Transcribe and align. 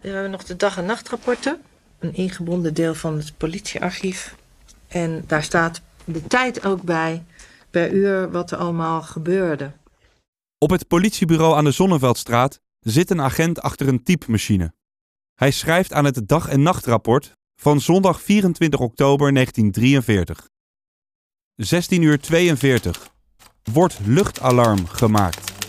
We 0.00 0.08
hebben 0.08 0.30
nog 0.30 0.44
de 0.44 0.56
dag- 0.56 0.76
en 0.76 0.84
nachtrapporten. 0.84 1.60
Een 1.98 2.14
ingebonden 2.14 2.74
deel 2.74 2.94
van 2.94 3.16
het 3.16 3.36
politiearchief. 3.36 4.34
En 4.88 5.24
daar 5.26 5.42
staat 5.42 5.80
de 6.04 6.26
tijd 6.26 6.64
ook 6.64 6.82
bij, 6.82 7.24
per 7.70 7.92
uur, 7.92 8.30
wat 8.30 8.50
er 8.50 8.58
allemaal 8.58 9.02
gebeurde. 9.02 9.72
Op 10.58 10.70
het 10.70 10.88
politiebureau 10.88 11.56
aan 11.56 11.64
de 11.64 11.70
Zonneveldstraat 11.70 12.60
zit 12.80 13.10
een 13.10 13.20
agent 13.20 13.60
achter 13.60 13.88
een 13.88 14.02
typemachine. 14.02 14.72
Hij 15.34 15.50
schrijft 15.50 15.92
aan 15.92 16.04
het 16.04 16.28
dag- 16.28 16.48
en 16.48 16.62
nachtrapport 16.62 17.32
van 17.60 17.80
zondag 17.80 18.22
24 18.22 18.80
oktober 18.80 19.32
1943. 19.32 20.48
16 21.56 22.02
uur 22.02 22.20
42. 22.20 23.10
Wordt 23.72 23.98
luchtalarm 24.04 24.86
gemaakt. 24.86 25.59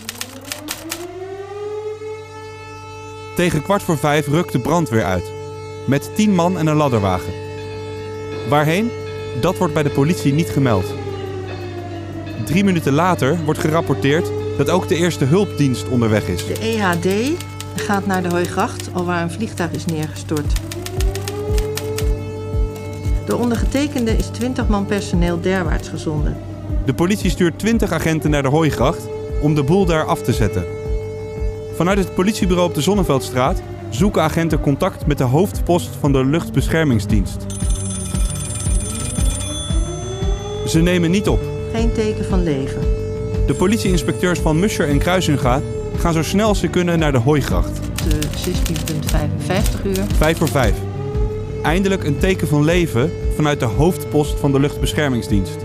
Tegen 3.34 3.62
kwart 3.62 3.82
voor 3.82 3.98
vijf 3.98 4.26
rukt 4.26 4.52
de 4.52 4.58
brandweer 4.58 5.04
uit. 5.04 5.32
Met 5.86 6.10
10 6.14 6.34
man 6.34 6.58
en 6.58 6.66
een 6.66 6.76
ladderwagen. 6.76 7.32
Waarheen? 8.48 8.90
Dat 9.40 9.56
wordt 9.56 9.74
bij 9.74 9.82
de 9.82 9.90
politie 9.90 10.32
niet 10.32 10.48
gemeld. 10.48 10.94
Drie 12.44 12.64
minuten 12.64 12.92
later 12.92 13.44
wordt 13.44 13.60
gerapporteerd 13.60 14.30
dat 14.56 14.70
ook 14.70 14.88
de 14.88 14.96
eerste 14.96 15.24
hulpdienst 15.24 15.88
onderweg 15.88 16.28
is. 16.28 16.46
De 16.46 16.58
EHD 16.58 17.40
gaat 17.76 18.06
naar 18.06 18.22
de 18.22 18.28
Hooigracht, 18.28 18.88
alwaar 18.92 19.22
een 19.22 19.30
vliegtuig 19.30 19.72
is 19.72 19.84
neergestort. 19.84 20.52
De 23.26 23.36
ondergetekende 23.36 24.16
is 24.16 24.26
20 24.26 24.68
man 24.68 24.86
personeel 24.86 25.40
derwaarts 25.40 25.88
gezonden. 25.88 26.36
De 26.84 26.94
politie 26.94 27.30
stuurt 27.30 27.58
20 27.58 27.92
agenten 27.92 28.30
naar 28.30 28.42
de 28.42 28.48
Hooigracht 28.48 29.08
om 29.40 29.54
de 29.54 29.62
boel 29.62 29.84
daar 29.84 30.04
af 30.04 30.22
te 30.22 30.32
zetten. 30.32 30.81
Vanuit 31.74 31.98
het 31.98 32.14
politiebureau 32.14 32.68
op 32.68 32.74
de 32.74 32.80
Zonneveldstraat 32.80 33.62
zoeken 33.90 34.22
agenten 34.22 34.60
contact 34.60 35.06
met 35.06 35.18
de 35.18 35.24
hoofdpost 35.24 35.90
van 36.00 36.12
de 36.12 36.24
luchtbeschermingsdienst. 36.24 37.46
Ze 40.66 40.80
nemen 40.80 41.10
niet 41.10 41.28
op. 41.28 41.40
Geen 41.72 41.92
teken 41.92 42.24
van 42.24 42.42
leven. 42.42 42.80
De 43.46 43.54
politieinspecteurs 43.54 44.38
van 44.38 44.58
Muscher 44.58 44.88
en 44.88 44.98
Kruisinga 44.98 45.60
gaan 45.96 46.12
zo 46.12 46.22
snel 46.22 46.54
ze 46.54 46.68
kunnen 46.68 46.98
naar 46.98 47.12
de 47.12 47.18
Hooigracht. 47.18 47.80
De 48.08 48.18
16.55 49.80 49.84
uur. 49.84 50.04
5 50.16 50.38
voor 50.38 50.48
5. 50.48 50.74
Eindelijk 51.62 52.04
een 52.04 52.18
teken 52.18 52.48
van 52.48 52.64
leven 52.64 53.12
vanuit 53.36 53.60
de 53.60 53.66
hoofdpost 53.66 54.40
van 54.40 54.52
de 54.52 54.60
luchtbeschermingsdienst. 54.60 55.56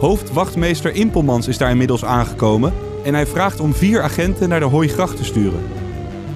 Hoofdwachtmeester 0.00 0.94
Impelmans 0.94 1.48
is 1.48 1.58
daar 1.58 1.70
inmiddels 1.70 2.04
aangekomen 2.04 2.72
en 3.04 3.14
hij 3.14 3.26
vraagt 3.26 3.60
om 3.60 3.74
vier 3.74 4.02
agenten 4.02 4.48
naar 4.48 4.60
de 4.60 4.66
Hooigracht 4.66 5.16
te 5.16 5.24
sturen. 5.24 5.60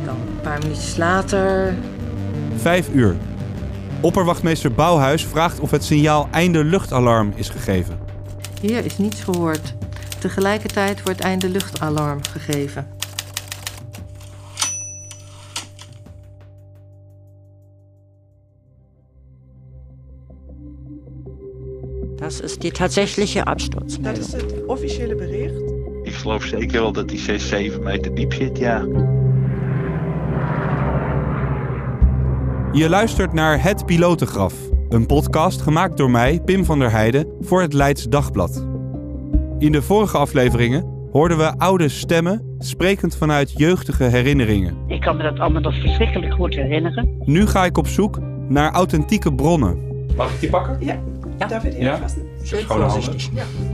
Dan 0.05 0.15
een 0.15 0.41
paar 0.43 0.59
minuutjes 0.59 0.97
later. 0.97 1.75
5 2.57 2.89
uur. 2.93 3.17
Opperwachtmeester 4.01 4.73
Bouwhuis 4.73 5.27
vraagt 5.27 5.61
of 5.61 5.71
het 5.71 5.85
signaal 5.85 6.29
einde 6.31 6.65
luchtalarm 6.65 7.33
is 7.35 7.49
gegeven. 7.49 7.99
Hier 8.61 8.85
is 8.85 8.99
niets 8.99 9.21
gehoord. 9.21 9.75
Tegelijkertijd 10.19 11.03
wordt 11.03 11.21
einde 11.21 11.49
luchtalarm 11.49 12.19
gegeven. 12.31 12.87
Das 22.17 22.41
ist 22.41 22.63
die 22.63 22.73
tatsächliche 22.73 23.39
Dat 23.39 23.49
Absturzmeldung. 23.49 24.27
is 24.27 24.33
het 24.33 24.65
officiële 24.67 25.15
bericht. 25.15 25.68
Ik 26.19 26.25
geloof 26.25 26.43
zeker 26.43 26.81
wel 26.81 26.93
dat 26.93 27.09
die 27.09 27.19
6, 27.19 27.49
7 27.49 27.83
meter 27.83 28.15
diep 28.15 28.33
zit, 28.33 28.59
ja. 28.59 28.87
Je 32.73 32.89
luistert 32.89 33.33
naar 33.33 33.63
Het 33.63 33.87
Pilotengraf, 33.87 34.55
een 34.89 35.07
podcast 35.07 35.61
gemaakt 35.61 35.97
door 35.97 36.11
mij, 36.11 36.41
Pim 36.45 36.65
van 36.65 36.79
der 36.79 36.91
Heijden, 36.91 37.27
voor 37.41 37.61
het 37.61 37.73
Leids 37.73 38.05
Dagblad. 38.05 38.67
In 39.59 39.73
de 39.73 39.83
vorige 39.83 40.19
afleveringen 40.19 41.09
hoorden 41.13 41.39
we 41.39 41.59
oude 41.59 41.89
stemmen, 41.89 42.57
sprekend 42.59 43.17
vanuit 43.17 43.53
jeugdige 43.57 44.05
herinneringen. 44.05 44.77
Ik 44.87 45.01
kan 45.01 45.17
me 45.17 45.23
dat 45.23 45.39
allemaal 45.39 45.63
nog 45.63 45.81
verschrikkelijk 45.81 46.33
goed 46.33 46.55
herinneren. 46.55 47.17
Nu 47.25 47.47
ga 47.47 47.65
ik 47.65 47.79
op 47.79 47.87
zoek 47.87 48.19
naar 48.49 48.73
authentieke 48.73 49.35
bronnen. 49.35 49.79
Mag 50.17 50.33
ik 50.35 50.41
die 50.41 50.51
pakken? 50.51 50.77
Ja, 50.81 50.99
David 51.47 51.75
Ja? 51.75 51.81
even 51.95 51.99
vast. 51.99 52.17
Schone 52.43 52.85
handen. 52.85 53.15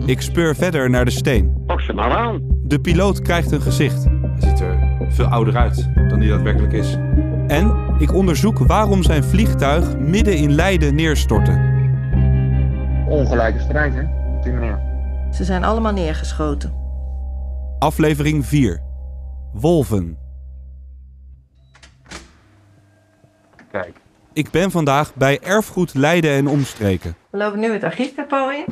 Ik 0.07 0.21
speur 0.21 0.55
verder 0.57 0.91
naar 0.91 1.05
de 1.05 1.11
steen. 1.11 1.63
Pak 1.67 1.81
ze 1.81 1.93
maar 1.93 2.11
aan. 2.11 2.41
De 2.63 2.79
piloot 2.81 3.23
krijgt 3.23 3.51
een 3.53 3.61
gezicht. 3.61 4.05
Hij 4.05 4.49
ziet 4.49 4.61
er 4.61 4.97
veel 5.09 5.27
ouder 5.27 5.57
uit 5.57 5.89
dan 6.09 6.19
hij 6.21 6.29
daadwerkelijk 6.29 6.73
is. 6.73 6.97
En 7.47 7.95
ik 7.99 8.15
onderzoek 8.15 8.59
waarom 8.59 9.03
zijn 9.03 9.25
vliegtuig 9.25 9.99
midden 9.99 10.37
in 10.37 10.53
Leiden 10.53 10.95
neerstortte. 10.95 11.73
Ongelijke 13.09 13.61
strijd, 13.61 13.95
hè? 13.95 14.03
Op 14.37 14.43
die 14.43 14.53
manier. 14.53 14.79
Ze 15.33 15.45
zijn 15.45 15.65
allemaal 15.65 15.93
neergeschoten. 15.93 16.73
Aflevering 17.79 18.47
4. 18.47 18.83
Wolven. 19.53 20.19
Kijk. 23.71 24.03
Ik 24.35 24.51
ben 24.51 24.71
vandaag 24.71 25.15
bij 25.15 25.41
Erfgoed 25.41 25.95
Leiden 25.95 26.31
en 26.31 26.47
Omstreken. 26.47 27.17
We 27.31 27.39
lopen 27.39 27.61
nu 27.61 27.73
het 27.73 27.85
archiefdepot 27.85 28.53
in. 28.53 28.65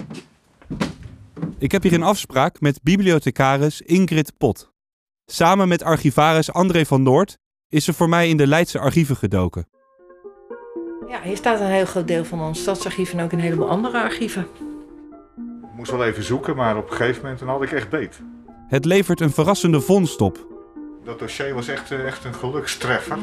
Ik 1.59 1.73
heb 1.73 1.83
hier 1.83 1.93
een 1.93 2.03
afspraak 2.03 2.61
met 2.61 2.83
bibliothecaris 2.83 3.81
Ingrid 3.81 4.33
Pot. 4.39 4.73
Samen 5.27 5.69
met 5.69 5.83
archivaris 5.83 6.53
André 6.53 6.85
van 6.85 7.03
Noord 7.03 7.39
is 7.69 7.85
ze 7.85 7.93
voor 7.93 8.09
mij 8.09 8.29
in 8.29 8.37
de 8.37 8.47
Leidse 8.47 8.79
archieven 8.79 9.17
gedoken. 9.17 9.69
Ja, 11.09 11.23
hier 11.23 11.37
staat 11.37 11.61
een 11.61 11.67
heel 11.67 11.87
groot 11.87 12.09
deel 12.09 12.25
van 12.25 12.41
ons 12.41 12.61
stadsarchief 12.61 13.13
en 13.13 13.21
ook 13.21 13.33
een 13.33 13.41
heleboel 13.41 13.69
andere 13.69 14.03
archieven. 14.03 14.47
Ik 15.63 15.77
moest 15.77 15.91
wel 15.91 16.05
even 16.05 16.23
zoeken, 16.23 16.57
maar 16.57 16.77
op 16.77 16.91
een 16.91 16.97
gegeven 16.97 17.23
moment 17.23 17.39
dan 17.39 17.49
had 17.49 17.63
ik 17.63 17.73
echt 17.73 17.89
beet. 17.89 18.21
Het 18.69 18.85
levert 18.85 19.21
een 19.21 19.33
verrassende 19.33 19.81
vondst 19.81 20.21
op. 20.21 20.47
Dat 21.05 21.19
dossier 21.19 21.55
was 21.55 21.69
echt, 21.69 21.91
eh, 21.91 22.07
echt 22.07 22.25
een 22.25 22.35
gelukstreffer. 22.35 23.19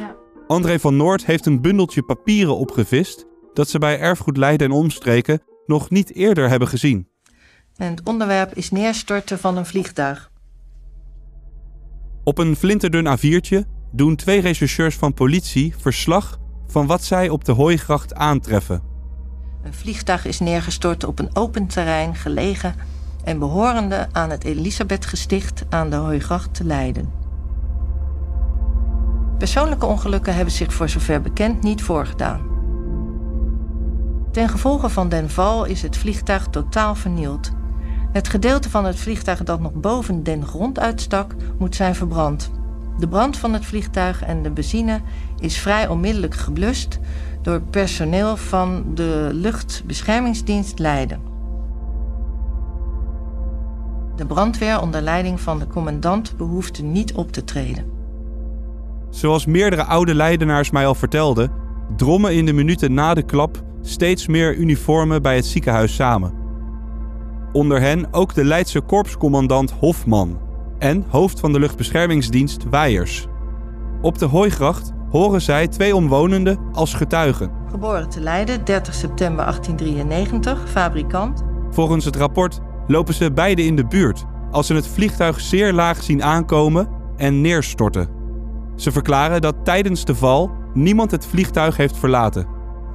André 0.50 0.80
van 0.80 0.98
Noord 0.98 1.26
heeft 1.26 1.46
een 1.46 1.62
bundeltje 1.62 2.04
papieren 2.04 2.58
opgevist 2.58 3.26
dat 3.54 3.70
ze 3.70 3.80
bij 3.80 4.00
Erfgoed 4.00 4.38
Leiden 4.38 4.68
en 4.68 4.74
Omstreken 4.74 5.42
nog 5.66 5.90
niet 5.90 6.16
eerder 6.16 6.50
hebben 6.50 6.68
gezien. 6.68 7.08
En 7.76 7.90
het 7.90 8.02
onderwerp 8.04 8.54
is 8.54 8.72
neerstorten 8.72 9.40
van 9.40 9.58
een 9.58 9.66
vliegtuig. 9.66 10.32
Op 12.24 12.38
een 12.38 12.56
flinterdun 12.56 13.18
A4'tje 13.18 13.66
doen 13.92 14.16
twee 14.16 14.42
rechercheurs 14.42 14.96
van 14.96 15.14
politie 15.14 15.74
verslag 15.78 16.40
van 16.68 16.88
wat 16.88 17.04
zij 17.04 17.30
op 17.30 17.46
de 17.46 17.52
Hooigracht 17.52 18.14
aantreffen. 18.14 18.84
Een 19.64 19.74
vliegtuig 19.74 20.26
is 20.26 20.40
neergestort 20.40 21.04
op 21.04 21.20
een 21.20 21.36
open 21.36 21.68
terrein 21.68 22.16
gelegen 22.16 22.76
en 23.24 23.40
behorende 23.40 24.08
aan 24.12 24.30
het 24.30 24.44
Elisabethgesticht 24.44 25.66
aan 25.70 25.90
de 25.90 25.96
Hooigracht 25.96 26.54
te 26.54 26.64
Leiden. 26.64 27.19
Persoonlijke 29.40 29.86
ongelukken 29.86 30.36
hebben 30.36 30.54
zich 30.54 30.74
voor 30.74 30.90
zover 30.90 31.22
bekend 31.22 31.64
niet 31.64 31.82
voorgedaan. 31.82 32.42
Ten 34.32 34.50
gevolge 34.50 34.90
van 34.90 35.10
den 35.10 35.30
val 35.30 35.66
is 35.66 35.82
het 35.82 35.98
vliegtuig 35.98 36.48
totaal 36.48 36.96
vernield. 36.96 37.52
Het 38.12 38.28
gedeelte 38.28 38.70
van 38.70 38.86
het 38.86 39.00
vliegtuig 39.00 39.44
dat 39.44 39.60
nog 39.60 39.74
boven 39.74 40.24
den 40.24 40.46
grond 40.46 40.80
uitstak, 40.80 41.36
moet 41.58 41.76
zijn 41.76 41.96
verbrand. 41.96 42.52
De 42.98 43.08
brand 43.08 43.38
van 43.38 43.54
het 43.54 43.66
vliegtuig 43.66 44.24
en 44.24 44.44
de 44.44 44.52
benzine 44.52 45.02
is 45.40 45.58
vrij 45.58 45.88
onmiddellijk 45.88 46.36
geblust 46.36 47.00
door 47.42 47.62
personeel 47.62 48.38
van 48.38 48.86
de 48.94 49.30
Luchtbeschermingsdienst 49.32 50.80
Leiden. 50.80 51.22
De 54.16 54.26
brandweer 54.26 54.82
onder 54.82 55.02
leiding 55.02 55.40
van 55.40 55.60
de 55.60 55.68
commandant 55.68 56.38
behoefde 56.38 56.84
niet 56.84 57.14
op 57.14 57.32
te 57.32 57.44
treden. 57.44 57.99
Zoals 59.10 59.46
meerdere 59.46 59.84
oude 59.84 60.16
Leidenaars 60.16 60.72
mij 60.72 60.86
al 60.86 60.96
vertelden, 60.96 61.52
drommen 61.96 62.36
in 62.36 62.46
de 62.46 62.54
minuten 62.54 62.94
na 62.94 63.14
de 63.14 63.24
klap 63.24 63.64
steeds 63.82 64.28
meer 64.28 64.56
uniformen 64.56 65.22
bij 65.22 65.36
het 65.36 65.46
ziekenhuis 65.46 65.96
samen. 65.96 66.34
Onder 67.52 67.82
hen 67.82 68.14
ook 68.14 68.34
de 68.34 68.46
Leidse 68.46 68.82
korpscommandant 68.82 69.72
Hofman 69.72 70.40
en 70.80 71.06
hoofd 71.08 71.40
van 71.40 71.54
de 71.54 71.60
luchtbeschermingsdienst 71.60 72.70
Weijers. 72.70 73.28
Op 74.02 74.18
de 74.18 74.26
Hooigracht 74.26 74.92
horen 75.10 75.42
zij 75.42 75.68
twee 75.68 75.96
omwonenden 75.96 76.60
als 76.72 76.94
getuigen. 76.94 77.52
Geboren 77.70 78.10
te 78.10 78.20
Leiden, 78.20 78.66
30 78.66 78.94
september 78.94 79.46
1893, 79.46 80.70
fabrikant. 80.70 81.44
Volgens 81.70 82.06
het 82.06 82.16
rapport 82.16 82.60
lopen 82.88 83.14
ze 83.14 83.32
beide 83.32 83.66
in 83.66 83.76
de 83.76 83.86
buurt 83.86 84.26
als 84.52 84.68
ze 84.68 84.74
het 84.74 84.88
vliegtuig 84.88 85.40
zeer 85.40 85.74
laag 85.74 86.04
zien 86.04 86.24
aankomen 86.24 86.88
en 87.18 87.42
neerstorten. 87.42 88.19
Ze 88.80 88.92
verklaren 88.92 89.42
dat 89.42 89.56
tijdens 89.64 90.06
de 90.06 90.16
val 90.16 90.52
niemand 90.74 91.12
het 91.12 91.26
vliegtuig 91.26 91.78
heeft 91.78 91.98
verlaten. 91.98 92.48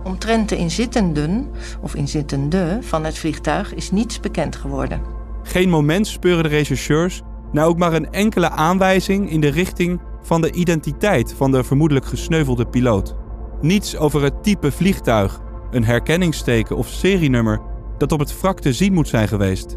Omtrent 0.04 0.48
de 0.48 0.56
inzittenden 0.56 1.50
of 1.81 1.94
inzittende 1.94 2.78
van 2.81 3.04
het 3.04 3.19
vliegtuig 3.19 3.75
is 3.75 3.90
niets 3.90 4.20
bekend 4.20 4.56
geworden. 4.56 5.02
Geen 5.42 5.69
moment 5.69 6.06
speuren 6.06 6.42
de 6.42 6.48
rechercheurs 6.48 7.22
naar 7.52 7.66
ook 7.66 7.78
maar 7.78 7.92
een 7.92 8.12
enkele 8.12 8.50
aanwijzing 8.50 9.31
in 9.31 9.40
de 9.40 9.48
richting 9.48 10.00
van 10.22 10.40
de 10.40 10.52
identiteit 10.52 11.34
van 11.36 11.50
de 11.50 11.64
vermoedelijk 11.64 12.06
gesneuvelde 12.06 12.66
piloot. 12.66 13.16
Niets 13.60 13.96
over 13.96 14.22
het 14.22 14.42
type 14.42 14.72
vliegtuig, 14.72 15.40
een 15.70 15.84
herkenningsteken 15.84 16.76
of 16.76 16.88
serienummer 16.88 17.60
dat 17.98 18.12
op 18.12 18.19
het 18.19 18.40
wrak 18.40 18.60
te 18.60 18.72
zien 18.72 18.92
moet 18.92 19.08
zijn 19.08 19.28
geweest. 19.28 19.76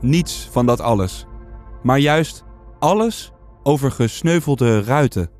Niets 0.00 0.48
van 0.52 0.66
dat 0.66 0.80
alles, 0.80 1.26
maar 1.82 1.98
juist 1.98 2.44
alles 2.78 3.32
over 3.62 3.92
gesneuvelde 3.92 4.82
ruiten. 4.82 5.30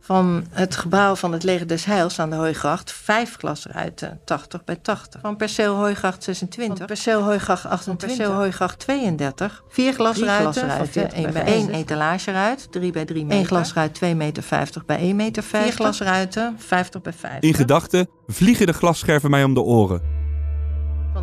Van 0.00 0.44
het 0.50 0.76
gebouw 0.76 1.14
van 1.14 1.32
het 1.32 1.42
Leger 1.42 1.66
des 1.66 1.84
Heils 1.84 2.18
aan 2.18 2.30
de 2.30 2.36
Hooigracht 2.36 2.92
vijf 2.92 3.36
glasruiten, 3.38 4.20
80 4.24 4.64
bij 4.64 4.76
80. 4.76 5.20
Van 5.20 5.36
perceel 5.36 5.74
Hooigracht 5.74 6.24
26, 6.24 6.78
van 6.78 6.86
perceel 6.86 7.22
Hooigracht 7.22 7.66
28, 7.66 8.16
perceel 8.16 8.32
Hooigracht 8.32 8.78
32. 8.78 9.62
Vier 9.68 9.92
glasruiten, 9.92 10.52
glasruiten 10.52 11.12
één 11.12 11.32
bij 11.32 11.44
één 11.44 11.70
etalageruit, 11.70 12.72
3 12.72 12.92
bij 12.92 13.04
3 13.04 13.24
meter. 13.24 13.38
Eén 13.38 13.46
glasruit 13.46 14.00
2,50 14.04 14.16
meter 14.16 14.82
bij 14.86 14.98
1,50 15.10 15.14
meter. 15.14 15.42
Vier 15.42 15.72
glasruiten, 15.72 16.56
50 16.58 17.02
bij 17.02 17.12
50. 17.12 17.50
In 17.50 17.54
gedachten 17.54 18.08
vliegen 18.26 18.66
de 18.66 18.72
glasscherven 18.72 19.30
mij 19.30 19.44
om 19.44 19.54
de 19.54 19.62
oren. 19.62 20.15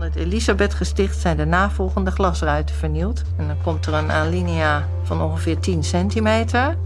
Van 0.04 0.12
het 0.12 0.22
Elisabethgesticht 0.22 1.20
zijn 1.20 1.38
de 1.38 1.46
navolgende 1.46 2.12
glasruiten 2.12 2.76
vernield. 2.76 3.24
En 3.38 3.48
dan 3.48 3.62
komt 3.62 3.86
er 3.86 3.94
een 3.94 4.12
alinea 4.12 4.88
van 5.04 5.22
ongeveer 5.22 5.60
10 5.60 5.84
centimeter. 5.84 6.78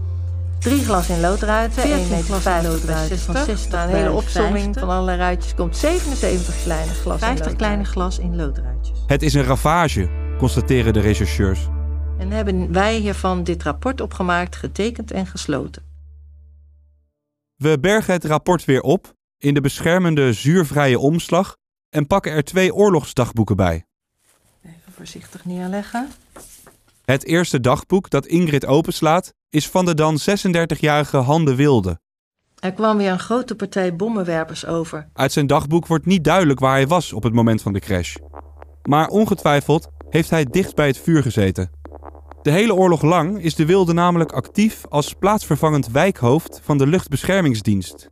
Drie 0.58 0.84
glas 0.84 1.08
in 1.08 1.20
loodruiten, 1.20 1.82
1 1.82 2.08
meter 2.08 2.24
glas 2.24 2.64
in 2.64 2.70
loodruiten 2.70 3.18
van 3.18 3.36
60 3.36 3.70
Na 3.70 3.84
een 3.84 3.94
hele 3.94 4.12
opzomming 4.12 4.78
van 4.78 4.88
allerlei 4.88 5.18
ruitjes 5.18 5.54
komt 5.54 5.76
77 5.76 6.62
kleine 6.62 6.92
glas 6.92 7.18
50 7.18 7.56
kleine 7.56 7.84
glas 7.84 8.18
in 8.18 8.36
loodruitjes. 8.36 8.98
Het 9.06 9.22
is 9.22 9.34
een 9.34 9.44
ravage, 9.44 10.08
constateren 10.38 10.92
de 10.92 11.00
rechercheurs. 11.00 11.68
En 12.18 12.30
hebben 12.30 12.72
wij 12.72 12.96
hiervan 12.96 13.44
dit 13.44 13.62
rapport 13.62 14.00
opgemaakt, 14.00 14.56
getekend 14.56 15.10
en 15.10 15.26
gesloten. 15.26 15.82
We 17.56 17.78
bergen 17.80 18.12
het 18.12 18.24
rapport 18.24 18.64
weer 18.64 18.80
op 18.80 19.12
in 19.38 19.54
de 19.54 19.60
beschermende 19.60 20.32
zuurvrije 20.32 20.98
omslag 20.98 21.56
en 21.90 22.06
pakken 22.06 22.32
er 22.32 22.44
twee 22.44 22.74
oorlogsdagboeken 22.74 23.56
bij. 23.56 23.86
Even 24.64 24.92
voorzichtig 24.96 25.44
neerleggen. 25.44 26.08
Het 27.04 27.24
eerste 27.24 27.60
dagboek 27.60 28.10
dat 28.10 28.26
Ingrid 28.26 28.66
openslaat 28.66 29.34
is 29.50 29.68
van 29.68 29.84
de 29.84 29.94
dan 29.94 30.18
36-jarige 30.20 31.16
Hande 31.16 31.54
Wilde. 31.54 32.00
Er 32.58 32.72
kwam 32.72 32.96
weer 32.96 33.10
een 33.10 33.18
grote 33.18 33.54
partij 33.54 33.96
bommenwerpers 33.96 34.66
over. 34.66 35.08
Uit 35.12 35.32
zijn 35.32 35.46
dagboek 35.46 35.86
wordt 35.86 36.06
niet 36.06 36.24
duidelijk 36.24 36.60
waar 36.60 36.74
hij 36.74 36.86
was 36.86 37.12
op 37.12 37.22
het 37.22 37.32
moment 37.32 37.62
van 37.62 37.72
de 37.72 37.80
crash. 37.80 38.16
Maar 38.82 39.08
ongetwijfeld 39.08 39.88
heeft 40.10 40.30
hij 40.30 40.44
dicht 40.44 40.74
bij 40.74 40.86
het 40.86 40.98
vuur 40.98 41.22
gezeten. 41.22 41.70
De 42.42 42.50
hele 42.50 42.74
oorlog 42.74 43.02
lang 43.02 43.42
is 43.42 43.54
de 43.54 43.66
Wilde 43.66 43.92
namelijk 43.92 44.32
actief 44.32 44.86
als 44.88 45.14
plaatsvervangend 45.14 45.88
wijkhoofd 45.88 46.60
van 46.62 46.78
de 46.78 46.86
luchtbeschermingsdienst. 46.86 48.08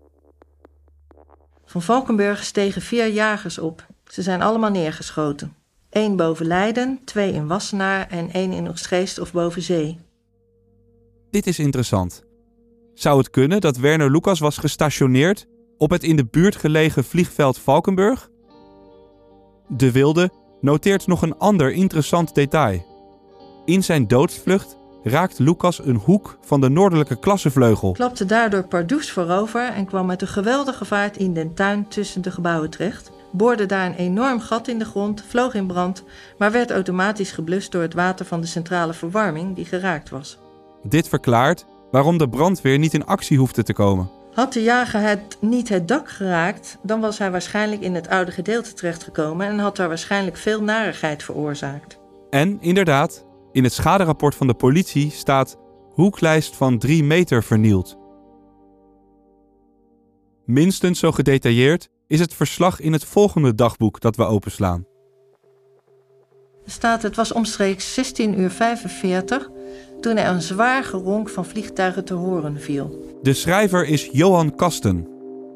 Van 1.77 1.85
Valkenburg 1.85 2.45
stegen 2.45 2.83
vier 2.83 3.09
jagers 3.09 3.59
op. 3.59 3.87
Ze 4.05 4.23
zijn 4.23 4.43
allemaal 4.43 4.71
neergeschoten. 4.71 5.55
Eén 5.91 6.17
boven 6.17 6.47
Leiden, 6.47 7.01
twee 7.05 7.33
in 7.33 7.47
Wassenaar 7.47 8.09
en 8.09 8.33
één 8.33 8.53
in 8.53 8.69
Oostgeest 8.69 9.19
of 9.19 9.33
boven 9.33 9.63
zee. 9.63 9.99
Dit 11.31 11.47
is 11.47 11.59
interessant. 11.59 12.25
Zou 12.95 13.19
het 13.19 13.31
kunnen 13.31 13.61
dat 13.61 13.77
Werner 13.77 14.11
Lucas 14.11 14.39
was 14.39 14.59
gestationeerd 14.59 15.47
op 15.77 15.91
het 15.91 16.03
in 16.03 16.17
de 16.17 16.25
buurt 16.25 16.57
gelegen 16.57 17.05
vliegveld 17.05 17.59
Valkenburg? 17.59 18.31
De 19.69 19.93
Wilde 19.93 20.31
noteert 20.61 21.07
nog 21.07 21.23
een 21.23 21.39
ander 21.39 21.73
interessant 21.73 22.35
detail. 22.35 22.85
In 23.65 23.85
zijn 23.85 24.07
doodsvlucht 24.07 24.79
raakt 25.11 25.39
Lucas 25.39 25.85
een 25.85 25.97
hoek 25.97 26.39
van 26.41 26.61
de 26.61 26.69
noordelijke 26.69 27.19
klassevleugel. 27.19 27.93
Klapte 27.93 28.25
daardoor 28.25 28.67
Pardoes 28.67 29.11
voorover 29.11 29.73
en 29.73 29.87
kwam 29.87 30.07
met 30.07 30.23
een 30.23 30.29
geweldige 30.29 30.85
vaart 30.85 31.17
in 31.17 31.35
den 31.35 31.55
tuin 31.55 31.89
tussen 31.89 32.23
de 32.23 32.31
gebouwen 32.31 32.71
terecht. 32.71 33.11
Boorde 33.33 33.67
daar 33.67 33.87
een 33.87 33.95
enorm 33.95 34.41
gat 34.41 34.69
in 34.69 34.79
de 34.79 34.85
grond, 34.85 35.25
vloog 35.29 35.55
in 35.55 35.67
brand, 35.67 36.05
maar 36.39 36.53
werd 36.53 36.71
automatisch 36.71 37.33
geblust 37.33 37.73
door 37.73 37.83
het 37.83 37.95
water 37.95 38.27
van 38.27 38.41
de 38.41 38.47
centrale 38.47 38.93
verwarming 38.93 39.55
die 39.55 39.65
geraakt 39.65 40.11
was. 40.11 40.39
Dit 40.83 41.09
verklaart 41.09 41.67
waarom 41.91 42.19
de 42.19 42.29
brandweer 42.29 42.79
niet 42.79 42.95
in 42.95 43.07
actie 43.07 43.39
hoefde 43.39 43.63
te 43.63 43.73
komen. 43.73 44.11
Had 44.33 44.53
de 44.53 44.63
jager 44.63 45.01
het 45.01 45.37
niet 45.41 45.69
het 45.69 45.89
dak 45.89 46.11
geraakt, 46.11 46.79
dan 46.83 47.01
was 47.01 47.19
hij 47.19 47.31
waarschijnlijk 47.31 47.81
in 47.81 47.95
het 47.95 48.09
oude 48.09 48.31
gedeelte 48.31 48.75
terechtgekomen 48.75 49.47
en 49.47 49.59
had 49.59 49.77
daar 49.77 49.89
waarschijnlijk 49.89 50.37
veel 50.37 50.63
narigheid 50.63 51.23
veroorzaakt. 51.23 51.99
En 52.31 52.59
inderdaad, 52.61 53.26
in 53.57 53.65
het 53.65 53.73
schaderapport 53.73 54.35
van 54.35 54.47
de 54.47 54.55
politie 54.55 55.11
staat 55.11 55.57
hoeklijst 55.91 56.57
van 56.57 56.79
3 56.79 57.05
meter 57.05 57.43
vernield. 57.43 57.97
Minstens 60.45 60.99
zo 60.99 61.13
gedetailleerd 61.13 61.89
is 62.07 62.21
het 62.21 62.35
verslag 62.35 62.81
in 62.81 62.93
het 62.93 63.05
volgende 63.05 63.55
dagboek 63.55 64.01
dat 64.01 64.17
we 64.17 64.25
openslaan. 64.25 64.87
Er 66.65 66.71
staat, 66.71 67.03
het 67.03 67.17
was 67.17 67.33
omstreeks 67.33 67.95
16 67.95 68.41
uur 68.41 68.51
45 68.51 69.51
toen 70.01 70.17
er 70.17 70.29
een 70.29 70.43
zwaar 70.43 70.85
geronk 70.85 71.29
van 71.29 71.45
vliegtuigen 71.45 72.05
te 72.05 72.15
horen 72.15 72.61
viel. 72.61 73.19
De 73.23 73.35
schrijver 73.35 73.87
is 73.87 74.09
Johan 74.13 74.55
Kasten. 74.55 75.09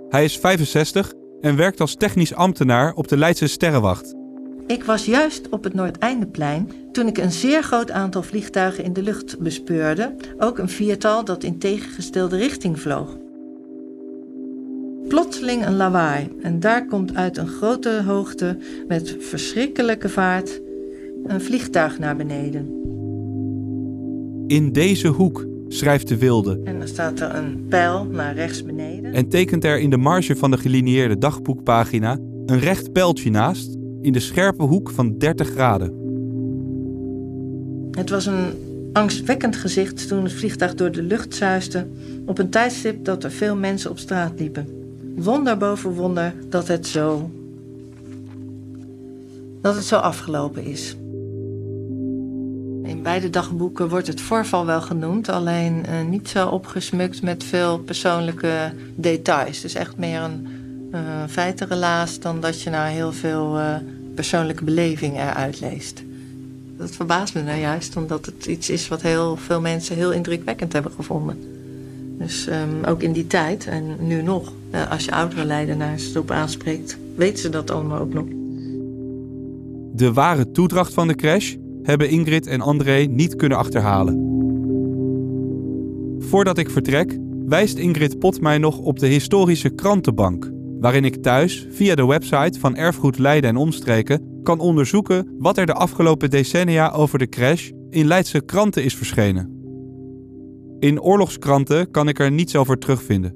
Hij 0.09 0.25
is 0.25 0.39
65 0.39 1.13
en 1.41 1.57
werkt 1.57 1.81
als 1.81 1.95
technisch 1.95 2.35
ambtenaar 2.35 2.93
op 2.93 3.09
de 3.09 3.17
Leidse 3.17 3.47
Sterrenwacht. 3.47 4.15
Ik 4.71 4.85
was 4.85 5.05
juist 5.05 5.49
op 5.49 5.65
het 5.65 5.75
Noordeindeplein 5.75 6.71
toen 6.93 7.07
ik 7.07 7.19
een 7.19 7.33
zeer 7.33 7.63
groot 7.63 7.91
aantal 7.91 8.23
vliegtuigen 8.23 8.85
in 8.85 8.93
de 8.93 9.03
lucht 9.03 9.39
bespeurde, 9.39 10.15
ook 10.39 10.59
een 10.59 10.69
viertal 10.69 11.25
dat 11.25 11.45
in 11.45 11.59
tegengestelde 11.59 12.37
richting 12.37 12.81
vloog. 12.81 13.17
Plotseling 15.09 15.67
een 15.67 15.77
lawaai 15.77 16.29
en 16.43 16.61
daar 16.61 16.87
komt 16.87 17.15
uit 17.15 17.37
een 17.37 17.49
grote 17.49 18.03
hoogte 18.07 18.59
met 18.89 19.17
verschrikkelijke 19.21 20.09
vaart 20.09 20.61
een 21.25 21.41
vliegtuig 21.41 21.99
naar 21.99 22.17
beneden. 22.17 22.67
In 24.47 24.73
deze 24.73 25.09
hoek, 25.09 25.47
schrijft 25.69 26.09
de 26.09 26.19
wilde. 26.19 26.61
En 26.65 26.79
dan 26.79 26.89
staat 26.89 27.21
er 27.21 27.35
een 27.35 27.67
pijl 27.69 28.05
naar 28.05 28.35
rechts 28.35 28.65
beneden. 28.65 29.13
En 29.13 29.29
tekent 29.29 29.65
er 29.65 29.79
in 29.79 29.91
de 29.91 29.97
marge 29.97 30.37
van 30.37 30.51
de 30.51 30.59
gelineerde 30.59 31.19
dagboekpagina 31.19 32.19
een 32.47 32.59
recht 32.59 32.93
pijltje 32.93 33.31
naast 33.31 33.79
in 34.03 34.13
de 34.13 34.21
scherpe 34.21 34.63
hoek 34.63 34.91
van 34.91 35.19
30 35.19 35.49
graden. 35.49 35.99
Het 37.91 38.11
was 38.11 38.27
een 38.27 38.53
angstwekkend 38.93 39.57
gezicht 39.57 40.09
toen 40.09 40.23
het 40.23 40.33
vliegtuig 40.33 40.75
door 40.75 40.91
de 40.91 41.03
lucht 41.03 41.35
zuiste 41.35 41.87
op 42.27 42.39
een 42.39 42.51
tijdstip 42.51 43.05
dat 43.05 43.25
er 43.25 43.31
veel 43.31 43.57
mensen 43.57 43.91
op 43.91 43.99
straat 43.99 44.33
liepen. 44.39 44.67
Wonder 45.17 45.57
boven 45.57 45.95
wonder 45.95 46.35
dat 46.49 46.69
het 46.69 46.87
zo. 46.87 47.31
dat 49.61 49.75
het 49.75 49.85
zo 49.85 49.97
afgelopen 49.97 50.65
is. 50.65 50.97
In 52.83 53.03
beide 53.03 53.31
dagboeken 53.31 53.89
wordt 53.89 54.07
het 54.07 54.21
voorval 54.21 54.67
wel 54.67 54.81
genoemd, 54.81 55.29
alleen 55.29 55.85
uh, 55.89 56.09
niet 56.09 56.29
zo 56.29 56.49
opgesmukt 56.49 57.23
met 57.23 57.45
veel 57.45 57.79
persoonlijke 57.79 58.73
details. 58.95 59.61
Dus 59.61 59.75
echt 59.75 59.97
meer 59.97 60.21
een 60.21 60.47
uh, 60.95 61.01
feitenrelaas 61.29 62.21
dan 62.21 62.41
dat 62.41 62.63
je 62.63 62.71
nou 62.71 62.89
heel 62.89 63.13
veel 63.13 63.59
uh, 63.59 63.75
persoonlijke 64.15 64.65
beleving 64.65 65.17
eruit 65.17 65.61
leest. 65.61 66.03
Dat 66.77 66.91
verbaast 66.91 67.35
me 67.35 67.43
nou 67.43 67.61
juist, 67.61 67.97
omdat 67.97 68.27
het 68.27 68.47
iets 68.47 68.71
is 68.71 68.89
wat 68.89 69.03
heel 69.03 69.37
veel 69.37 69.61
mensen 69.61 69.97
heel 69.97 70.13
indrukwekkend 70.13 70.73
hebben 70.73 70.93
gevonden. 70.93 71.39
Dus 72.19 72.49
um, 72.49 72.85
ook 72.85 73.03
in 73.03 73.13
die 73.13 73.27
tijd 73.27 73.67
en 73.67 73.97
nu 74.01 74.23
nog, 74.23 74.53
als 74.91 75.05
je 75.05 75.13
oudere 75.13 75.45
leidenaars 75.45 76.15
erop 76.15 76.31
aanspreekt, 76.31 76.99
weten 77.15 77.39
ze 77.39 77.49
dat 77.49 77.71
allemaal 77.71 78.01
ook 78.01 78.13
nog. 78.13 78.25
De 79.95 80.13
ware 80.13 80.51
toedracht 80.51 80.95
van 80.95 81.09
de 81.09 81.15
crash 81.15 81.55
hebben 81.83 82.09
Ingrid 82.09 82.47
en 82.47 82.61
André 82.61 82.99
niet 82.99 83.37
kunnen 83.37 83.59
achterhalen. 83.59 84.29
Voordat 86.19 86.59
ik 86.59 86.71
vertrek, 86.71 87.19
wijst 87.47 87.79
Ingrid 87.79 88.19
Pot 88.19 88.41
mij 88.41 88.59
nog 88.59 88.79
op 88.79 88.99
de 88.99 89.07
historische 89.07 89.69
krantenbank, 89.69 90.51
waarin 90.81 91.05
ik 91.05 91.23
thuis 91.23 91.67
via 91.71 91.95
de 91.95 92.07
website 92.07 92.61
van 92.61 92.77
Erfgoed 92.77 93.19
Leiden 93.19 93.51
en 93.51 93.57
Omstreken 93.57 94.41
kan 94.43 94.61
onderzoeken 94.61 95.37
wat 95.39 95.59
er 95.59 95.67
de 95.67 95.75
afgelopen 95.75 96.31
decennia 96.31 96.91
over 96.91 97.19
de 97.19 97.29
crash 97.29 97.71
in 97.91 98.07
Leidse 98.07 98.45
kranten 98.45 98.85
is 98.85 98.97
verschenen. 98.97 99.59
In 100.79 101.01
oorlogskranten 101.01 101.91
kan 101.91 102.09
ik 102.09 102.19
er 102.19 102.31
niets 102.31 102.57
over 102.57 102.79
terugvinden. 102.79 103.35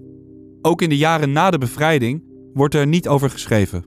Ook 0.62 0.82
in 0.82 0.88
de 0.88 0.96
jaren 0.96 1.32
na 1.32 1.50
de 1.50 1.58
bevrijding 1.58 2.22
wordt 2.52 2.74
er 2.74 2.86
niet 2.86 3.08
over 3.08 3.30
geschreven. 3.30 3.84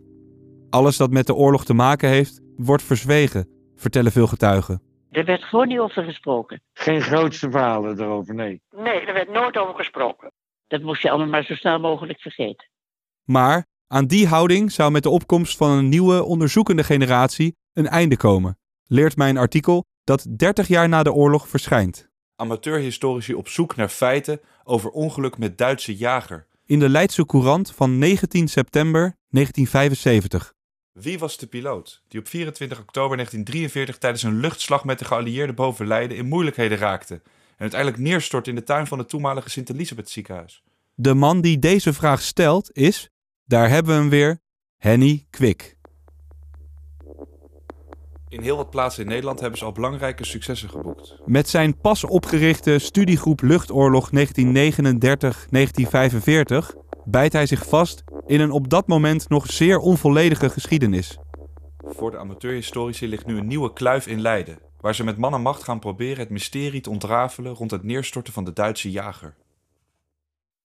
Alles 0.69 0.97
dat 0.97 1.11
met 1.11 1.27
de 1.27 1.35
oorlog 1.35 1.65
te 1.65 1.73
maken 1.73 2.09
heeft, 2.09 2.41
wordt 2.55 2.83
verzwegen 2.83 3.47
vertellen 3.75 4.11
veel 4.11 4.27
getuigen. 4.27 4.81
Er 5.09 5.25
werd 5.25 5.43
gewoon 5.43 5.67
niet 5.67 5.79
over 5.79 6.03
gesproken. 6.03 6.61
Geen 6.73 7.01
grootste 7.01 7.51
verhalen 7.51 7.99
erover, 7.99 8.35
nee. 8.35 8.61
Nee, 8.75 8.99
er 8.99 9.13
werd 9.13 9.31
nooit 9.31 9.57
over 9.57 9.75
gesproken. 9.75 10.31
Dat 10.67 10.81
moest 10.81 11.01
je 11.01 11.09
allemaal 11.09 11.27
maar 11.27 11.43
zo 11.43 11.55
snel 11.55 11.79
mogelijk 11.79 12.19
vergeten. 12.19 12.67
Maar 13.27 13.65
aan 13.87 14.05
die 14.05 14.27
houding 14.27 14.71
zou 14.71 14.91
met 14.91 15.03
de 15.03 15.09
opkomst 15.09 15.57
van 15.57 15.69
een 15.69 15.89
nieuwe 15.89 16.23
onderzoekende 16.23 16.83
generatie 16.83 17.55
een 17.73 17.87
einde 17.87 18.17
komen, 18.17 18.57
leert 18.85 19.15
mij 19.15 19.29
een 19.29 19.37
artikel 19.37 19.85
dat 20.03 20.25
30 20.37 20.67
jaar 20.67 20.89
na 20.89 21.03
de 21.03 21.13
oorlog 21.13 21.47
verschijnt. 21.47 22.09
Amateurhistorici 22.35 23.33
op 23.33 23.47
zoek 23.47 23.75
naar 23.75 23.89
feiten 23.89 24.39
over 24.63 24.89
ongeluk 24.89 25.37
met 25.37 25.57
Duitse 25.57 25.95
jager. 25.95 26.47
In 26.65 26.79
de 26.79 26.89
Leidse 26.89 27.25
Courant 27.25 27.71
van 27.71 27.97
19 27.97 28.47
september 28.47 29.15
1975. 29.29 30.53
Wie 30.91 31.19
was 31.19 31.37
de 31.37 31.47
piloot 31.47 32.01
die 32.07 32.19
op 32.19 32.27
24 32.27 32.79
oktober 32.79 33.15
1943 33.15 33.97
tijdens 33.97 34.23
een 34.23 34.39
luchtslag 34.39 34.85
met 34.85 34.99
de 34.99 35.05
geallieerden 35.05 35.55
boven 35.55 35.87
Leiden 35.87 36.17
in 36.17 36.27
moeilijkheden 36.27 36.77
raakte 36.77 37.13
en 37.13 37.21
uiteindelijk 37.57 38.01
neerstort 38.01 38.47
in 38.47 38.55
de 38.55 38.63
tuin 38.63 38.87
van 38.87 38.97
het 38.97 39.09
toenmalige 39.09 39.49
Sint-Elisabeth 39.49 40.09
ziekenhuis? 40.09 40.63
De 40.93 41.13
man 41.13 41.41
die 41.41 41.59
deze 41.59 41.93
vraag 41.93 42.21
stelt 42.21 42.69
is, 42.73 43.09
daar 43.47 43.69
hebben 43.69 43.95
we 43.95 43.99
hem 43.99 44.09
weer, 44.09 44.39
Henny 44.77 45.25
Kwik. 45.29 45.77
In 48.29 48.41
heel 48.41 48.55
wat 48.55 48.69
plaatsen 48.69 49.03
in 49.03 49.09
Nederland 49.09 49.39
hebben 49.39 49.59
ze 49.59 49.65
al 49.65 49.71
belangrijke 49.71 50.25
successen 50.25 50.69
geboekt. 50.69 51.15
Met 51.25 51.49
zijn 51.49 51.77
pas 51.77 52.03
opgerichte 52.03 52.79
studiegroep 52.79 53.41
Luchtoorlog 53.41 54.09
1939-1945 54.15 54.17
bijt 57.05 57.33
hij 57.33 57.45
zich 57.45 57.67
vast 57.67 58.03
in 58.25 58.39
een 58.39 58.51
op 58.51 58.69
dat 58.69 58.87
moment 58.87 59.29
nog 59.29 59.51
zeer 59.51 59.77
onvolledige 59.77 60.49
geschiedenis. 60.49 61.17
Voor 61.77 62.11
de 62.11 62.17
amateurhistorici 62.17 63.07
ligt 63.07 63.25
nu 63.25 63.37
een 63.37 63.47
nieuwe 63.47 63.73
kluif 63.73 64.07
in 64.07 64.21
Leiden, 64.21 64.59
waar 64.81 64.95
ze 64.95 65.03
met 65.03 65.17
man 65.17 65.33
en 65.33 65.41
macht 65.41 65.63
gaan 65.63 65.79
proberen 65.79 66.17
het 66.17 66.29
mysterie 66.29 66.81
te 66.81 66.89
ontrafelen 66.89 67.53
rond 67.53 67.71
het 67.71 67.83
neerstorten 67.83 68.33
van 68.33 68.43
de 68.43 68.53
Duitse 68.53 68.91
jager. 68.91 69.35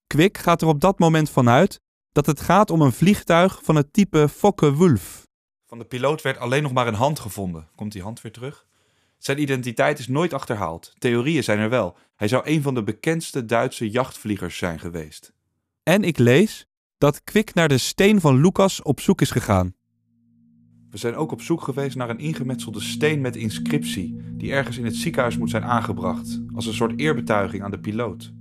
Kwik 0.06 0.38
gaat 0.38 0.62
er 0.62 0.68
op 0.68 0.80
dat 0.80 0.98
moment 0.98 1.30
vanuit 1.30 1.80
dat 2.12 2.26
het 2.26 2.40
gaat 2.40 2.70
om 2.70 2.80
een 2.80 2.92
vliegtuig 2.92 3.60
van 3.62 3.76
het 3.76 3.92
type 3.92 4.28
Focke-Wulf. 4.28 5.26
Van 5.66 5.78
de 5.78 5.84
piloot 5.84 6.22
werd 6.22 6.38
alleen 6.38 6.62
nog 6.62 6.72
maar 6.72 6.86
een 6.86 6.94
hand 6.94 7.18
gevonden. 7.18 7.68
Komt 7.74 7.92
die 7.92 8.02
hand 8.02 8.20
weer 8.20 8.32
terug? 8.32 8.66
Zijn 9.18 9.40
identiteit 9.40 9.98
is 9.98 10.08
nooit 10.08 10.32
achterhaald. 10.32 10.92
Theorieën 10.98 11.44
zijn 11.44 11.58
er 11.58 11.68
wel. 11.68 11.96
Hij 12.16 12.28
zou 12.28 12.42
een 12.46 12.62
van 12.62 12.74
de 12.74 12.82
bekendste 12.82 13.44
Duitse 13.44 13.90
jachtvliegers 13.90 14.56
zijn 14.56 14.78
geweest. 14.78 15.32
En 15.82 16.02
ik 16.02 16.18
lees 16.18 16.66
dat 16.98 17.24
Kwik 17.24 17.54
naar 17.54 17.68
de 17.68 17.78
steen 17.78 18.20
van 18.20 18.40
Lucas 18.40 18.82
op 18.82 19.00
zoek 19.00 19.20
is 19.20 19.30
gegaan. 19.30 19.74
We 20.90 20.98
zijn 20.98 21.14
ook 21.14 21.32
op 21.32 21.42
zoek 21.42 21.62
geweest 21.62 21.96
naar 21.96 22.10
een 22.10 22.18
ingemetselde 22.18 22.80
steen 22.80 23.20
met 23.20 23.36
inscriptie, 23.36 24.16
die 24.32 24.52
ergens 24.52 24.78
in 24.78 24.84
het 24.84 24.96
ziekenhuis 24.96 25.36
moet 25.36 25.50
zijn 25.50 25.64
aangebracht, 25.64 26.40
als 26.54 26.66
een 26.66 26.74
soort 26.74 26.98
eerbetuiging 27.00 27.62
aan 27.62 27.70
de 27.70 27.80
piloot. 27.80 28.32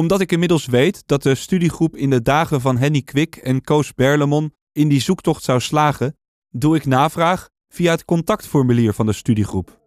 Omdat 0.00 0.20
ik 0.20 0.32
inmiddels 0.32 0.66
weet 0.66 1.02
dat 1.06 1.22
de 1.22 1.34
studiegroep 1.34 1.96
in 1.96 2.10
de 2.10 2.22
dagen 2.22 2.60
van 2.60 2.76
Henny 2.76 3.02
Kwik 3.02 3.36
en 3.36 3.62
Koos 3.62 3.94
Berlemon 3.94 4.54
in 4.72 4.88
die 4.88 5.00
zoektocht 5.00 5.42
zou 5.42 5.60
slagen, 5.60 6.16
doe 6.50 6.76
ik 6.76 6.86
navraag 6.86 7.48
via 7.68 7.90
het 7.90 8.04
contactformulier 8.04 8.92
van 8.92 9.06
de 9.06 9.12
studiegroep. 9.12 9.80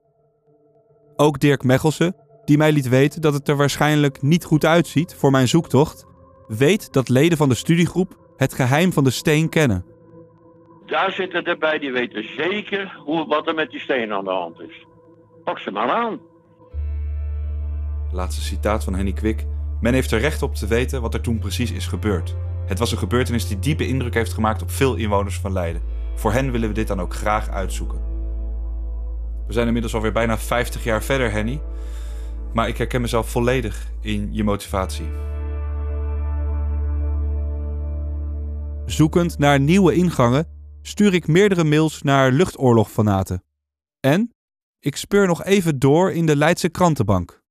Ook 1.15 1.39
Dirk 1.39 1.63
Mechelsen, 1.63 2.15
die 2.45 2.57
mij 2.57 2.71
liet 2.71 2.89
weten 2.89 3.21
dat 3.21 3.33
het 3.33 3.47
er 3.47 3.55
waarschijnlijk 3.55 4.21
niet 4.21 4.43
goed 4.43 4.65
uitziet 4.65 5.15
voor 5.15 5.31
mijn 5.31 5.47
zoektocht, 5.47 6.05
weet 6.47 6.93
dat 6.93 7.09
leden 7.09 7.37
van 7.37 7.49
de 7.49 7.55
studiegroep 7.55 8.33
het 8.37 8.53
geheim 8.53 8.93
van 8.93 9.03
de 9.03 9.11
steen 9.11 9.49
kennen. 9.49 9.85
Daar 10.85 11.11
zitten 11.11 11.43
erbij, 11.43 11.79
die 11.79 11.91
weten 11.91 12.35
zeker 12.35 12.97
hoe, 13.05 13.27
wat 13.27 13.47
er 13.47 13.55
met 13.55 13.71
die 13.71 13.79
steen 13.79 14.11
aan 14.11 14.23
de 14.23 14.31
hand 14.31 14.59
is. 14.59 14.85
Pak 15.43 15.59
ze 15.59 15.71
maar 15.71 15.89
aan. 15.89 16.19
Laatste 18.11 18.41
citaat 18.41 18.83
van 18.83 18.95
Henny 18.95 19.13
Kwik. 19.13 19.45
Men 19.83 19.93
heeft 19.93 20.11
er 20.11 20.19
recht 20.19 20.41
op 20.41 20.55
te 20.55 20.67
weten 20.67 21.01
wat 21.01 21.13
er 21.13 21.21
toen 21.21 21.39
precies 21.39 21.71
is 21.71 21.87
gebeurd. 21.87 22.35
Het 22.65 22.79
was 22.79 22.91
een 22.91 22.97
gebeurtenis 22.97 23.47
die 23.47 23.59
diepe 23.59 23.87
indruk 23.87 24.13
heeft 24.13 24.33
gemaakt 24.33 24.61
op 24.61 24.71
veel 24.71 24.95
inwoners 24.95 25.39
van 25.39 25.51
Leiden. 25.51 25.81
Voor 26.15 26.31
hen 26.33 26.51
willen 26.51 26.67
we 26.67 26.73
dit 26.73 26.87
dan 26.87 26.99
ook 27.01 27.13
graag 27.13 27.49
uitzoeken. 27.49 28.01
We 29.47 29.53
zijn 29.53 29.67
inmiddels 29.67 29.95
alweer 29.95 30.11
bijna 30.11 30.37
50 30.37 30.83
jaar 30.83 31.03
verder, 31.03 31.31
Henny. 31.31 31.61
Maar 32.53 32.67
ik 32.67 32.77
herken 32.77 33.01
mezelf 33.01 33.29
volledig 33.29 33.91
in 34.01 34.29
je 34.31 34.43
motivatie. 34.43 35.05
Zoekend 38.85 39.37
naar 39.37 39.59
nieuwe 39.59 39.93
ingangen 39.93 40.47
stuur 40.81 41.13
ik 41.13 41.27
meerdere 41.27 41.63
mails 41.63 42.01
naar 42.01 42.31
luchtoorlogfanaten. 42.31 43.43
En 43.99 44.31
ik 44.79 44.95
speur 44.95 45.27
nog 45.27 45.43
even 45.43 45.79
door 45.79 46.11
in 46.11 46.25
de 46.25 46.35
Leidse 46.35 46.69
krantenbank. 46.69 47.42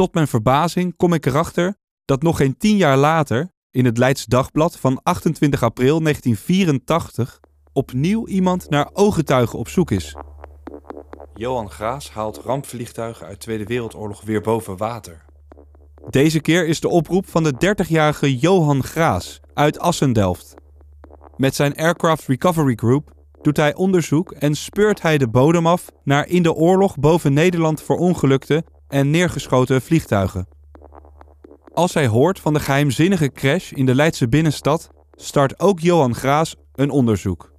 Tot 0.00 0.14
mijn 0.14 0.28
verbazing 0.28 0.96
kom 0.96 1.12
ik 1.12 1.26
erachter 1.26 1.76
dat 2.04 2.22
nog 2.22 2.36
geen 2.36 2.56
tien 2.56 2.76
jaar 2.76 2.96
later, 2.96 3.52
in 3.70 3.84
het 3.84 3.98
Leids 3.98 4.24
Dagblad 4.24 4.78
van 4.78 5.00
28 5.02 5.62
april 5.62 6.00
1984, 6.02 7.40
opnieuw 7.72 8.26
iemand 8.26 8.70
naar 8.70 8.90
ooggetuigen 8.92 9.58
op 9.58 9.68
zoek 9.68 9.90
is. 9.90 10.16
Johan 11.34 11.70
Graas 11.70 12.10
haalt 12.10 12.38
rampvliegtuigen 12.38 13.26
uit 13.26 13.40
Tweede 13.40 13.64
Wereldoorlog 13.64 14.22
weer 14.22 14.40
boven 14.40 14.76
water. 14.76 15.24
Deze 16.10 16.40
keer 16.40 16.66
is 16.66 16.80
de 16.80 16.88
oproep 16.88 17.28
van 17.28 17.42
de 17.42 17.76
30-jarige 17.84 18.38
Johan 18.38 18.82
Graas 18.82 19.40
uit 19.54 19.78
Assendelft. 19.78 20.54
Met 21.36 21.54
zijn 21.54 21.76
Aircraft 21.76 22.26
Recovery 22.26 22.74
Group 22.74 23.10
doet 23.42 23.56
hij 23.56 23.74
onderzoek 23.74 24.32
en 24.32 24.54
speurt 24.54 25.02
hij 25.02 25.18
de 25.18 25.28
bodem 25.28 25.66
af 25.66 25.90
naar 26.04 26.28
in 26.28 26.42
de 26.42 26.52
oorlog 26.52 26.98
boven 26.98 27.32
Nederland 27.32 27.82
verongelukte 27.82 28.64
en 28.90 29.10
neergeschoten 29.10 29.82
vliegtuigen. 29.82 30.48
Als 31.74 31.94
hij 31.94 32.06
hoort 32.06 32.40
van 32.40 32.52
de 32.52 32.60
geheimzinnige 32.60 33.32
crash 33.32 33.72
in 33.72 33.86
de 33.86 33.94
Leidse 33.94 34.28
binnenstad, 34.28 34.90
start 35.14 35.60
ook 35.60 35.80
Johan 35.80 36.14
Graas 36.14 36.56
een 36.74 36.90
onderzoek. 36.90 37.52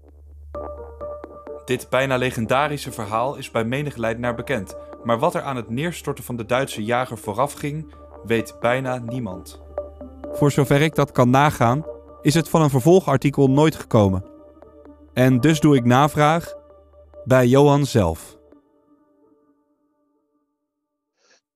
Dit 1.65 1.89
bijna 1.89 2.17
legendarische 2.17 2.91
verhaal 2.91 3.35
is 3.35 3.51
bij 3.51 3.63
menig 3.63 3.95
Leidenaar 3.95 4.35
bekend, 4.35 4.75
maar 5.03 5.19
wat 5.19 5.35
er 5.35 5.41
aan 5.41 5.55
het 5.55 5.69
neerstorten 5.69 6.23
van 6.23 6.35
de 6.35 6.45
Duitse 6.45 6.83
jager 6.83 7.17
vooraf 7.17 7.53
ging, 7.53 7.93
weet 8.23 8.55
bijna 8.59 8.97
niemand. 8.97 9.61
Voor 10.31 10.51
zover 10.51 10.81
ik 10.81 10.95
dat 10.95 11.11
kan 11.11 11.29
nagaan, 11.29 11.85
is 12.21 12.33
het 12.33 12.49
van 12.49 12.61
een 12.61 12.69
vervolgartikel 12.69 13.49
nooit 13.49 13.75
gekomen. 13.75 14.25
En 15.13 15.39
dus 15.39 15.59
doe 15.59 15.75
ik 15.75 15.85
navraag 15.85 16.53
bij 17.23 17.47
Johan 17.47 17.85
zelf. 17.85 18.39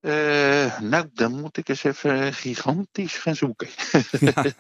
Uh, 0.06 0.80
nou, 0.80 1.06
dan 1.14 1.42
moet 1.42 1.58
ik 1.58 1.70
eens 1.70 1.84
even 1.84 2.34
gigantisch 2.34 3.18
gaan 3.18 3.36
zoeken. 3.36 3.68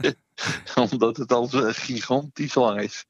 Omdat 0.92 1.18
het 1.18 1.32
al 1.32 1.48
gigantisch 1.52 2.56
lang 2.56 2.82
is. 2.82 3.06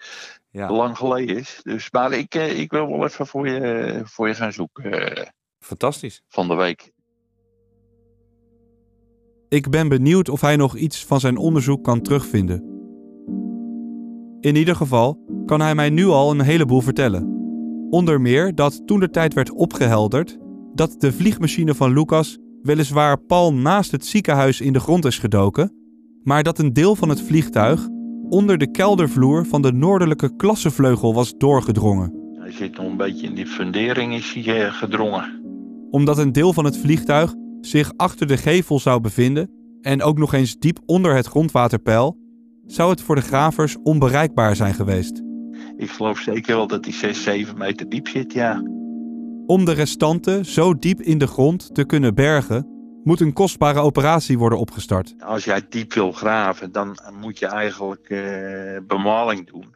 Ja. 0.49 0.71
Lang 0.71 0.97
geleden 0.97 1.37
is. 1.37 1.59
Dus, 1.63 1.91
maar 1.91 2.11
ik, 2.11 2.35
uh, 2.35 2.59
ik 2.59 2.71
wil 2.71 2.87
wel 2.87 3.03
even 3.03 3.27
voor 3.27 3.47
je, 3.47 4.01
voor 4.05 4.27
je 4.27 4.33
gaan 4.33 4.53
zoeken. 4.53 5.33
Fantastisch. 5.59 6.23
Van 6.27 6.47
de 6.47 6.55
week. 6.55 6.91
Ik 9.49 9.69
ben 9.69 9.87
benieuwd 9.87 10.29
of 10.29 10.41
hij 10.41 10.55
nog 10.55 10.75
iets 10.75 11.05
van 11.05 11.19
zijn 11.19 11.37
onderzoek 11.37 11.83
kan 11.83 12.01
terugvinden. 12.01 12.63
In 14.39 14.55
ieder 14.55 14.75
geval 14.75 15.19
kan 15.45 15.61
hij 15.61 15.75
mij 15.75 15.89
nu 15.89 16.05
al 16.05 16.31
een 16.31 16.41
heleboel 16.41 16.81
vertellen. 16.81 17.23
Onder 17.89 18.21
meer 18.21 18.55
dat 18.55 18.87
toen 18.87 18.99
de 18.99 19.09
tijd 19.09 19.33
werd 19.33 19.51
opgehelderd 19.51 20.37
dat 20.75 20.95
de 20.97 21.13
vliegmachine 21.13 21.75
van 21.75 21.93
Lucas 21.93 22.37
weliswaar 22.61 23.17
pal 23.17 23.53
naast 23.53 23.91
het 23.91 24.05
ziekenhuis 24.05 24.61
in 24.61 24.73
de 24.73 24.79
grond 24.79 25.05
is 25.05 25.17
gedoken, 25.17 25.73
maar 26.23 26.43
dat 26.43 26.59
een 26.59 26.73
deel 26.73 26.95
van 26.95 27.09
het 27.09 27.21
vliegtuig 27.21 27.87
onder 28.29 28.57
de 28.57 28.71
keldervloer 28.71 29.45
van 29.45 29.61
de 29.61 29.71
noordelijke 29.71 30.35
klassevleugel 30.35 31.13
was 31.13 31.33
doorgedrongen. 31.37 32.13
Hij 32.39 32.51
zit 32.51 32.77
nog 32.77 32.85
een 32.85 32.97
beetje 32.97 33.27
in 33.27 33.35
die 33.35 33.45
fundering 33.45 34.13
is 34.13 34.33
hij 34.33 34.69
gedrongen. 34.69 35.41
Omdat 35.89 36.17
een 36.17 36.31
deel 36.31 36.53
van 36.53 36.65
het 36.65 36.77
vliegtuig 36.77 37.33
zich 37.61 37.91
achter 37.95 38.27
de 38.27 38.37
gevel 38.37 38.79
zou 38.79 39.01
bevinden 39.01 39.49
en 39.81 40.01
ook 40.01 40.17
nog 40.17 40.33
eens 40.33 40.57
diep 40.57 40.79
onder 40.85 41.15
het 41.15 41.25
grondwaterpeil, 41.25 42.17
zou 42.65 42.89
het 42.89 43.01
voor 43.01 43.15
de 43.15 43.21
gravers 43.21 43.77
onbereikbaar 43.83 44.55
zijn 44.55 44.73
geweest. 44.73 45.21
Ik 45.77 45.89
geloof 45.89 46.19
zeker 46.19 46.55
wel 46.55 46.67
dat 46.67 46.83
die 46.83 46.93
6, 46.93 47.23
7 47.23 47.57
meter 47.57 47.89
diep 47.89 48.07
zit, 48.07 48.33
ja. 48.33 48.63
Om 49.45 49.65
de 49.65 49.71
restanten 49.71 50.45
zo 50.45 50.79
diep 50.79 51.01
in 51.01 51.17
de 51.17 51.27
grond 51.27 51.75
te 51.75 51.85
kunnen 51.85 52.15
bergen, 52.15 52.67
moet 53.03 53.19
een 53.19 53.33
kostbare 53.33 53.79
operatie 53.79 54.37
worden 54.37 54.59
opgestart. 54.59 55.15
Als 55.19 55.43
jij 55.43 55.65
diep 55.69 55.93
wil 55.93 56.11
graven, 56.11 56.71
dan 56.71 56.99
moet 57.19 57.39
je 57.39 57.45
eigenlijk 57.45 58.09
uh, 58.09 58.77
bemaling 58.87 59.47
doen. 59.47 59.75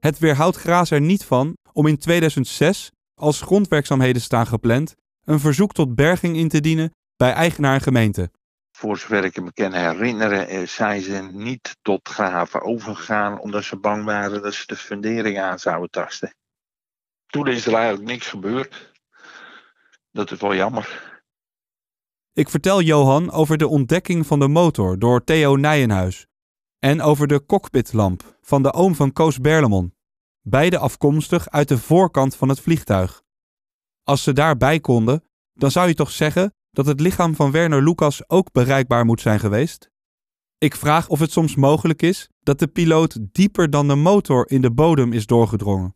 Het 0.00 0.18
weerhoudt 0.18 0.56
Graas 0.56 0.90
er 0.90 1.00
niet 1.00 1.24
van 1.24 1.56
om 1.72 1.86
in 1.86 1.98
2006, 1.98 2.90
als 3.14 3.40
grondwerkzaamheden 3.40 4.22
staan 4.22 4.46
gepland, 4.46 4.94
een 5.24 5.40
verzoek 5.40 5.72
tot 5.72 5.94
berging 5.94 6.36
in 6.36 6.48
te 6.48 6.60
dienen 6.60 6.90
bij 7.16 7.32
eigenaar 7.32 7.74
en 7.74 7.80
gemeente. 7.80 8.30
Voor 8.76 8.98
zover 8.98 9.24
ik 9.24 9.42
me 9.42 9.52
kan 9.52 9.72
herinneren, 9.72 10.68
zijn 10.68 11.00
ze 11.00 11.28
niet 11.32 11.76
tot 11.82 12.08
graven 12.08 12.62
overgegaan 12.62 13.40
omdat 13.40 13.64
ze 13.64 13.76
bang 13.76 14.04
waren 14.04 14.42
dat 14.42 14.54
ze 14.54 14.66
de 14.66 14.76
fundering 14.76 15.38
aan 15.38 15.58
zouden 15.58 15.90
tasten. 15.90 16.34
Toen 17.34 17.48
is 17.48 17.66
er 17.66 17.74
eigenlijk 17.74 18.04
niks 18.04 18.26
gebeurd. 18.26 18.92
Dat 20.12 20.30
is 20.30 20.40
wel 20.40 20.54
jammer. 20.54 21.18
Ik 22.32 22.48
vertel 22.48 22.82
Johan 22.82 23.30
over 23.30 23.56
de 23.56 23.68
ontdekking 23.68 24.26
van 24.26 24.38
de 24.38 24.48
motor 24.48 24.98
door 24.98 25.24
Theo 25.24 25.56
Nijenhuis. 25.56 26.26
En 26.78 27.00
over 27.00 27.26
de 27.26 27.46
cockpitlamp 27.46 28.38
van 28.40 28.62
de 28.62 28.72
oom 28.72 28.94
van 28.94 29.12
Koos 29.12 29.38
Berlemon. 29.38 29.94
Beide 30.40 30.78
afkomstig 30.78 31.50
uit 31.50 31.68
de 31.68 31.78
voorkant 31.78 32.36
van 32.36 32.48
het 32.48 32.60
vliegtuig. 32.60 33.22
Als 34.02 34.22
ze 34.22 34.32
daarbij 34.32 34.80
konden, 34.80 35.24
dan 35.52 35.70
zou 35.70 35.88
je 35.88 35.94
toch 35.94 36.10
zeggen 36.10 36.54
dat 36.70 36.86
het 36.86 37.00
lichaam 37.00 37.34
van 37.34 37.50
Werner 37.50 37.82
Lucas 37.82 38.28
ook 38.28 38.52
bereikbaar 38.52 39.04
moet 39.04 39.20
zijn 39.20 39.40
geweest? 39.40 39.90
Ik 40.58 40.74
vraag 40.74 41.08
of 41.08 41.18
het 41.18 41.32
soms 41.32 41.54
mogelijk 41.54 42.02
is 42.02 42.28
dat 42.42 42.58
de 42.58 42.66
piloot 42.66 43.18
dieper 43.32 43.70
dan 43.70 43.88
de 43.88 43.94
motor 43.94 44.50
in 44.50 44.60
de 44.60 44.70
bodem 44.72 45.12
is 45.12 45.26
doorgedrongen. 45.26 45.94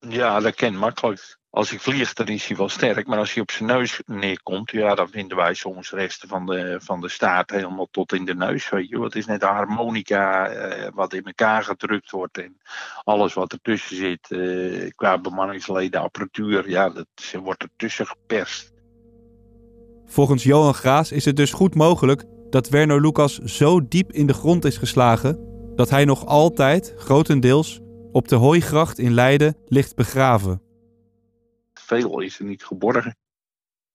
Ja, 0.00 0.40
dat 0.40 0.54
kan 0.54 0.76
makkelijk. 0.76 1.38
Als 1.50 1.70
hij 1.70 1.78
vliegt, 1.78 2.16
dan 2.16 2.26
is 2.26 2.46
hij 2.46 2.56
wel 2.56 2.68
sterk. 2.68 3.06
Maar 3.06 3.18
als 3.18 3.32
hij 3.32 3.42
op 3.42 3.50
zijn 3.50 3.68
neus 3.68 4.02
neerkomt, 4.06 4.70
ja, 4.70 4.94
dan 4.94 5.08
vinden 5.08 5.36
wij 5.36 5.54
soms 5.54 5.90
resten 5.90 6.28
van 6.28 6.46
de, 6.46 6.78
van 6.82 7.00
de 7.00 7.08
staart 7.08 7.50
helemaal 7.50 7.88
tot 7.90 8.12
in 8.12 8.24
de 8.24 8.34
neus. 8.34 8.68
Weet 8.68 8.88
je, 8.88 8.98
wat 8.98 9.14
is 9.14 9.26
net 9.26 9.40
de 9.40 9.46
harmonica 9.46 10.48
eh, 10.48 10.88
wat 10.94 11.12
in 11.12 11.24
elkaar 11.24 11.62
gedrukt 11.62 12.10
wordt. 12.10 12.38
En 12.38 12.60
alles 13.04 13.34
wat 13.34 13.52
ertussen 13.52 13.96
zit, 13.96 14.30
eh, 14.30 14.90
qua 14.94 15.18
bemanningsleden, 15.18 16.00
apparatuur, 16.00 16.70
ja, 16.70 16.90
dat 16.90 17.06
wordt 17.42 17.62
ertussen 17.62 18.06
geperst. 18.06 18.72
Volgens 20.06 20.42
Johan 20.42 20.74
Graas 20.74 21.12
is 21.12 21.24
het 21.24 21.36
dus 21.36 21.52
goed 21.52 21.74
mogelijk 21.74 22.24
dat 22.50 22.68
Werner 22.68 23.00
Lucas 23.00 23.38
zo 23.38 23.88
diep 23.88 24.12
in 24.12 24.26
de 24.26 24.34
grond 24.34 24.64
is 24.64 24.76
geslagen 24.76 25.46
dat 25.76 25.90
hij 25.90 26.04
nog 26.04 26.26
altijd, 26.26 26.94
grotendeels, 26.96 27.80
op 28.18 28.28
de 28.28 28.36
hooigracht 28.36 28.98
in 28.98 29.12
Leiden 29.14 29.56
ligt 29.68 29.96
begraven. 29.96 30.62
Veel 31.74 32.20
is 32.20 32.38
er 32.38 32.44
niet 32.44 32.64
geborgen. 32.64 33.16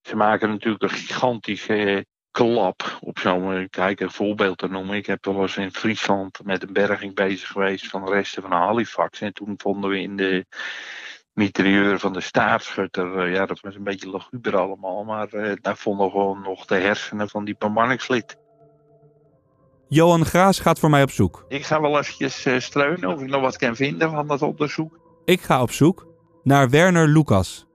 Ze 0.01 0.15
maken 0.15 0.50
natuurlijk 0.50 0.84
een 0.84 0.89
gigantische 0.89 2.06
klap 2.32 2.98
op 3.01 3.20
zo'n. 3.20 3.68
Kijk, 3.70 4.00
een 4.00 4.12
voorbeeld 4.12 4.58
te 4.58 4.68
noemen. 4.68 4.96
Ik 4.96 5.06
heb 5.06 5.25
wel 5.25 5.42
eens 5.42 5.58
in 5.58 5.72
Friesland 5.72 6.39
met 6.44 6.63
een 6.63 6.74
berging 6.74 7.15
bezig 7.15 7.48
geweest 7.48 7.88
van 7.88 8.10
resten 8.10 8.42
van 8.42 8.51
Halifax. 8.51 9.22
En 9.22 9.34
toen 9.34 9.53
vonden 9.58 9.89
we 9.89 10.00
in 10.00 10.15
de 10.15 10.46
mitrailleur 11.34 12.00
van 12.00 12.13
de 12.13 12.22
staartschutter. 12.22 13.20
eh, 13.20 13.34
ja, 13.34 13.46
dat 13.46 13.60
was 13.60 13.75
een 13.75 13.84
beetje 13.84 14.10
luguber 14.10 14.58
allemaal. 14.58 15.03
Maar 15.03 15.34
uh, 15.34 15.51
daar 15.62 15.77
vonden 15.77 16.06
we 16.06 16.12
gewoon 16.12 16.42
nog 16.42 16.65
de 16.65 16.75
hersenen 16.75 17.30
van 17.30 17.46
die 17.46 17.56
bemanningslid. 17.58 18.38
Johan 19.94 20.26
Graas 20.26 20.60
gaat 20.60 20.80
voor 20.80 20.90
mij 20.90 21.04
op 21.04 21.12
zoek. 21.12 21.46
Ik 21.48 21.66
ga 21.66 21.82
wel 21.82 22.00
eventjes 22.00 22.46
uh, 22.46 22.60
streunen 22.60 23.14
of 23.14 23.22
ik 23.22 23.30
nog 23.30 23.42
wat 23.42 23.58
kan 23.58 23.76
vinden 23.76 24.12
van 24.12 24.28
dat 24.28 24.42
onderzoek. 24.42 25.00
Ik 25.26 25.42
ga 25.42 25.62
op 25.62 25.72
zoek 25.72 26.08
naar 26.44 26.70
Werner 26.70 27.08
Lucas. 27.08 27.66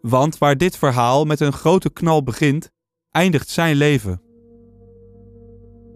Want 0.00 0.38
waar 0.38 0.56
dit 0.56 0.76
verhaal 0.76 1.24
met 1.24 1.40
een 1.40 1.52
grote 1.52 1.92
knal 1.92 2.22
begint, 2.22 2.70
eindigt 3.10 3.48
zijn 3.48 3.76
leven. 3.76 4.22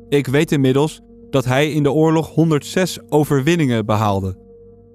Ik 0.09 0.27
weet 0.27 0.53
inmiddels 0.53 1.01
dat 1.31 1.45
hij 1.45 1.73
in 1.73 1.83
de 1.83 1.93
oorlog 1.93 2.35
106 2.35 2.99
overwinningen 3.09 3.87
behaalde. 3.87 4.39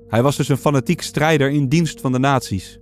Hij 0.08 0.22
was 0.22 0.36
dus 0.36 0.50
een 0.50 0.58
fanatiek 0.58 1.02
strijder 1.02 1.50
in 1.50 1.68
dienst 1.68 2.02
van 2.02 2.12
de 2.12 2.20
nazi's. 2.20 2.80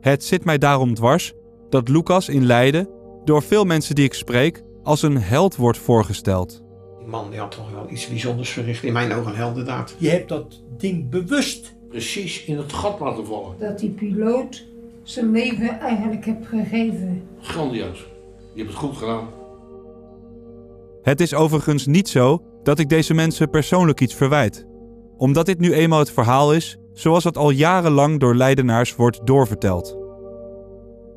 Het 0.00 0.24
zit 0.24 0.44
mij 0.44 0.58
daarom 0.58 0.94
dwars 0.94 1.32
dat 1.68 1.88
Lucas 1.88 2.28
in 2.28 2.46
Leiden 2.46 2.88
door 3.24 3.42
veel 3.42 3.64
mensen 3.64 3.94
die 3.94 4.04
ik 4.04 4.14
spreek 4.14 4.62
als 4.82 5.02
een 5.02 5.18
held 5.18 5.56
wordt 5.56 5.78
voorgesteld. 5.78 6.61
Die 7.02 7.10
man 7.10 7.30
die 7.30 7.38
had 7.38 7.50
toch 7.50 7.70
wel 7.72 7.86
iets 7.90 8.08
bijzonders 8.08 8.50
verricht, 8.50 8.82
in 8.82 8.92
mijn 8.92 9.12
ogen 9.12 9.30
een 9.30 9.36
heldendaad. 9.36 9.94
Je 9.98 10.08
hebt 10.08 10.28
dat 10.28 10.60
ding 10.78 11.10
bewust 11.10 11.74
precies 11.88 12.44
in 12.44 12.56
het 12.56 12.72
gat 12.72 13.00
laten 13.00 13.26
vallen. 13.26 13.54
Dat 13.58 13.78
die 13.78 13.90
piloot 13.90 14.64
zijn 15.02 15.30
leven 15.30 15.80
eigenlijk 15.80 16.24
heeft 16.24 16.46
gegeven. 16.46 17.22
Grandioos. 17.40 17.98
Je 18.52 18.58
hebt 18.62 18.70
het 18.70 18.78
goed 18.78 18.96
gedaan. 18.96 19.28
Het 21.02 21.20
is 21.20 21.34
overigens 21.34 21.86
niet 21.86 22.08
zo 22.08 22.42
dat 22.62 22.78
ik 22.78 22.88
deze 22.88 23.14
mensen 23.14 23.50
persoonlijk 23.50 24.00
iets 24.00 24.14
verwijt. 24.14 24.66
Omdat 25.16 25.46
dit 25.46 25.58
nu 25.58 25.72
eenmaal 25.72 25.98
het 25.98 26.12
verhaal 26.12 26.54
is 26.54 26.78
zoals 26.92 27.24
het 27.24 27.36
al 27.36 27.50
jarenlang 27.50 28.20
door 28.20 28.36
Leidenaars 28.36 28.96
wordt 28.96 29.26
doorverteld. 29.26 29.96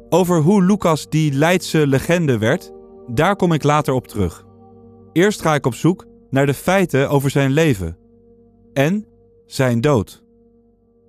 Over 0.09 0.41
hoe 0.41 0.63
Lucas 0.63 1.09
die 1.09 1.33
Leidse 1.33 1.87
legende 1.87 2.37
werd, 2.37 2.71
daar 3.07 3.35
kom 3.35 3.51
ik 3.51 3.63
later 3.63 3.93
op 3.93 4.07
terug. 4.07 4.44
Eerst 5.15 5.41
ga 5.41 5.55
ik 5.55 5.65
op 5.65 5.73
zoek 5.73 6.05
naar 6.29 6.45
de 6.45 6.53
feiten 6.53 7.09
over 7.09 7.29
zijn 7.29 7.51
leven 7.51 7.97
en 8.73 9.07
zijn 9.45 9.81
dood. 9.81 10.23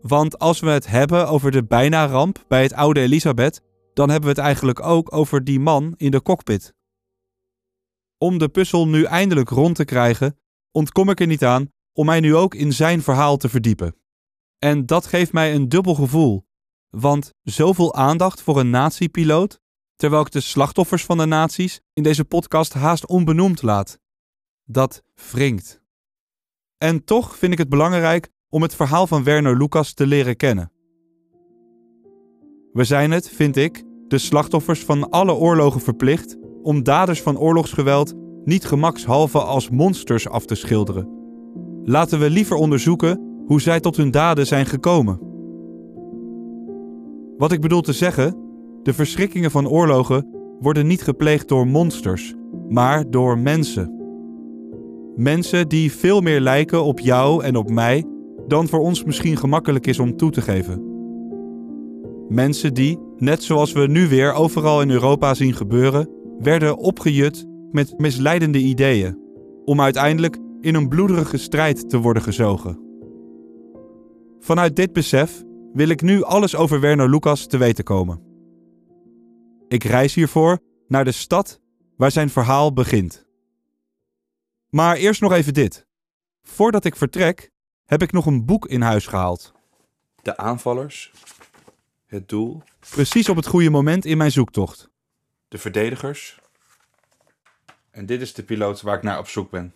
Want 0.01 0.39
als 0.39 0.61
we 0.61 0.71
het 0.71 0.87
hebben 0.87 1.29
over 1.29 1.51
de 1.51 1.65
bijna 1.65 2.07
ramp 2.07 2.45
bij 2.49 2.63
het 2.63 2.73
oude 2.73 3.01
Elisabeth, 3.01 3.61
dan 3.95 4.11
hebben 4.11 4.29
we 4.29 4.35
het 4.35 4.45
eigenlijk 4.45 4.81
ook 4.81 5.15
over 5.15 5.45
die 5.45 5.61
man 5.61 5.95
in 5.97 6.11
de 6.11 6.23
cockpit. 6.23 6.75
Om 8.19 8.39
de 8.39 8.49
puzzel 8.49 8.89
nu 8.89 9.05
eindelijk 9.05 9.49
rond 9.49 9.75
te 9.77 9.85
krijgen, 9.85 10.39
ontkom 10.71 11.11
ik 11.11 11.21
er 11.21 11.27
niet 11.27 11.45
aan 11.45 11.73
om 11.93 12.07
mij 12.07 12.21
nu 12.21 12.35
ook 12.35 12.55
in 12.55 12.73
zijn 12.73 13.03
verhaal 13.03 13.37
te 13.37 13.49
verdiepen. 13.49 13.97
En 14.59 14.87
dat 14.87 15.07
geeft 15.07 15.33
mij 15.33 15.55
een 15.55 15.69
dubbel 15.69 15.95
gevoel, 15.95 16.47
want 16.89 17.35
zoveel 17.43 17.95
aandacht 17.95 18.43
voor 18.43 18.61
een 18.61 18.71
nazi-piloot, 18.71 19.61
terwijl 19.97 20.23
ik 20.23 20.31
de 20.31 20.41
slachtoffers 20.41 21.05
van 21.05 21.19
de 21.19 21.27
nazi's 21.27 21.81
in 21.93 22.03
deze 22.03 22.25
podcast 22.25 22.73
haast 22.73 23.07
onbenoemd 23.07 23.63
laat. 23.63 23.99
Dat 24.65 25.03
wringt. 25.33 25.81
En 26.79 27.05
toch 27.05 27.37
vind 27.37 27.53
ik 27.53 27.59
het 27.59 27.69
belangrijk 27.69 28.29
om 28.49 28.63
het 28.63 28.75
verhaal 28.75 29.07
van 29.07 29.25
Werner 29.25 29.57
Lucas 29.57 29.93
te 29.93 30.07
leren 30.07 30.37
kennen. 30.37 30.73
We 32.73 32.85
zijn 32.85 33.11
het, 33.11 33.29
vind 33.29 33.57
ik, 33.57 33.85
de 34.09 34.19
slachtoffers 34.19 34.85
van 34.85 35.11
alle 35.11 35.33
oorlogen 35.33 35.81
verplicht 35.81 36.37
om 36.63 36.83
daders 36.83 37.23
van 37.23 37.39
oorlogsgeweld 37.39 38.15
niet 38.45 38.65
gemakshalve 38.65 39.39
als 39.39 39.71
monsters 39.71 40.29
af 40.29 40.45
te 40.45 40.55
schilderen. 40.55 41.09
Laten 41.85 42.19
we 42.19 42.31
liever 42.31 42.57
onderzoeken 42.57 43.43
hoe 43.47 43.61
zij 43.61 43.81
tot 43.81 43.97
hun 43.97 44.11
daden 44.11 44.47
zijn 44.47 44.67
gekomen. 44.67 45.21
Wat 47.37 47.53
ik 47.53 47.61
bedoel 47.61 47.81
te 47.81 47.93
zeggen, 47.93 48.46
de 48.87 48.95
verschrikkingen 48.95 49.51
van 49.51 49.69
oorlogen 49.69 50.27
worden 50.61 50.87
niet 50.87 51.03
gepleegd 51.03 51.49
door 51.49 51.67
monsters, 51.67 52.35
maar 52.69 53.11
door 53.11 53.39
mensen. 53.39 53.95
Mensen 55.17 55.69
die 55.69 55.93
veel 55.93 56.21
meer 56.21 56.41
lijken 56.41 56.85
op 56.85 57.01
jou 57.01 57.45
en 57.45 57.57
op 57.57 57.71
mij 57.71 58.05
dan 58.47 58.69
voor 58.69 58.79
ons 58.79 59.05
misschien 59.05 59.37
gemakkelijk 59.37 59.87
is 59.87 59.99
om 59.99 60.17
toe 60.17 60.31
te 60.31 60.41
geven. 60.41 60.83
Mensen 62.29 62.75
die, 62.75 62.99
net 63.17 63.43
zoals 63.43 63.73
we 63.73 63.87
nu 63.87 64.09
weer 64.09 64.33
overal 64.33 64.81
in 64.81 64.91
Europa 64.91 65.35
zien 65.35 65.55
gebeuren, 65.55 66.11
werden 66.39 66.79
opgejut 66.79 67.47
met 67.71 67.99
misleidende 67.99 68.59
ideeën, 68.59 69.19
om 69.65 69.81
uiteindelijk 69.81 70.39
in 70.61 70.75
een 70.75 70.89
bloederige 70.89 71.37
strijd 71.37 71.89
te 71.89 71.99
worden 71.99 72.23
gezogen. 72.23 72.81
Vanuit 74.39 74.77
dit 74.77 74.93
besef 74.93 75.43
wil 75.73 75.89
ik 75.89 76.03
nu 76.03 76.23
alles 76.23 76.57
over 76.57 76.81
Werner 76.81 77.11
Lucas 77.11 77.47
te 77.47 77.57
weten 77.57 77.85
komen. 77.85 78.27
Ik 79.69 79.85
reis 79.85 80.15
hiervoor 80.15 80.59
naar 80.89 81.05
de 81.05 81.13
stad 81.13 81.61
waar 81.97 82.11
zijn 82.11 82.31
verhaal 82.31 82.73
begint. 82.73 83.27
Maar 84.69 84.97
eerst 84.97 85.21
nog 85.21 85.33
even 85.33 85.55
dit. 85.55 85.87
Voordat 86.43 86.85
ik 86.85 86.97
vertrek, 86.97 87.51
heb 87.85 88.03
ik 88.03 88.13
nog 88.13 88.27
een 88.27 88.45
boek 88.45 88.67
in 88.67 88.81
huis 88.81 89.07
gehaald. 89.07 89.53
De 90.23 90.37
aanvallers, 90.37 91.13
het 92.07 92.29
doel, 92.29 92.63
Precies 92.91 93.29
op 93.29 93.37
het 93.37 93.47
goede 93.47 93.71
moment 93.71 94.05
in 94.05 94.17
mijn 94.17 94.31
zoektocht. 94.33 94.91
de 95.49 95.59
verdedigers. 95.59 96.39
En 97.91 98.07
dit 98.07 98.21
is 98.21 98.35
de 98.35 98.43
piloot 98.43 98.81
waar 98.83 98.97
ik 98.97 99.03
naar 99.03 99.19
op 99.19 99.29
zoek 99.29 99.51
ben. 99.51 99.75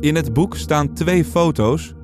In 0.00 0.14
het 0.14 0.32
boek 0.32 0.56
staan 0.56 0.94
twee 0.94 1.24
foto's 1.24 1.94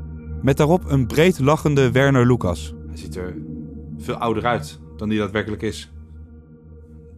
met 0.43 0.57
daarop 0.57 0.85
een 0.85 1.07
breed 1.07 1.39
lachende 1.39 1.91
Werner 1.91 2.27
Lucas. 2.27 2.75
Hij 2.87 2.97
ziet 2.97 3.17
er 3.17 3.37
veel 3.99 4.15
ouder 4.15 4.47
uit 4.47 4.79
dan 5.01 5.09
hij 5.09 5.19
daadwerkelijk 5.19 5.63
is. 5.63 5.91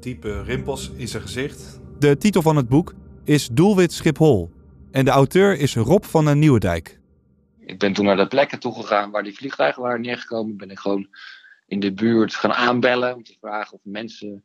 Diepe 0.00 0.42
rimpels 0.42 0.90
in 0.96 1.08
zijn 1.08 1.22
gezicht. 1.22 1.80
De 1.98 2.16
titel 2.16 2.42
van 2.42 2.56
het 2.56 2.68
boek 2.68 2.94
is 3.24 3.48
Doelwit 3.48 3.92
Schiphol 3.92 4.50
en 4.90 5.04
de 5.04 5.10
auteur 5.10 5.58
is 5.58 5.74
Rob 5.74 6.04
van 6.04 6.24
den 6.24 6.38
Nieuwendijk. 6.38 7.00
Ik 7.58 7.78
ben 7.78 7.92
toen 7.92 8.04
naar 8.04 8.16
de 8.16 8.26
plekken 8.26 8.60
toegegaan 8.60 9.10
waar 9.10 9.22
die 9.22 9.34
vliegtuigen 9.34 9.82
waren 9.82 10.00
neergekomen. 10.00 10.56
Ben 10.56 10.70
ik 10.70 10.78
gewoon 10.78 11.08
in 11.66 11.80
de 11.80 11.92
buurt 11.92 12.34
gaan 12.34 12.52
aanbellen 12.52 13.14
om 13.14 13.22
te 13.22 13.36
vragen 13.40 13.72
of 13.72 13.80
mensen 13.82 14.44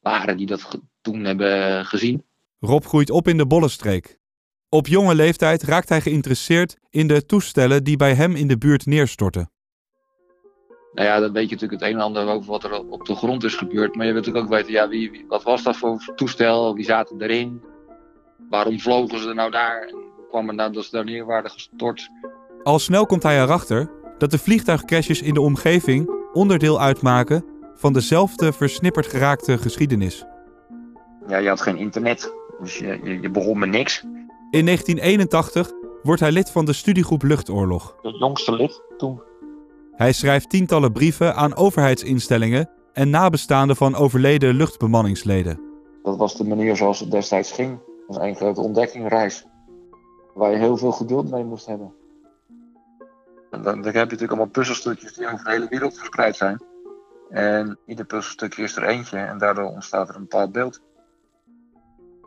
waren 0.00 0.36
die 0.36 0.46
dat 0.46 0.80
toen 1.00 1.24
hebben 1.24 1.84
gezien. 1.86 2.24
Rob 2.58 2.84
groeit 2.84 3.10
op 3.10 3.28
in 3.28 3.36
de 3.36 3.46
Bollenstreek. 3.46 4.18
Op 4.68 4.86
jonge 4.86 5.14
leeftijd 5.14 5.62
raakt 5.62 5.88
hij 5.88 6.00
geïnteresseerd 6.00 6.76
in 6.90 7.06
de 7.06 7.26
toestellen 7.26 7.84
die 7.84 7.96
bij 7.96 8.14
hem 8.14 8.34
in 8.34 8.48
de 8.48 8.58
buurt 8.58 8.86
neerstortten. 8.86 9.50
Nou 10.92 11.08
ja, 11.08 11.20
dan 11.20 11.32
weet 11.32 11.48
je 11.48 11.54
natuurlijk 11.54 11.82
het 11.82 11.90
een 11.90 11.96
en 11.96 12.04
ander 12.04 12.26
over 12.26 12.50
wat 12.50 12.64
er 12.64 12.80
op 12.80 13.04
de 13.04 13.14
grond 13.14 13.44
is 13.44 13.54
gebeurd. 13.54 13.94
Maar 13.94 14.06
je 14.06 14.12
wilt 14.12 14.26
natuurlijk 14.26 14.52
ook 14.52 14.58
weten, 14.60 14.72
ja, 14.72 14.88
wie, 14.88 15.10
wie- 15.10 15.24
wat 15.28 15.42
was 15.42 15.62
dat 15.62 15.76
voor 15.76 16.12
toestel? 16.14 16.74
Wie 16.74 16.84
zaten 16.84 17.20
erin? 17.22 17.62
Waarom 18.50 18.80
vlogen 18.80 19.18
ze 19.18 19.28
er 19.28 19.34
nou 19.34 19.50
daar? 19.50 19.82
En 19.82 19.94
hoe 19.94 20.26
kwam 20.30 20.46
het 20.48 20.56
nou 20.56 20.72
dat 20.72 20.84
ze 20.84 20.90
daar 20.90 21.04
neer 21.04 21.24
waren 21.26 21.50
gestort? 21.50 22.08
Al 22.62 22.78
snel 22.78 23.06
komt 23.06 23.22
hij 23.22 23.42
erachter 23.42 23.90
dat 24.18 24.30
de 24.30 24.38
vliegtuigcrashes 24.38 25.22
in 25.22 25.34
de 25.34 25.40
omgeving 25.40 26.10
onderdeel 26.32 26.80
uitmaken 26.80 27.44
van 27.74 27.92
dezelfde 27.92 28.52
versnipperd 28.52 29.06
geraakte 29.06 29.58
geschiedenis. 29.58 30.24
Ja, 31.28 31.36
je 31.38 31.48
had 31.48 31.60
geen 31.60 31.76
internet, 31.76 32.34
dus 32.60 32.78
je, 32.78 33.00
je, 33.02 33.20
je 33.20 33.30
begon 33.30 33.58
met 33.58 33.68
niks. 33.68 34.02
In 34.50 34.64
1981 34.64 35.70
wordt 36.02 36.20
hij 36.20 36.32
lid 36.32 36.50
van 36.50 36.64
de 36.64 36.72
studiegroep 36.72 37.22
Luchtoorlog. 37.22 37.96
Het 38.02 38.18
jongste 38.18 38.52
lid 38.52 38.82
toen. 38.96 39.22
Hij 39.98 40.12
schrijft 40.12 40.50
tientallen 40.50 40.92
brieven 40.92 41.34
aan 41.34 41.56
overheidsinstellingen 41.56 42.70
en 42.92 43.10
nabestaanden 43.10 43.76
van 43.76 43.94
overleden 43.94 44.54
luchtbemanningsleden. 44.54 45.60
Dat 46.02 46.16
was 46.16 46.36
de 46.36 46.44
manier 46.44 46.76
zoals 46.76 47.00
het 47.00 47.10
destijds 47.10 47.52
ging. 47.52 47.78
Dat 47.78 48.16
was 48.16 48.16
een 48.16 48.36
grote 48.36 48.60
ontdekkingreis. 48.60 49.46
Waar 50.34 50.50
je 50.50 50.56
heel 50.56 50.76
veel 50.76 50.92
geduld 50.92 51.30
mee 51.30 51.44
moest 51.44 51.66
hebben. 51.66 51.94
En 53.50 53.62
dan, 53.62 53.74
dan 53.74 53.84
heb 53.84 53.94
je 53.94 53.98
natuurlijk 53.98 54.30
allemaal 54.30 54.46
puzzelstukjes 54.46 55.14
die 55.14 55.26
over 55.26 55.44
de 55.44 55.50
hele 55.50 55.68
wereld 55.68 55.96
verspreid 55.96 56.36
zijn. 56.36 56.62
En 57.30 57.78
ieder 57.86 58.04
puzzelstukje 58.04 58.62
is 58.62 58.76
er 58.76 58.82
eentje 58.82 59.18
en 59.18 59.38
daardoor 59.38 59.68
ontstaat 59.68 60.08
er 60.08 60.14
een 60.14 60.20
bepaald 60.20 60.52
beeld. 60.52 60.80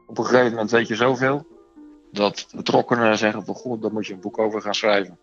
Op 0.08 0.18
een 0.18 0.26
gegeven 0.26 0.50
moment 0.50 0.72
weet 0.72 0.88
je 0.88 0.96
zoveel 0.96 1.48
dat 2.12 2.48
betrokkenen 2.56 3.18
zeggen 3.18 3.46
van 3.46 3.56
goed, 3.56 3.82
daar 3.82 3.94
moet 3.94 4.08
je 4.08 4.14
een 4.14 4.20
boek 4.20 4.38
over 4.38 4.62
gaan 4.62 4.76
schrijven. 4.76 5.18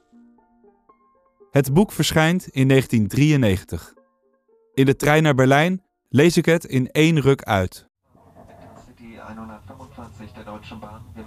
Het 1.50 1.72
boek 1.72 1.92
verschijnt 1.92 2.48
in 2.48 2.68
1993. 2.68 3.94
In 4.74 4.86
de 4.86 4.96
trein 4.96 5.22
naar 5.22 5.34
Berlijn 5.34 5.82
lees 6.08 6.36
ik 6.36 6.44
het 6.44 6.64
in 6.64 6.90
één 6.90 7.20
ruk 7.20 7.42
uit. 7.42 7.86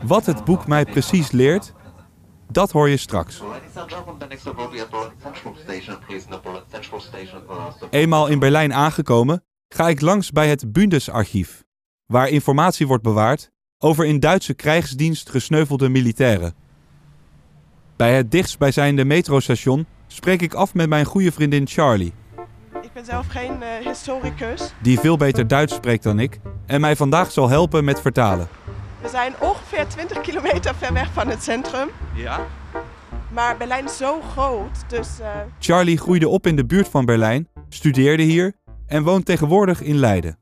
Wat 0.02 0.26
het 0.26 0.44
boek 0.46 0.68
mij 0.68 0.86
precies 0.86 1.32
leert, 1.32 1.74
dat 2.52 2.72
hoor 2.72 2.90
je 2.90 2.98
straks. 2.98 3.42
Eenmaal 7.90 8.28
in 8.28 8.40
Berlijn 8.40 8.74
aangekomen, 8.74 9.44
ga 9.70 9.90
ik 9.90 10.02
langs 10.02 10.32
bij 10.32 10.50
het 10.50 10.72
Bundesarchief, 10.72 11.64
waar 12.06 12.30
informatie 12.30 12.88
wordt 12.88 13.04
bewaard 13.04 13.52
over 13.78 14.06
in 14.06 14.20
Duitse 14.20 14.54
krijgsdienst 14.54 15.30
gesneuvelde 15.30 15.90
militairen. 15.90 16.56
Bij 17.96 18.16
het 18.16 18.32
dichtstbijzijnde 18.32 19.06
metrostation 19.06 19.86
spreek 20.12 20.42
ik 20.42 20.54
af 20.54 20.74
met 20.74 20.90
mijn 20.90 21.06
goede 21.06 21.32
vriendin 21.32 21.68
Charlie, 21.68 22.14
Ik 22.82 22.94
ben 22.94 23.06
zelf 23.06 23.28
geen 23.28 23.52
uh, 23.62 23.68
historicus. 23.86 24.74
die 24.82 25.00
veel 25.00 25.18
beter 25.18 25.48
Duits 25.48 25.76
spreekt 25.76 26.04
dan 26.04 26.20
ik 26.20 26.40
en 26.66 26.82
mij 26.82 26.96
vandaag 26.96 27.32
zal 27.32 27.50
helpen 27.50 27.84
met 27.84 28.02
vertalen. 28.02 28.48
We 29.02 29.10
zijn 29.10 29.34
ongeveer 29.40 29.88
20 29.88 30.22
kilometer 30.22 30.76
ver 30.76 30.94
weg 30.94 31.12
van 31.14 31.28
het 31.28 31.44
centrum. 31.44 31.90
Ja? 32.16 32.48
Maar 33.30 33.58
Berlijn 33.58 33.86
is 33.86 33.98
zo 33.98 34.22
groot, 34.22 34.90
dus 34.90 35.20
uh, 35.20 35.28
Charlie 35.60 35.98
groeide 35.98 36.28
op 36.28 36.48
in 36.48 36.56
de 36.56 36.66
buurt 36.66 36.88
van 36.88 37.06
Berlijn, 37.06 37.48
studeerde 37.70 38.24
hier 38.24 38.54
en 38.88 39.04
woont 39.04 39.26
tegenwoordig 39.26 39.82
in 39.82 39.96
Leiden. 39.96 40.38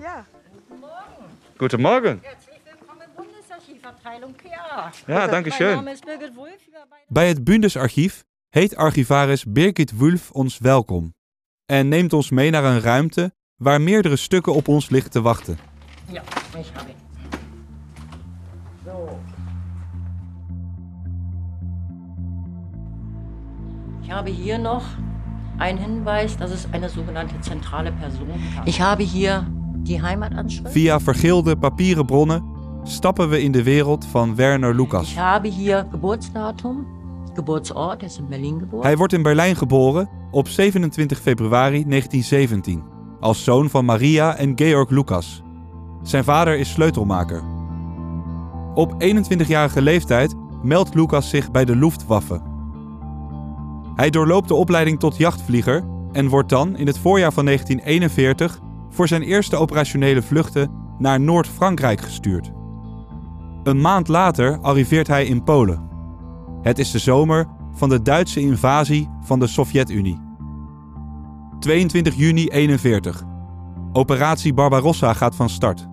ja. 0.00 0.26
Goedemorgen. 1.56 2.22
Ja, 5.06 5.26
danke 5.26 5.50
schön. 5.50 5.88
Bij 7.08 7.28
het 7.28 7.44
Bundesarchief 7.44 8.24
heet 8.48 8.76
archivaris 8.76 9.44
Birgit 9.44 9.96
Wulf 9.96 10.30
ons 10.30 10.58
welkom 10.58 11.14
en 11.66 11.88
neemt 11.88 12.12
ons 12.12 12.30
mee 12.30 12.50
naar 12.50 12.64
een 12.64 12.80
ruimte 12.80 13.34
waar 13.56 13.80
meerdere 13.80 14.16
stukken 14.16 14.54
op 14.54 14.68
ons 14.68 14.90
liggen 14.90 15.10
te 15.10 15.20
wachten. 15.20 15.58
Ja, 16.10 16.22
habe. 16.52 16.90
So. 18.84 19.18
Ich 24.02 24.10
habe 24.10 24.30
hier 24.30 24.58
noch 24.58 24.84
einen 25.58 25.78
Hinweis, 25.78 26.36
dass 26.36 26.50
es 26.50 26.66
eine 26.72 26.88
sogenannte 26.88 27.40
zentrale 27.40 27.92
Person 27.92 28.28
gab. 28.54 28.66
Ich 28.66 28.80
habe 28.80 29.02
hier 29.02 29.46
die 29.76 30.02
Heimatanschrift. 30.02 30.74
Via 30.74 31.00
vergilde 31.00 31.56
papieren 31.56 32.06
bronnen 32.06 32.42
stappen 32.84 33.28
we 33.28 33.42
in 33.42 33.52
de 33.52 33.62
wereld 33.62 34.06
van 34.06 34.36
Werner 34.36 34.74
Lucas. 34.74 35.10
Ich 35.10 35.18
habe 35.18 35.48
hier 35.48 35.86
Geburtsdatum, 35.90 36.86
Hij 38.82 38.96
wordt 38.96 39.12
in 39.12 39.22
Berlijn 39.22 39.56
geboren 39.56 40.08
op 40.30 40.48
27 40.48 41.20
februari 41.20 41.84
1917 41.84 42.82
als 43.20 43.44
zoon 43.44 43.70
van 43.70 43.84
Maria 43.84 44.36
en 44.36 44.52
Georg 44.54 44.90
Lucas. 44.90 45.42
Zijn 46.02 46.24
vader 46.24 46.58
is 46.58 46.70
sleutelmaker. 46.70 47.42
Op 48.74 48.92
21-jarige 48.92 49.82
leeftijd 49.82 50.34
meldt 50.62 50.94
Lucas 50.94 51.28
zich 51.30 51.50
bij 51.50 51.64
de 51.64 51.76
Luftwaffe. 51.76 52.42
Hij 53.94 54.10
doorloopt 54.10 54.48
de 54.48 54.54
opleiding 54.54 54.98
tot 55.00 55.16
jachtvlieger 55.16 55.84
en 56.12 56.28
wordt 56.28 56.48
dan 56.48 56.76
in 56.76 56.86
het 56.86 56.98
voorjaar 56.98 57.32
van 57.32 57.44
1941 57.44 58.60
voor 58.90 59.08
zijn 59.08 59.22
eerste 59.22 59.56
operationele 59.56 60.22
vluchten 60.22 60.70
naar 60.98 61.20
Noord-Frankrijk 61.20 62.00
gestuurd. 62.00 62.52
Een 63.62 63.80
maand 63.80 64.08
later 64.08 64.58
arriveert 64.60 65.06
hij 65.06 65.26
in 65.26 65.44
Polen. 65.44 65.87
Het 66.62 66.78
is 66.78 66.90
de 66.90 66.98
zomer 66.98 67.46
van 67.72 67.88
de 67.88 68.02
Duitse 68.02 68.40
invasie 68.40 69.08
van 69.20 69.38
de 69.38 69.46
Sovjet-Unie. 69.46 70.20
22 71.58 72.14
juni 72.14 72.48
41. 72.48 73.22
Operatie 73.92 74.54
Barbarossa 74.54 75.12
gaat 75.12 75.36
van 75.36 75.48
start. 75.48 75.88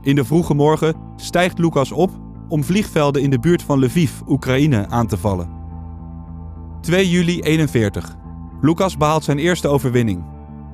In 0.00 0.14
de 0.14 0.24
vroege 0.24 0.54
morgen 0.54 0.94
stijgt 1.16 1.58
Lucas 1.58 1.92
op 1.92 2.10
om 2.48 2.64
vliegvelden 2.64 3.22
in 3.22 3.30
de 3.30 3.38
buurt 3.38 3.62
van 3.62 3.84
Lviv, 3.84 4.10
Oekraïne, 4.26 4.88
aan 4.88 5.06
te 5.06 5.16
vallen. 5.16 5.48
2 6.80 7.10
juli 7.10 7.40
41. 7.40 8.16
Lucas 8.60 8.96
behaalt 8.96 9.24
zijn 9.24 9.38
eerste 9.38 9.68
overwinning. 9.68 10.24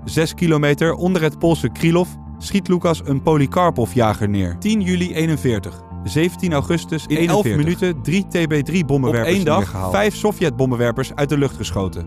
Zes 0.05 0.35
kilometer 0.35 0.94
onder 0.94 1.23
het 1.23 1.38
Poolse 1.38 1.68
Krylov 1.68 2.09
schiet 2.38 2.68
Lucas 2.68 3.03
een 3.05 3.23
Polikarpov-jager 3.23 4.29
neer. 4.29 4.59
10 4.59 4.81
juli 4.81 5.14
41. 5.14 5.89
17 6.05 6.53
augustus 6.53 7.07
in 7.07 7.29
11 7.29 7.45
minuten 7.45 8.03
drie 8.03 8.25
TB3-bommenwerpers 8.25 9.31
Op 9.31 9.35
één 9.35 9.45
dag 9.45 9.91
vijf 9.91 10.15
Sovjet-bommenwerpers 10.15 11.15
uit 11.15 11.29
de 11.29 11.39
lucht 11.39 11.57
geschoten. 11.57 12.07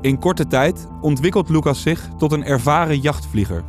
In 0.00 0.18
korte 0.18 0.46
tijd 0.46 0.88
ontwikkelt 1.00 1.48
Lucas 1.48 1.82
zich 1.82 2.08
tot 2.18 2.32
een 2.32 2.44
ervaren 2.44 3.00
jachtvlieger. 3.00 3.64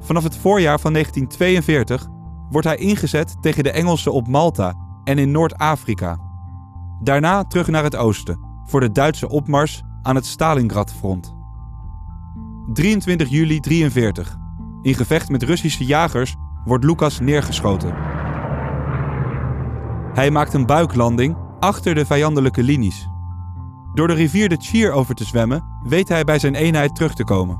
Vanaf 0.00 0.22
het 0.22 0.36
voorjaar 0.36 0.80
van 0.80 0.92
1942 0.92 2.06
wordt 2.50 2.66
hij 2.66 2.76
ingezet 2.76 3.36
tegen 3.40 3.62
de 3.62 3.70
Engelsen 3.70 4.12
op 4.12 4.28
Malta 4.28 4.74
en 5.04 5.18
in 5.18 5.30
Noord-Afrika. 5.30 6.18
Daarna 7.02 7.44
terug 7.44 7.68
naar 7.68 7.82
het 7.82 7.96
oosten 7.96 8.38
voor 8.64 8.80
de 8.80 8.92
Duitse 8.92 9.28
opmars 9.28 9.82
aan 10.02 10.14
het 10.14 10.26
Stalingrad-front. 10.26 11.34
23 12.72 13.28
juli 13.28 13.60
43. 13.60 14.36
In 14.82 14.94
gevecht 14.94 15.28
met 15.28 15.42
Russische 15.42 15.84
jagers 15.84 16.34
wordt 16.64 16.84
Lucas 16.84 17.20
neergeschoten. 17.20 18.13
Hij 20.14 20.30
maakt 20.30 20.54
een 20.54 20.66
buiklanding 20.66 21.36
achter 21.60 21.94
de 21.94 22.06
vijandelijke 22.06 22.62
linies. 22.62 23.08
Door 23.94 24.08
de 24.08 24.14
rivier 24.14 24.48
de 24.48 24.56
Tchir 24.56 24.92
over 24.92 25.14
te 25.14 25.24
zwemmen, 25.24 25.64
weet 25.82 26.08
hij 26.08 26.24
bij 26.24 26.38
zijn 26.38 26.54
eenheid 26.54 26.94
terug 26.94 27.14
te 27.14 27.24
komen. 27.24 27.58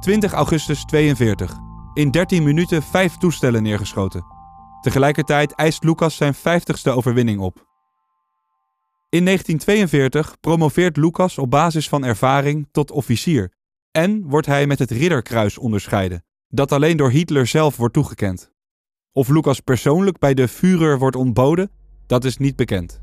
20 0.00 0.32
augustus 0.32 0.84
42. 0.84 1.56
In 1.94 2.10
13 2.10 2.42
minuten 2.42 2.82
vijf 2.82 3.16
toestellen 3.16 3.62
neergeschoten. 3.62 4.24
Tegelijkertijd 4.80 5.54
eist 5.54 5.84
Lucas 5.84 6.16
zijn 6.16 6.34
50ste 6.34 6.90
overwinning 6.90 7.40
op. 7.40 7.66
In 9.08 9.24
1942 9.24 10.40
promoveert 10.40 10.96
Lucas 10.96 11.38
op 11.38 11.50
basis 11.50 11.88
van 11.88 12.04
ervaring 12.04 12.68
tot 12.72 12.90
officier 12.90 13.52
en 13.90 14.28
wordt 14.28 14.46
hij 14.46 14.66
met 14.66 14.78
het 14.78 14.90
Ridderkruis 14.90 15.58
onderscheiden, 15.58 16.24
dat 16.48 16.72
alleen 16.72 16.96
door 16.96 17.10
Hitler 17.10 17.46
zelf 17.46 17.76
wordt 17.76 17.94
toegekend. 17.94 18.53
Of 19.16 19.28
Lucas 19.28 19.60
persoonlijk 19.60 20.18
bij 20.18 20.34
de 20.34 20.48
Führer 20.48 20.98
wordt 20.98 21.16
ontboden, 21.16 21.70
dat 22.06 22.24
is 22.24 22.36
niet 22.36 22.56
bekend. 22.56 23.00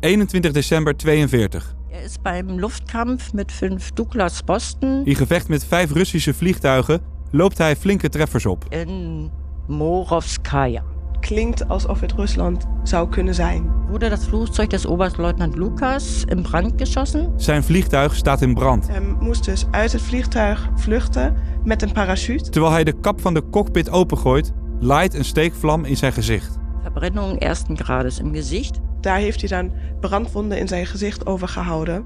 21 0.00 0.52
december 0.52 0.96
42. 0.96 1.76
Er 1.90 2.02
ist 2.04 2.22
beim 2.22 2.50
Luftkampf 2.50 3.32
mit 3.32 3.52
fünf 3.52 3.90
Douglas 3.90 4.40
Posten 4.42 5.04
In 5.04 5.14
gevecht 5.14 5.48
met 5.48 5.64
vijf 5.64 5.92
Russische 5.92 6.34
vliegtuigen 6.34 7.00
loopt 7.30 7.58
hij 7.58 7.76
flinke 7.76 8.08
treffers 8.08 8.46
op. 8.46 8.64
in 8.68 9.30
Morovskaya. 9.66 10.82
Klinkt 11.20 11.68
alsof 11.68 12.00
het 12.00 12.12
Rusland 12.12 12.66
zou 12.82 13.08
kunnen 13.08 13.34
zijn. 13.34 13.70
Wurde 13.88 14.08
das 14.08 14.24
Flugzeug 14.24 14.66
des 14.66 14.86
Oberstleutnant 14.86 15.56
Lukas 15.56 16.24
in 16.24 16.42
Brand 16.42 16.72
geschossen? 16.76 17.32
Zijn 17.36 17.64
vliegtuig 17.64 18.14
staat 18.14 18.42
in 18.42 18.54
brand. 18.54 18.88
Hij 18.88 19.00
moest 19.20 19.44
dus 19.44 19.66
uit 19.70 19.92
het 19.92 20.02
vliegtuig 20.02 20.68
vluchten 20.76 21.36
met 21.64 21.82
een 21.82 21.92
parachute. 21.92 22.50
Terwijl 22.50 22.72
hij 22.72 22.84
de 22.84 23.00
kap 23.00 23.20
van 23.20 23.34
de 23.34 23.48
cockpit 23.50 23.90
opengooit, 23.90 24.52
laait 24.80 25.14
een 25.14 25.24
steekvlam 25.24 25.84
in 25.84 25.96
zijn 25.96 26.12
gezicht. 26.12 26.58
Verbrennung 26.82 27.38
ersten 27.38 27.76
Grades 27.76 28.18
im 28.18 28.34
Gesicht. 28.34 28.78
Daar 29.00 29.18
heeft 29.18 29.40
hij 29.40 29.48
dan 29.48 29.72
brandwonden 30.00 30.58
in 30.58 30.68
zijn 30.68 30.86
gezicht 30.86 31.26
overgehouden. 31.26 32.04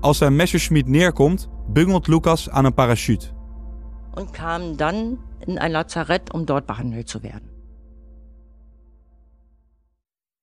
Als 0.00 0.18
zijn 0.18 0.36
Messerschmitt 0.36 0.88
neerkomt, 0.88 1.48
bungelt 1.68 2.06
Lucas 2.06 2.50
aan 2.50 2.64
een 2.64 2.74
parachute. 2.74 3.26
und 4.16 4.32
kam 4.32 4.76
dann 4.76 5.18
in 5.46 5.58
ein 5.58 5.72
Lazarett, 5.72 6.32
um 6.32 6.46
dort 6.46 6.66
behandelt 6.66 7.08
zu 7.08 7.22
werden. 7.22 7.53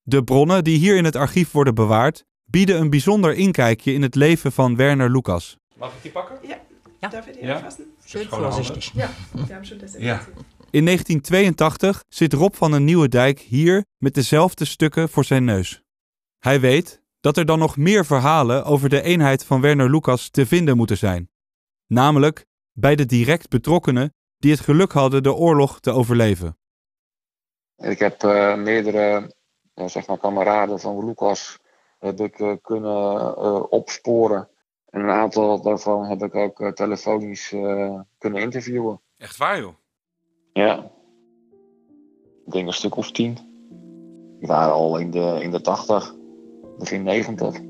De 0.02 0.24
bronnen 0.24 0.64
die 0.64 0.78
hier 0.78 0.96
in 0.96 1.04
het 1.04 1.16
archief 1.16 1.50
worden 1.50 1.74
bewaard, 1.74 2.24
bieden 2.44 2.80
een 2.80 2.90
bijzonder 2.90 3.34
inkijkje 3.34 3.92
in 3.92 4.02
het 4.02 4.14
leven 4.14 4.52
van 4.52 4.76
Werner 4.76 5.10
Lucas. 5.10 5.56
Mag 5.76 5.94
ik 5.94 6.02
die 6.02 6.10
pakken? 6.10 6.38
Ja. 6.48 7.08
Darf 7.10 7.24
die 7.24 7.44
Ja? 7.44 7.54
anfassen? 7.54 7.84
Schön 8.04 8.24
Schone 8.24 8.42
handen. 8.42 8.64
vorsichtig. 8.64 8.92
Ja, 8.94 9.10
wir 9.32 9.54
haben 9.54 9.64
schon 9.66 9.78
das 9.78 9.92
Ja. 9.98 10.20
In 10.70 10.84
1982 10.84 12.04
zit 12.08 12.32
Rob 12.32 12.54
van 12.54 12.70
den 12.70 12.84
Nieuwendijk 12.84 13.38
hier 13.40 13.84
met 13.98 14.14
dezelfde 14.14 14.64
stukken 14.64 15.08
voor 15.08 15.24
zijn 15.24 15.44
neus. 15.44 15.82
Hij 16.38 16.60
weet 16.60 17.02
dat 17.20 17.36
er 17.36 17.44
dan 17.46 17.58
nog 17.58 17.76
meer 17.76 18.04
verhalen 18.06 18.64
over 18.64 18.88
de 18.88 19.02
eenheid 19.02 19.44
van 19.44 19.60
Werner 19.60 19.90
Lucas 19.90 20.28
te 20.28 20.46
vinden 20.46 20.76
moeten 20.76 20.96
zijn. 20.98 21.30
Namelijk 21.86 22.46
bij 22.72 22.96
de 22.96 23.06
direct 23.06 23.48
betrokkenen 23.48 24.12
die 24.38 24.50
het 24.50 24.60
geluk 24.60 24.92
hadden 24.92 25.22
de 25.22 25.32
oorlog 25.34 25.80
te 25.80 25.90
overleven. 25.90 26.56
Ik 27.76 27.98
heb 27.98 28.22
uh, 28.24 28.56
meerdere 28.56 28.98
ja, 28.98 29.28
zeg 29.74 30.06
maar 30.06 30.18
kameraden 30.18 30.80
van 30.80 31.04
Lucas 31.04 31.58
heb 31.98 32.20
ik, 32.20 32.38
uh, 32.38 32.52
kunnen 32.62 33.34
uh, 33.38 33.62
opsporen. 33.68 34.48
En 34.90 35.00
een 35.00 35.10
aantal 35.10 35.62
daarvan 35.62 36.04
heb 36.04 36.22
ik 36.22 36.34
ook 36.34 36.72
telefonisch 36.74 37.48
kunnen 38.18 38.42
interviewen. 38.42 39.00
Echt 39.18 39.36
waar 39.36 39.58
joh? 39.60 39.74
Ja. 40.52 40.90
Ik 42.46 42.52
denk 42.52 42.66
een 42.66 42.72
stuk 42.72 42.96
of 42.96 43.10
tien. 43.10 43.38
Die 44.38 44.48
waren 44.48 44.72
al 44.72 44.98
in 44.98 45.10
de, 45.10 45.38
in 45.40 45.50
de 45.50 45.60
80, 45.60 46.14
begin 46.78 47.02
90. 47.02 47.60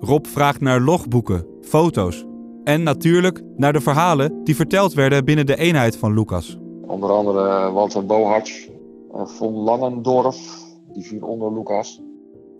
Rob 0.00 0.26
vraagt 0.26 0.60
naar 0.60 0.80
logboeken, 0.80 1.46
foto's 1.62 2.24
en 2.64 2.82
natuurlijk 2.82 3.42
naar 3.56 3.72
de 3.72 3.80
verhalen 3.80 4.44
die 4.44 4.56
verteld 4.56 4.94
werden 4.94 5.24
binnen 5.24 5.46
de 5.46 5.56
eenheid 5.56 5.96
van 5.96 6.14
Lucas. 6.14 6.56
Onder 6.86 7.10
andere 7.10 7.70
Walter 7.72 8.06
Boharts, 8.06 8.68
von 9.12 9.52
Langendorf, 9.52 10.61
die 10.94 11.04
viel 11.04 11.20
onder 11.20 11.52
Lucas. 11.52 12.00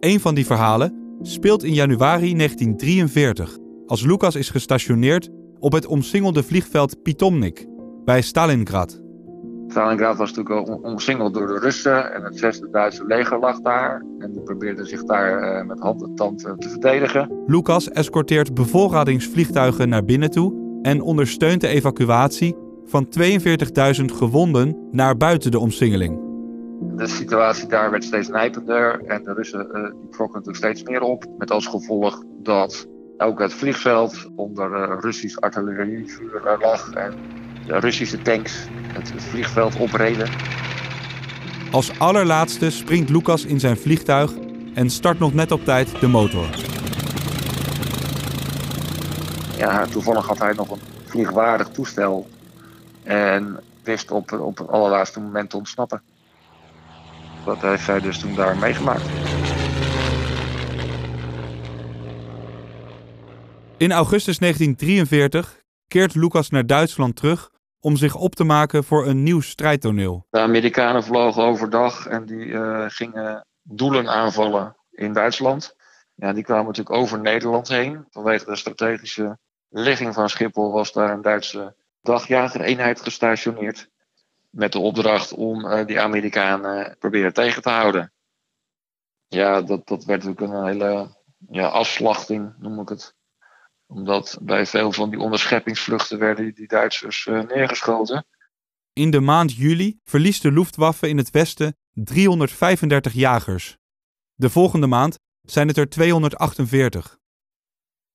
Een 0.01 0.21
van 0.21 0.35
die 0.35 0.47
verhalen 0.47 1.16
speelt 1.23 1.64
in 1.64 1.75
januari 1.75 2.35
1943, 2.35 3.59
als 3.87 4.05
Lucas 4.05 4.35
is 4.35 4.51
gestationeerd 4.51 5.31
op 5.59 5.73
het 5.73 5.87
omsingelde 5.87 6.42
vliegveld 6.42 7.03
Pitomnik 7.03 7.66
bij 8.05 8.23
Stalingrad. 8.23 9.03
Stalingrad 9.68 10.16
was 10.16 10.33
natuurlijk 10.33 10.85
omsingeld 10.85 11.35
door 11.35 11.47
de 11.47 11.59
Russen 11.59 12.14
en 12.14 12.23
het 12.23 12.38
zesde 12.38 12.71
Duitse 12.71 13.07
leger 13.07 13.38
lag 13.38 13.61
daar. 13.61 14.05
En 14.18 14.33
die 14.33 14.42
probeerde 14.42 14.85
zich 14.85 15.05
daar 15.05 15.61
uh, 15.61 15.66
met 15.66 15.81
hand 15.81 16.03
en 16.03 16.14
tand 16.14 16.47
uh, 16.47 16.53
te 16.53 16.68
verdedigen. 16.68 17.42
Lucas 17.47 17.90
escorteert 17.90 18.55
bevoorradingsvliegtuigen 18.55 19.88
naar 19.88 20.05
binnen 20.05 20.31
toe 20.31 20.79
en 20.83 21.01
ondersteunt 21.01 21.61
de 21.61 21.68
evacuatie 21.68 22.57
van 22.85 23.09
42.000 23.99 24.05
gewonden 24.05 24.88
naar 24.90 25.16
buiten 25.16 25.51
de 25.51 25.59
omsingeling. 25.59 26.32
De 26.96 27.07
situatie 27.07 27.68
daar 27.68 27.90
werd 27.90 28.05
steeds 28.05 28.28
nijpender 28.28 29.05
en 29.05 29.22
de 29.24 29.33
Russen 29.33 29.66
uh, 29.66 29.72
die 29.72 30.09
trokken 30.11 30.38
natuurlijk 30.38 30.57
steeds 30.57 30.83
meer 30.83 31.00
op. 31.00 31.24
Met 31.38 31.50
als 31.50 31.66
gevolg 31.66 32.22
dat 32.42 32.87
ook 33.16 33.38
het 33.38 33.52
vliegveld 33.52 34.28
onder 34.37 35.00
Russisch 35.00 35.38
artillerievuur 35.38 36.59
lag 36.61 36.92
en 36.92 37.14
de 37.66 37.78
Russische 37.78 38.22
tanks 38.22 38.66
het 38.92 39.12
vliegveld 39.16 39.76
opreden. 39.76 40.28
Als 41.70 41.98
allerlaatste 41.98 42.70
springt 42.70 43.11
Lucas 43.11 43.44
in 43.44 43.61
zijn 43.61 43.76
vliegtuig 43.76 44.33
en 44.74 44.90
start 44.90 45.18
nog 45.18 45.35
net 45.35 45.52
op 45.52 45.64
tijd 45.64 46.00
de 46.00 46.09
motor. 46.09 46.46
Ja, 49.57 49.87
toevallig 49.87 50.26
had 50.26 50.38
hij 50.38 50.52
nog 50.52 50.70
een 50.70 50.81
vliegwaardig 51.05 51.68
toestel 51.68 52.26
en 53.02 53.61
wist 53.83 54.11
op, 54.11 54.33
op 54.33 54.59
het 54.59 54.68
allerlaatste 54.68 55.20
moment 55.20 55.50
te 55.50 55.57
ontsnappen. 55.57 56.02
Dat 57.44 57.61
heeft 57.61 57.87
hij 57.87 58.00
dus 58.00 58.18
toen 58.18 58.35
daar 58.35 58.57
meegemaakt. 58.57 59.05
In 63.76 63.92
augustus 63.92 64.38
1943 64.38 65.62
keert 65.88 66.14
Lucas 66.14 66.50
naar 66.50 66.66
Duitsland 66.66 67.16
terug 67.16 67.50
om 67.81 67.96
zich 67.96 68.14
op 68.14 68.35
te 68.35 68.44
maken 68.44 68.85
voor 68.85 69.07
een 69.07 69.22
nieuw 69.22 69.40
strijdtoneel. 69.40 70.26
De 70.31 70.38
Amerikanen 70.38 71.05
vlogen 71.05 71.42
overdag 71.42 72.07
en 72.07 72.26
die 72.26 72.46
uh, 72.46 72.85
gingen 72.88 73.46
doelen 73.62 74.09
aanvallen 74.09 74.76
in 74.90 75.12
Duitsland. 75.12 75.76
Ja, 76.14 76.33
die 76.33 76.44
kwamen 76.44 76.66
natuurlijk 76.66 76.96
over 76.96 77.20
Nederland 77.20 77.68
heen. 77.68 78.07
Vanwege 78.11 78.44
de 78.44 78.57
strategische 78.57 79.38
ligging 79.68 80.14
van 80.14 80.28
Schiphol 80.28 80.72
was 80.72 80.92
daar 80.92 81.11
een 81.11 81.22
Duitse 81.22 81.74
dagjagereenheid 82.02 83.00
gestationeerd. 83.00 83.90
Met 84.52 84.72
de 84.72 84.78
opdracht 84.78 85.32
om 85.32 85.64
uh, 85.64 85.86
die 85.86 86.00
Amerikanen 86.00 86.96
proberen 86.98 87.32
tegen 87.32 87.62
te 87.62 87.70
houden. 87.70 88.12
Ja, 89.26 89.62
dat, 89.62 89.86
dat 89.86 90.04
werd 90.04 90.24
natuurlijk 90.24 90.52
een 90.52 90.66
hele 90.66 91.16
ja, 91.50 91.66
afslachting, 91.66 92.54
noem 92.58 92.80
ik 92.80 92.88
het 92.88 93.14
omdat 93.92 94.38
bij 94.42 94.66
veel 94.66 94.92
van 94.92 95.10
die 95.10 95.18
onderscheppingsvluchten 95.18 96.18
werden 96.18 96.54
die 96.54 96.66
Duitsers 96.66 97.26
uh, 97.26 97.42
neergeschoten. 97.42 98.26
In 98.92 99.10
de 99.10 99.20
maand 99.20 99.54
juli 99.54 99.98
verliest 100.04 100.42
de 100.42 100.52
Luftwaffe 100.52 101.08
in 101.08 101.16
het 101.16 101.30
westen 101.30 101.76
335 101.92 103.12
jagers. 103.12 103.76
De 104.34 104.50
volgende 104.50 104.86
maand 104.86 105.18
zijn 105.42 105.68
het 105.68 105.76
er 105.76 105.88
248. 105.88 107.18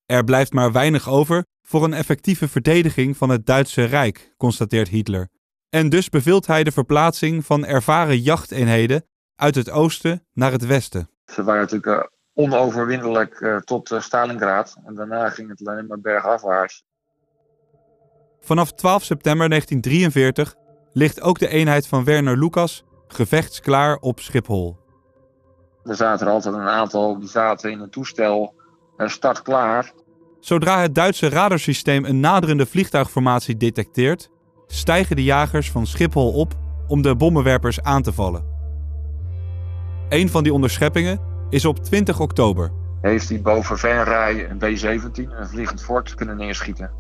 Er 0.06 0.23
blijft 0.23 0.54
maar 0.54 0.71
weinig 0.71 1.10
over 1.10 1.45
voor 1.62 1.84
een 1.84 1.93
effectieve 1.93 2.47
verdediging 2.47 3.17
van 3.17 3.30
het 3.30 3.45
Duitse 3.45 3.84
Rijk, 3.84 4.34
constateert 4.38 4.88
Hitler. 4.88 5.30
En 5.70 5.90
dus 5.90 6.10
beveelt 6.10 6.48
hij 6.48 6.64
de 6.64 6.72
verplaatsing 6.72 7.46
van 7.46 7.66
ervaren 7.66 8.20
jachteenheden 8.20 9.06
uit 9.36 9.56
het 9.56 9.70
oosten 9.70 10.26
naar 10.34 10.52
het 10.52 10.66
westen. 10.66 11.10
Ze 11.26 11.44
waren 11.44 11.62
natuurlijk 11.62 12.02
uh, 12.02 12.04
onoverwinnelijk 12.34 13.40
uh, 13.40 13.58
tot 13.58 13.92
uh, 13.92 14.00
Stalingrad. 14.00 14.78
En 14.86 14.96
daarna 14.96 15.30
ging 15.30 15.50
het 15.50 15.68
alleen 15.68 15.88
maar 15.88 16.00
bergafwaarts. 16.00 16.84
Vanaf 18.40 18.74
12 18.74 19.04
september 19.04 19.50
1943 19.50 20.56
ligt 20.94 21.22
ook 21.22 21.40
de 21.40 21.48
eenheid 21.48 21.88
van 21.88 22.04
Werner 22.04 22.38
Lucas 22.38 22.84
gevechtsklaar 23.08 23.98
op 23.98 24.20
Schiphol. 24.20 24.78
Er 25.84 25.96
zaten 25.96 26.28
er 26.28 26.34
altijd 26.34 26.56
een 26.56 26.62
aantal 26.62 27.20
die 27.20 27.30
zaten 27.30 27.72
in 27.72 27.80
een 27.80 27.90
toestel 27.90 28.54
uh, 28.98 29.08
startklaar. 29.08 29.92
Zodra 30.40 30.82
het 30.82 30.96
Duitse 30.96 31.30
radarsysteem 31.30 32.06
een 32.06 32.20
naderende 32.20 32.66
vliegtuigformatie 32.66 33.58
detecteert, 33.58 34.30
stijgen 34.68 35.16
de 35.16 35.24
jagers 35.24 35.72
van 35.72 35.88
Schiphol 35.88 36.32
op 36.32 36.56
om 36.88 37.02
de 37.02 37.16
bommenwerpers 37.16 37.82
aan 37.82 38.02
te 38.02 38.14
vallen. 38.14 38.44
Een 40.10 40.30
van 40.30 40.44
die 40.44 40.54
onderscheppingen 40.54 41.20
is 41.50 41.66
op 41.66 41.84
20 41.84 42.20
oktober. 42.20 42.72
Heeft 43.02 43.30
hij 43.30 43.42
boven 43.42 43.78
Venray 43.78 44.50
een 44.50 44.58
B-17, 44.58 45.14
een 45.14 45.48
vliegend 45.48 45.84
fort, 45.84 46.16
kunnen 46.16 46.38
neerschieten. 46.38 46.92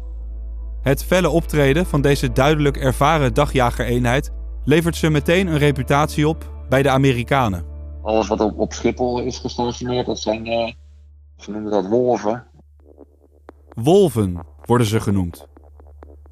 Het 0.81 1.03
felle 1.03 1.29
optreden 1.29 1.85
van 1.85 2.01
deze 2.01 2.31
duidelijk 2.31 2.77
ervaren 2.77 3.33
dagjagereenheid 3.33 4.31
levert 4.63 4.95
ze 4.95 5.09
meteen 5.09 5.47
een 5.47 5.57
reputatie 5.57 6.27
op 6.27 6.51
bij 6.69 6.81
de 6.81 6.89
Amerikanen. 6.89 7.65
Alles 8.01 8.27
wat 8.27 8.39
op, 8.39 8.59
op 8.59 8.73
Schiphol 8.73 9.21
is 9.21 9.37
gestationeerd, 9.37 10.05
dat 10.05 10.19
zijn, 10.19 10.47
uh, 10.47 10.71
ze 11.37 11.51
noemen 11.51 11.71
dat 11.71 11.87
wolven. 11.87 12.47
Wolven 13.73 14.45
worden 14.65 14.87
ze 14.87 14.99
genoemd. 14.99 15.47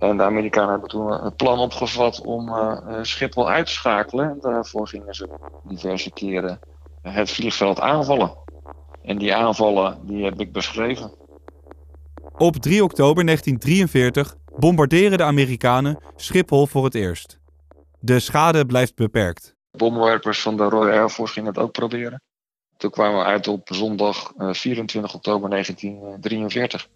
En 0.10 0.18
de 0.18 0.24
Amerikanen 0.24 0.70
hebben 0.70 0.90
toen 0.90 1.26
een 1.26 1.36
plan 1.36 1.60
opgevat 1.60 2.22
om 2.22 2.48
uh, 2.48 2.78
Schiphol 3.02 3.50
uit 3.50 3.66
te 3.66 3.72
schakelen. 3.72 4.30
En 4.30 4.38
daarvoor 4.40 4.88
gingen 4.88 5.14
ze 5.14 5.30
diverse 5.64 6.12
keren 6.12 6.60
het 7.02 7.32
vliegveld 7.32 7.80
aanvallen. 7.80 8.38
En 9.04 9.18
die 9.18 9.36
aanvallen 9.36 9.98
die 10.02 10.24
heb 10.24 10.40
ik 10.40 10.52
beschreven. 10.52 11.12
Op 12.38 12.56
3 12.56 12.84
oktober 12.84 13.26
1943 13.26 14.36
bombarderen 14.60 15.18
de 15.18 15.24
Amerikanen 15.24 15.98
Schiphol 16.16 16.68
voor 16.68 16.84
het 16.84 16.96
eerst. 16.96 17.40
De 18.00 18.20
schade 18.20 18.66
blijft 18.66 18.96
beperkt. 18.96 19.56
Bommenwerpers 19.72 20.42
van 20.42 20.58
de 20.58 20.64
Royal 20.64 21.00
Air 21.00 21.10
Force 21.10 21.34
gingen 21.34 21.50
het 21.50 21.58
ook 21.58 21.72
proberen. 21.72 22.22
Toen 22.78 22.92
kwamen 22.92 23.20
we 23.20 23.26
uit 23.26 23.48
op 23.48 23.68
zondag 23.74 24.32
24 24.38 25.14
oktober 25.14 25.50
1943. 25.50 26.88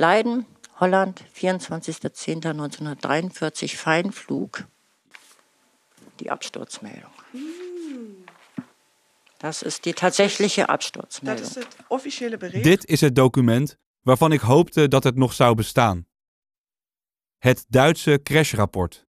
Leiden, 0.00 0.46
Holland, 0.70 1.22
24.10.1943, 1.32 3.76
Feinflug. 3.76 4.66
Die 6.16 6.30
Absturzmeldung. 6.30 7.12
Das 9.38 9.62
ist 9.62 9.84
die 9.84 9.92
tatsächliche 9.92 10.68
Absturzmeldung. 10.68 11.48
Dat 11.48 11.56
is 11.56 11.64
het 11.64 11.76
officiële 11.88 12.36
bericht. 12.36 12.64
Dit 12.64 12.86
is 12.86 13.00
het 13.00 13.14
document 13.14 13.76
waarvan 14.02 14.32
ik 14.32 14.40
hoopte 14.40 14.88
dat 14.88 15.04
het 15.04 15.16
nog 15.16 15.32
zou 15.32 15.54
bestaan. 15.54 16.06
Het 17.38 17.64
Duitse 17.68 18.20
crashrapport. 18.22 19.06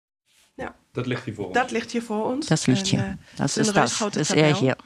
Ja. 0.55 0.75
Dat 0.91 1.05
ligt 1.05 1.25
hier 1.25 1.35
voor 1.35 1.45
ons. 1.45 1.53
Dat 1.53 1.71
ligt 1.71 1.91
hier 1.91 2.03
voor 2.03 2.25
ons. 2.25 2.47
Dat 2.47 2.67
ligt 2.67 2.87
hier. 2.87 2.99
En, 2.99 3.05
uh, 3.05 3.37
dat 3.37 3.55
een 3.55 3.61
is 3.61 3.73
dat. 3.73 3.95
Dat 3.99 4.15
is 4.15 4.29
er 4.29 4.55
hier. 4.55 4.77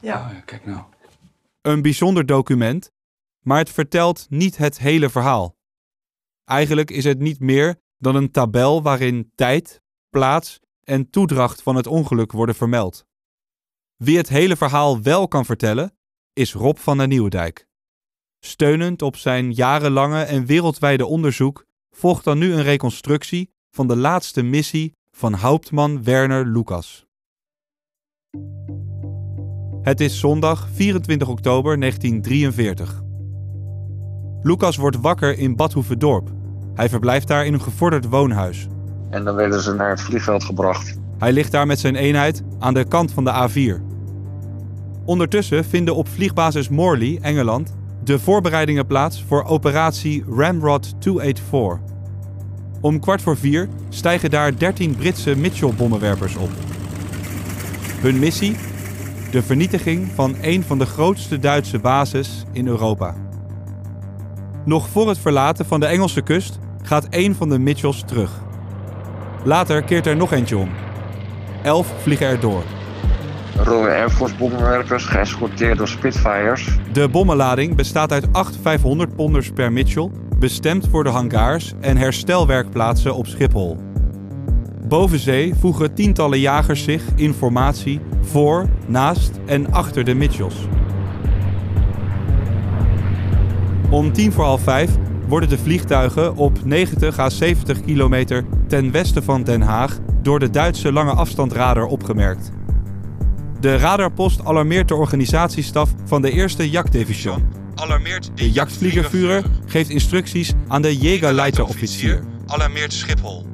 Ja. 0.00 0.26
Oh, 0.26 0.32
ja, 0.32 0.40
kijk 0.44 0.66
nou. 0.66 0.82
Een 1.62 1.82
bijzonder 1.82 2.26
document, 2.26 2.90
maar 3.40 3.58
het 3.58 3.70
vertelt 3.70 4.26
niet 4.28 4.56
het 4.56 4.78
hele 4.78 5.10
verhaal. 5.10 5.56
Eigenlijk 6.44 6.90
is 6.90 7.04
het 7.04 7.18
niet 7.18 7.40
meer 7.40 7.80
dan 7.98 8.16
een 8.16 8.30
tabel 8.30 8.82
waarin 8.82 9.32
tijd, 9.34 9.82
plaats 10.08 10.60
en 10.84 11.10
toedracht 11.10 11.62
van 11.62 11.76
het 11.76 11.86
ongeluk 11.86 12.32
worden 12.32 12.54
vermeld. 12.54 13.06
Wie 13.96 14.16
het 14.16 14.28
hele 14.28 14.56
verhaal 14.56 15.02
wel 15.02 15.28
kan 15.28 15.44
vertellen, 15.44 15.96
is 16.32 16.52
Rob 16.52 16.76
van 16.76 16.98
der 16.98 17.06
Nieuwendijk. 17.06 17.68
Steunend 18.38 19.02
op 19.02 19.16
zijn 19.16 19.52
jarenlange 19.52 20.22
en 20.22 20.46
wereldwijde 20.46 21.06
onderzoek 21.06 21.66
volgt 21.90 22.24
dan 22.24 22.38
nu 22.38 22.52
een 22.52 22.62
reconstructie 22.62 23.50
van 23.70 23.88
de 23.88 23.96
laatste 23.96 24.42
missie 24.42 24.96
van 25.10 25.34
Hauptmann 25.34 26.02
Werner 26.02 26.46
Lucas. 26.46 27.06
Het 29.82 30.00
is 30.00 30.18
zondag 30.18 30.68
24 30.72 31.28
oktober 31.28 31.80
1943. 31.80 33.09
Lucas 34.42 34.76
wordt 34.76 35.00
wakker 35.00 35.38
in 35.38 35.56
Badhoevedorp. 35.56 36.28
Hij 36.74 36.88
verblijft 36.88 37.28
daar 37.28 37.46
in 37.46 37.52
een 37.52 37.62
gevorderd 37.62 38.08
woonhuis. 38.08 38.66
En 39.10 39.24
dan 39.24 39.34
werden 39.34 39.60
ze 39.60 39.74
naar 39.74 39.90
het 39.90 40.00
vliegveld 40.00 40.44
gebracht. 40.44 40.98
Hij 41.18 41.32
ligt 41.32 41.52
daar 41.52 41.66
met 41.66 41.80
zijn 41.80 41.94
eenheid 41.94 42.42
aan 42.58 42.74
de 42.74 42.84
kant 42.84 43.12
van 43.12 43.24
de 43.24 43.48
A4. 43.48 43.82
Ondertussen 45.04 45.64
vinden 45.64 45.94
op 45.94 46.08
vliegbasis 46.08 46.68
Morley, 46.68 47.18
Engeland, 47.22 47.74
de 48.04 48.18
voorbereidingen 48.18 48.86
plaats 48.86 49.24
voor 49.28 49.44
operatie 49.44 50.24
Ramrod 50.28 51.00
284. 51.00 51.78
Om 52.80 53.00
kwart 53.00 53.22
voor 53.22 53.36
vier 53.36 53.68
stijgen 53.88 54.30
daar 54.30 54.58
13 54.58 54.96
Britse 54.96 55.36
Mitchell-bommenwerpers 55.36 56.36
op. 56.36 56.50
Hun 58.00 58.18
missie? 58.18 58.56
De 59.30 59.42
vernietiging 59.42 60.08
van 60.14 60.36
een 60.40 60.62
van 60.62 60.78
de 60.78 60.86
grootste 60.86 61.38
Duitse 61.38 61.78
bases 61.78 62.44
in 62.52 62.66
Europa. 62.66 63.14
Nog 64.70 64.88
voor 64.88 65.08
het 65.08 65.18
verlaten 65.18 65.66
van 65.66 65.80
de 65.80 65.86
Engelse 65.86 66.20
kust 66.20 66.58
gaat 66.82 67.06
een 67.10 67.34
van 67.34 67.48
de 67.48 67.58
Mitchells 67.58 68.02
terug. 68.06 68.30
Later 69.44 69.82
keert 69.82 70.06
er 70.06 70.16
nog 70.16 70.32
eentje 70.32 70.56
om. 70.56 70.68
Elf 71.62 71.94
vliegen 72.02 72.26
er 72.26 72.40
door. 72.40 72.62
Royal 73.56 73.88
Air 73.88 74.10
Force 74.10 74.34
bommenwerpers, 74.34 75.04
geëscorteerd 75.04 75.78
door 75.78 75.88
Spitfires. 75.88 76.68
De 76.92 77.08
bommenlading 77.08 77.76
bestaat 77.76 78.12
uit 78.12 78.32
acht 78.32 78.58
500 78.62 79.16
ponders 79.16 79.50
per 79.50 79.72
Mitchell, 79.72 80.10
bestemd 80.38 80.88
voor 80.90 81.04
de 81.04 81.10
hangars 81.10 81.72
en 81.80 81.96
herstelwerkplaatsen 81.96 83.14
op 83.14 83.26
Schiphol. 83.26 83.76
Boven 84.88 85.18
zee 85.18 85.54
voegen 85.54 85.94
tientallen 85.94 86.40
jagers 86.40 86.82
zich 86.82 87.02
in 87.14 87.34
formatie 87.34 88.00
voor, 88.20 88.68
naast 88.86 89.30
en 89.46 89.72
achter 89.72 90.04
de 90.04 90.14
Mitchells. 90.14 90.56
Om 93.90 94.12
tien 94.12 94.32
voor 94.32 94.44
half 94.44 94.62
vijf 94.62 94.90
worden 95.28 95.48
de 95.48 95.58
vliegtuigen 95.58 96.36
op 96.36 96.64
90 96.64 97.18
à 97.18 97.30
70 97.30 97.80
kilometer 97.80 98.44
ten 98.68 98.90
westen 98.90 99.24
van 99.24 99.44
Den 99.44 99.60
Haag 99.60 99.98
door 100.22 100.38
de 100.38 100.50
Duitse 100.50 100.92
lange 100.92 101.12
afstandradar 101.12 101.84
opgemerkt. 101.84 102.50
De 103.60 103.76
radarpost 103.76 104.44
alarmeert 104.44 104.88
de 104.88 104.94
organisatiestaf 104.94 105.94
van 106.04 106.22
de 106.22 106.30
eerste 106.30 106.70
jachtdivision. 106.70 107.42
Alarmeert 107.74 108.30
de 108.34 108.50
jachtvliegervuurder 108.50 109.44
geeft 109.66 109.90
instructies 109.90 110.52
aan 110.68 110.82
de 110.82 110.96
Jägerleiterofficier. 110.96 112.22
Alarmeert 112.46 112.92
Schiphol. 112.92 113.46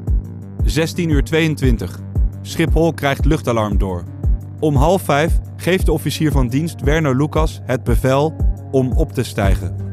16 0.65 1.11
uur 1.11 1.25
22. 1.25 1.99
Schiphol 2.43 2.93
krijgt 2.93 3.25
luchtalarm 3.25 3.79
door. 3.79 4.05
Om 4.61 4.77
half 4.77 5.03
vijf 5.03 5.39
geeft 5.57 5.87
de 5.87 5.93
officier 5.93 6.33
van 6.33 6.49
dienst 6.49 6.81
Werner 6.81 7.17
Lucas 7.17 7.61
het 7.63 7.85
bevel 7.85 8.37
om 8.71 8.93
op 8.93 9.13
te 9.13 9.23
stijgen. 9.23 9.86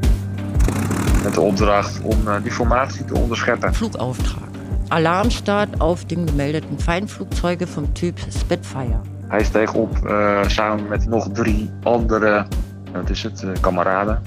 Met 1.23 1.33
de 1.33 1.41
opdracht 1.41 2.01
om 2.01 2.27
uh, 2.27 2.35
die 2.43 2.51
formatie 2.51 3.05
te 3.05 3.13
onderscheppen. 3.13 3.73
Flugauftrag. 3.73 4.43
Alarmstart 4.87 5.79
auf 5.79 6.05
den 6.05 6.27
gemeldeten 6.27 6.79
Feindflugzeuge 6.79 7.67
vom 7.67 7.93
Typ 7.93 8.19
Spitfire. 8.29 8.99
Hij 9.27 9.43
steeg 9.43 9.73
op 9.73 9.97
uh, 10.05 10.47
samen 10.47 10.87
met 10.87 11.07
nog 11.07 11.29
drie 11.31 11.71
andere 11.83 12.45
wat 12.93 13.09
is 13.09 13.23
het, 13.23 13.41
uh, 13.43 13.51
kameraden. 13.61 14.21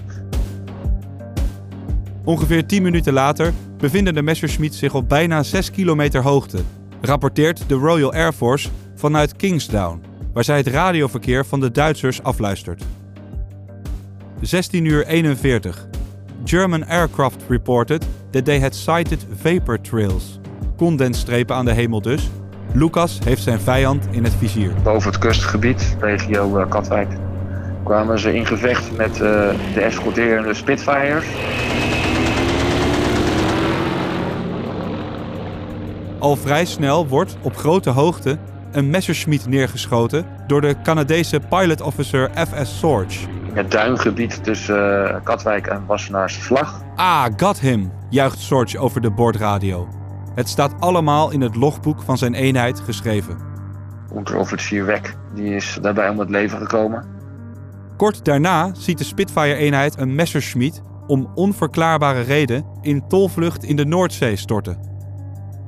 Ongeveer 2.24 2.66
10 2.66 2.82
minuten 2.82 3.12
later 3.12 3.52
bevinden 3.78 4.14
de 4.14 4.22
Messerschmitts 4.22 4.78
zich 4.78 4.94
op 4.94 5.08
bijna 5.08 5.42
6 5.42 5.70
kilometer 5.70 6.22
hoogte, 6.22 6.58
rapporteert 7.00 7.68
de 7.68 7.74
Royal 7.74 8.12
Air 8.12 8.32
Force 8.32 8.68
vanuit 8.94 9.36
Kingsdown, 9.36 10.02
waar 10.32 10.44
zij 10.44 10.56
het 10.56 10.66
radioverkeer 10.66 11.46
van 11.46 11.60
de 11.60 11.70
Duitsers 11.70 12.22
afluistert. 12.22 12.84
16 14.40 14.84
uur 14.84 15.06
41. 15.06 15.95
German 16.46 16.84
aircraft 16.84 17.42
reported 17.48 18.06
that 18.30 18.44
they 18.44 18.60
had 18.60 18.74
sighted 18.74 19.26
vapor 19.42 19.80
trails. 19.80 20.38
Condensstrepen 20.76 21.56
aan 21.56 21.64
de 21.64 21.72
hemel 21.72 22.02
dus. 22.02 22.30
Lucas 22.72 23.18
heeft 23.24 23.42
zijn 23.42 23.60
vijand 23.60 24.08
in 24.10 24.24
het 24.24 24.32
vizier. 24.34 24.72
Boven 24.82 25.10
het 25.10 25.18
kustgebied, 25.18 25.96
regio 26.00 26.58
uh, 26.58 26.68
Katwijk, 26.68 27.08
kwamen 27.84 28.18
ze 28.18 28.34
in 28.34 28.46
gevecht 28.46 28.96
met 28.96 29.10
uh, 29.10 29.18
de 29.74 29.80
escorterende 29.80 30.54
Spitfires. 30.54 31.24
Al 36.18 36.36
vrij 36.36 36.64
snel 36.64 37.08
wordt 37.08 37.36
op 37.42 37.56
grote 37.56 37.90
hoogte 37.90 38.38
een 38.72 38.90
Messerschmitt 38.90 39.46
neergeschoten 39.46 40.26
door 40.46 40.60
de 40.60 40.74
Canadese 40.82 41.40
pilot 41.48 41.80
officer 41.80 42.30
F.S. 42.48 42.78
Sorge. 42.78 43.45
Het 43.56 43.70
duingebied 43.70 44.44
tussen 44.44 45.08
uh, 45.08 45.16
Katwijk 45.22 45.66
en 45.66 45.86
Wassenaars 45.86 46.36
Vlag. 46.36 46.82
Ah, 46.96 47.26
got 47.36 47.60
him, 47.60 47.92
juicht 48.10 48.38
Sorge 48.38 48.78
over 48.78 49.00
de 49.00 49.10
bordradio. 49.10 49.88
Het 50.34 50.48
staat 50.48 50.74
allemaal 50.80 51.30
in 51.30 51.40
het 51.40 51.54
logboek 51.54 52.02
van 52.02 52.18
zijn 52.18 52.34
eenheid 52.34 52.80
geschreven. 52.80 53.38
Onderofficier 54.12 54.84
Wek 54.84 55.14
die 55.34 55.54
is 55.54 55.78
daarbij 55.82 56.08
om 56.08 56.18
het 56.18 56.30
leven 56.30 56.58
gekomen. 56.58 57.04
Kort 57.96 58.24
daarna 58.24 58.74
ziet 58.74 58.98
de 58.98 59.04
Spitfire-eenheid 59.04 59.98
een 59.98 60.14
Messerschmitt 60.14 60.82
om 61.06 61.30
onverklaarbare 61.34 62.20
reden 62.20 62.64
in 62.82 63.08
tolvlucht 63.08 63.64
in 63.64 63.76
de 63.76 63.84
Noordzee 63.84 64.36
storten. 64.36 64.78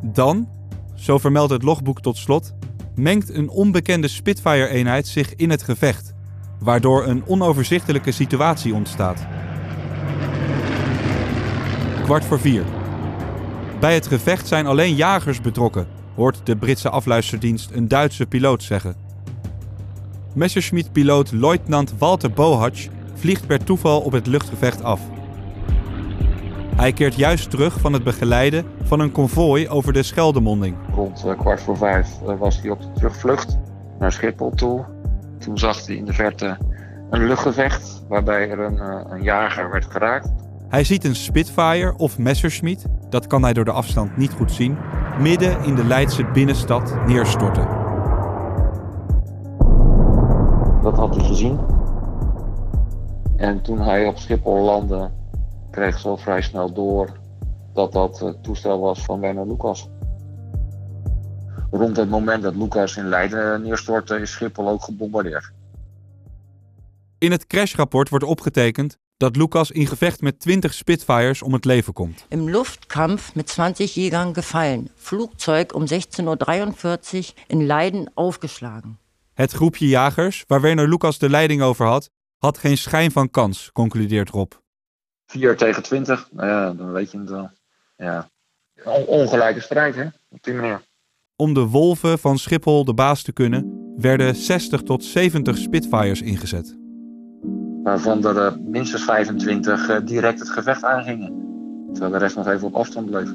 Dan, 0.03 0.49
zo 0.95 1.19
vermeldt 1.19 1.53
het 1.53 1.63
logboek 1.63 2.01
tot 2.01 2.17
slot, 2.17 2.55
mengt 2.95 3.35
een 3.35 3.49
onbekende 3.49 4.09
Spitfire-eenheid 4.09 5.07
zich 5.07 5.35
in 5.35 5.51
het 5.51 5.63
gevecht, 5.63 6.17
waardoor 6.61 7.07
een 7.07 7.23
onoverzichtelijke 7.27 8.13
situatie 8.13 8.75
ontstaat. 8.75 9.27
Kwart 12.03 12.25
voor 12.25 12.41
vier. 12.41 12.63
Bij 13.81 13.95
het 13.95 14.07
gevecht 14.07 14.47
zijn 14.47 14.67
alleen 14.67 14.95
jagers 14.95 15.41
betrokken, 15.41 15.87
hoort 16.15 16.41
de 16.45 16.57
Britse 16.57 16.89
afluisterdienst 16.89 17.71
een 17.71 17.89
Duitse 17.89 18.27
piloot 18.27 18.63
zeggen. 18.63 18.97
Messerschmitt-piloot 20.35 21.33
luitenant 21.33 21.99
Walter 21.99 22.31
Bohatsch 22.31 22.89
vliegt 23.15 23.47
per 23.47 23.65
toeval 23.65 24.01
op 24.01 24.13
het 24.13 24.27
luchtgevecht 24.27 24.83
af. 24.83 25.01
Hij 26.77 26.93
keert 26.93 27.15
juist 27.15 27.51
terug 27.51 27.81
van 27.81 27.93
het 27.93 28.05
begeleiden 28.05 28.65
van 28.83 29.01
een 29.01 29.13
konvooi 29.13 29.69
over 29.69 29.93
de 29.93 30.03
Scheldemonding. 30.03 30.77
Rond 30.95 31.25
uh, 31.27 31.39
kwart 31.39 31.61
voor 31.61 31.77
vijf 31.77 32.09
uh, 32.27 32.39
was 32.39 32.61
hij 32.61 32.71
op 32.71 32.81
de 32.81 32.93
terugvlucht 32.93 33.59
naar 33.99 34.13
Schiphol 34.13 34.51
toe. 34.51 34.85
Toen 35.39 35.59
zag 35.59 35.87
hij 35.87 35.97
in 35.97 36.05
de 36.05 36.13
verte 36.13 36.57
een 37.11 37.27
luchtgevecht 37.27 38.05
waarbij 38.09 38.51
er 38.51 38.59
een, 38.59 38.75
uh, 38.75 39.01
een 39.09 39.23
jager 39.23 39.71
werd 39.71 39.85
geraakt. 39.85 40.33
Hij 40.69 40.85
ziet 40.85 41.05
een 41.05 41.17
Spitfire 41.17 41.95
of 41.97 42.19
Messerschmitt, 42.19 42.85
dat 43.09 43.27
kan 43.27 43.43
hij 43.43 43.53
door 43.53 43.65
de 43.65 43.71
afstand 43.71 44.17
niet 44.17 44.33
goed 44.33 44.53
zien, 44.53 44.77
midden 45.21 45.65
in 45.65 45.75
de 45.75 45.85
Leidse 45.85 46.25
binnenstad 46.25 47.07
neerstorten. 47.07 47.69
Dat 50.83 50.97
had 50.97 51.15
hij 51.17 51.25
gezien. 51.25 51.59
En 53.37 53.63
toen 53.63 53.81
hij 53.81 54.07
op 54.07 54.19
Schiphol 54.19 54.65
landde, 54.65 55.11
kreeg 55.71 55.99
ze 55.99 56.09
al 56.09 56.17
vrij 56.17 56.43
snel 56.43 56.73
door 56.73 57.09
dat 57.73 57.93
dat 57.93 58.19
het 58.19 58.43
toestel 58.43 58.81
was 58.81 59.05
van 59.05 59.21
Werner 59.21 59.47
Lucas. 59.47 59.89
Rond 61.71 61.97
het 61.97 62.09
moment 62.11 62.43
dat 62.43 62.55
Lucas 62.55 62.97
in 62.97 63.09
Leiden 63.09 63.63
neerstortte, 63.63 64.21
is 64.21 64.31
Schiphol 64.31 64.69
ook 64.69 64.83
gebombardeerd. 64.83 65.53
In 67.19 67.31
het 67.31 67.47
crashrapport 67.47 68.09
wordt 68.09 68.25
opgetekend 68.25 68.99
dat 69.17 69.37
Lucas 69.37 69.71
in 69.71 69.87
gevecht 69.87 70.21
met 70.21 70.41
20 70.41 70.75
Spitfires 70.75 71.43
om 71.43 71.53
het 71.53 71.65
leven 71.65 71.93
komt. 71.93 72.27
Im 72.29 72.51
Luftkampf 72.51 73.35
mit 73.35 73.47
20 73.47 73.95
Jägern 73.95 74.35
gefallen. 74.35 74.89
Flugzeug 74.95 75.67
um 75.67 75.85
16.43 75.87 75.95
Uhr 77.13 77.33
in 77.47 77.67
Leiden 77.67 78.11
aufgeschlagen. 78.15 78.99
Het 79.35 79.53
groepje 79.53 79.89
jagers, 79.89 80.45
waar 80.47 80.61
Werner 80.61 80.89
Lucas 80.89 81.19
de 81.19 81.31
leiding 81.31 81.63
over 81.63 81.87
had, 81.87 82.11
had 82.39 82.59
geen 82.59 82.79
schijn 82.79 83.11
van 83.11 83.31
kans, 83.31 83.71
concludeert 83.73 84.31
Rob. 84.31 84.53
4 85.27 85.57
tegen 85.57 85.83
20, 85.83 86.29
nou 86.33 86.49
ja, 86.49 86.73
dan 86.73 86.93
weet 86.93 87.11
je 87.11 87.19
het 87.19 87.31
wel. 87.31 87.51
Ja. 87.97 88.31
On 88.85 89.05
ongelijke 89.05 89.61
strijd, 89.61 89.95
hè, 89.95 90.07
op 90.29 90.43
die 90.43 90.55
manier. 90.55 90.83
Om 91.41 91.55
de 91.55 91.67
wolven 91.67 92.19
van 92.19 92.39
Schiphol 92.39 92.85
de 92.85 92.95
baas 92.95 93.23
te 93.23 93.33
kunnen, 93.33 93.93
werden 93.97 94.37
60 94.37 94.83
tot 94.83 95.05
70 95.05 95.57
Spitfires 95.57 96.23
ingezet. 96.23 96.79
Waarvan 97.83 98.27
er 98.27 98.37
uh, 98.37 98.59
minstens 98.71 99.03
25 99.03 99.89
uh, 99.89 99.97
direct 100.05 100.39
het 100.39 100.49
gevecht 100.49 100.85
aangingen. 100.85 101.33
Terwijl 101.93 102.13
de 102.13 102.19
rest 102.19 102.37
nog 102.37 102.47
even 102.47 102.67
op 102.67 102.75
afstand 102.75 103.11
bleef. 103.11 103.35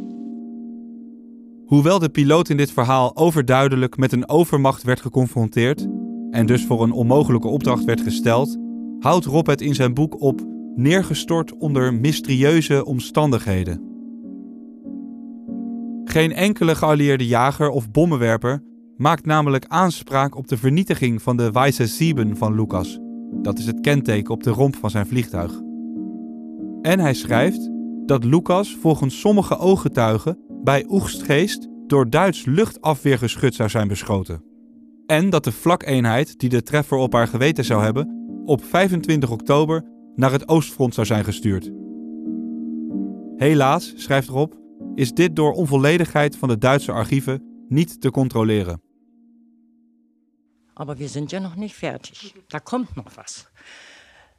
Hoewel 1.66 2.00
de 2.00 2.10
piloot 2.10 2.50
in 2.50 2.58
dit 2.58 2.72
verhaal 2.72 3.16
overduidelijk 3.16 3.98
met 3.98 4.12
een 4.12 4.30
overmacht 4.30 4.84
werd 4.84 5.02
geconfronteerd 5.02 5.88
en 6.32 6.46
dus 6.46 6.66
voor 6.66 6.84
een 6.84 6.92
onmogelijke 6.92 7.48
opdracht 7.48 7.84
werd 7.84 8.02
gesteld, 8.02 8.58
houdt 9.00 9.26
Rob 9.26 9.48
het 9.48 9.62
in 9.62 9.76
zijn 9.76 9.94
boek 9.94 10.22
op 10.22 10.42
neergestort 10.76 11.58
onder 11.58 11.94
mysterieuze 11.94 12.86
omstandigheden. 12.86 13.93
Geen 16.04 16.34
enkele 16.34 16.76
geallieerde 16.76 17.28
jager 17.28 17.70
of 17.70 17.92
bommenwerper 17.92 18.64
maakt 18.98 19.26
namelijk 19.26 19.66
aanspraak 19.68 20.36
op 20.36 20.48
de 20.48 20.58
vernietiging 20.58 21.22
van 21.22 21.38
de 21.38 21.52
Weiße 21.52 21.88
Sieben 21.88 22.38
van 22.38 22.56
Lucas. 22.56 23.00
Dat 23.42 23.60
is 23.60 23.66
het 23.66 23.80
kenteken 23.80 24.34
op 24.34 24.44
de 24.44 24.50
romp 24.50 24.76
van 24.76 24.90
zijn 24.90 25.08
vliegtuig. 25.08 25.62
En 26.82 27.00
hij 27.00 27.14
schrijft 27.14 27.70
dat 28.06 28.24
Lucas 28.24 28.78
volgens 28.82 29.20
sommige 29.20 29.58
ooggetuigen 29.58 30.38
bij 30.64 30.86
Oegstgeest 30.90 31.68
door 31.88 32.10
Duits 32.10 32.46
luchtafweergeschut 32.46 33.56
zou 33.56 33.70
zijn 33.70 33.88
beschoten. 33.88 34.44
En 35.06 35.30
dat 35.30 35.44
de 35.44 35.52
vlakeenheid 35.52 36.40
die 36.40 36.50
de 36.50 36.64
treffer 36.64 36.98
op 36.98 37.14
haar 37.14 37.28
geweten 37.28 37.66
zou 37.66 37.84
hebben, 37.84 38.22
op 38.46 38.64
25 38.64 39.32
oktober 39.32 39.86
naar 40.16 40.32
het 40.32 40.48
Oostfront 40.48 40.94
zou 40.94 41.08
zijn 41.08 41.24
gestuurd. 41.24 41.72
Helaas, 43.36 43.94
schrijft 43.96 44.28
Rob, 44.28 44.54
is 44.96 45.14
dit 45.14 45.36
door 45.36 45.52
onvolledigheid 45.52 46.38
van 46.38 46.50
de 46.50 46.58
Duitse 46.58 46.92
archieven 46.92 47.66
niet 47.70 48.02
te 48.02 48.12
controleren. 48.12 48.82
Aber 50.74 50.98
wir 50.98 51.10
sind 51.10 51.32
ja 51.32 51.40
noch 51.40 51.56
nicht 51.56 51.76
fertig. 51.76 52.34
Da 52.48 52.60
kommt 52.60 52.96
noch 52.96 53.16
was. 53.16 53.48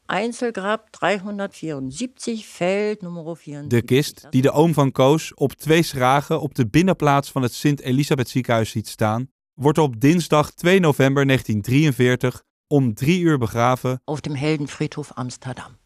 Einzelgrab 0.07 0.91
374, 0.91 2.45
Feld 2.47 3.03
nummer 3.03 3.37
74. 3.37 3.69
De 3.69 3.85
kist 3.85 4.27
die 4.31 4.43
de 4.43 4.51
oom 4.51 4.75
van 4.75 4.93
Koos 4.93 5.35
op 5.35 5.53
twee 5.53 5.83
schragen 5.83 6.41
op 6.41 6.55
de 6.55 6.67
binnenplaats 6.67 7.31
van 7.31 7.43
het 7.43 7.55
Sint-Elisabeth 7.55 8.29
ziekenhuis 8.29 8.71
ziet 8.71 8.89
staan, 8.89 9.29
wordt 9.55 9.79
op 9.79 10.01
dinsdag 10.01 10.51
2 10.51 10.81
november 10.81 11.27
1943 11.27 12.43
om 12.67 12.95
drie 12.95 13.21
uur 13.21 13.39
begraven 13.39 14.01
op 14.05 14.23
dem 14.23 14.35
Heldenfriedhof 14.35 15.13
Amsterdam. 15.13 15.77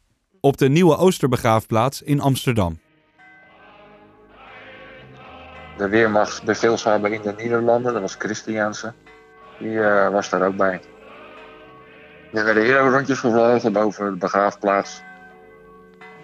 Op 0.40 0.56
de 0.56 0.68
nieuwe 0.68 0.96
Oosterbegraafplaats 0.96 2.02
in 2.02 2.20
Amsterdam. 2.20 2.78
De 5.78 5.88
Weermachtsbevelshaber 5.88 7.12
in 7.12 7.22
de 7.22 7.34
Nederlanden, 7.36 7.92
dat 7.92 8.02
was 8.02 8.14
Christianse, 8.18 8.92
die 9.58 9.70
uh, 9.70 10.08
was 10.08 10.30
daar 10.30 10.46
ook 10.46 10.56
bij. 10.56 10.80
Er 12.32 12.44
werden 12.44 12.62
eerder 12.62 12.92
rondjes 12.92 13.18
gevlogen 13.18 13.72
boven 13.72 14.12
de 14.12 14.18
begraafplaats. 14.18 15.02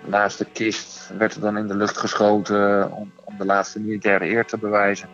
Naast 0.07 0.39
de 0.39 0.47
kist 0.53 1.11
werd 1.19 1.35
er 1.35 1.41
dan 1.41 1.57
in 1.57 1.67
de 1.67 1.77
lucht 1.77 1.97
geschoten 1.97 2.93
om, 2.93 3.13
om 3.25 3.39
de 3.39 3.45
laatste 3.45 3.81
militaire 3.81 4.29
eer 4.29 4.45
te 4.45 4.59
bewijzen. 4.59 5.09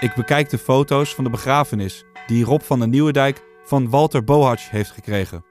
Ik 0.00 0.14
bekijk 0.14 0.50
de 0.50 0.58
foto's 0.58 1.14
van 1.14 1.24
de 1.24 1.30
begrafenis 1.30 2.04
die 2.26 2.44
Rob 2.44 2.60
van 2.60 2.78
der 2.78 2.88
Nieuwendijk 2.88 3.42
van 3.64 3.90
Walter 3.90 4.24
Bohatsch 4.24 4.70
heeft 4.70 4.90
gekregen. 4.90 5.44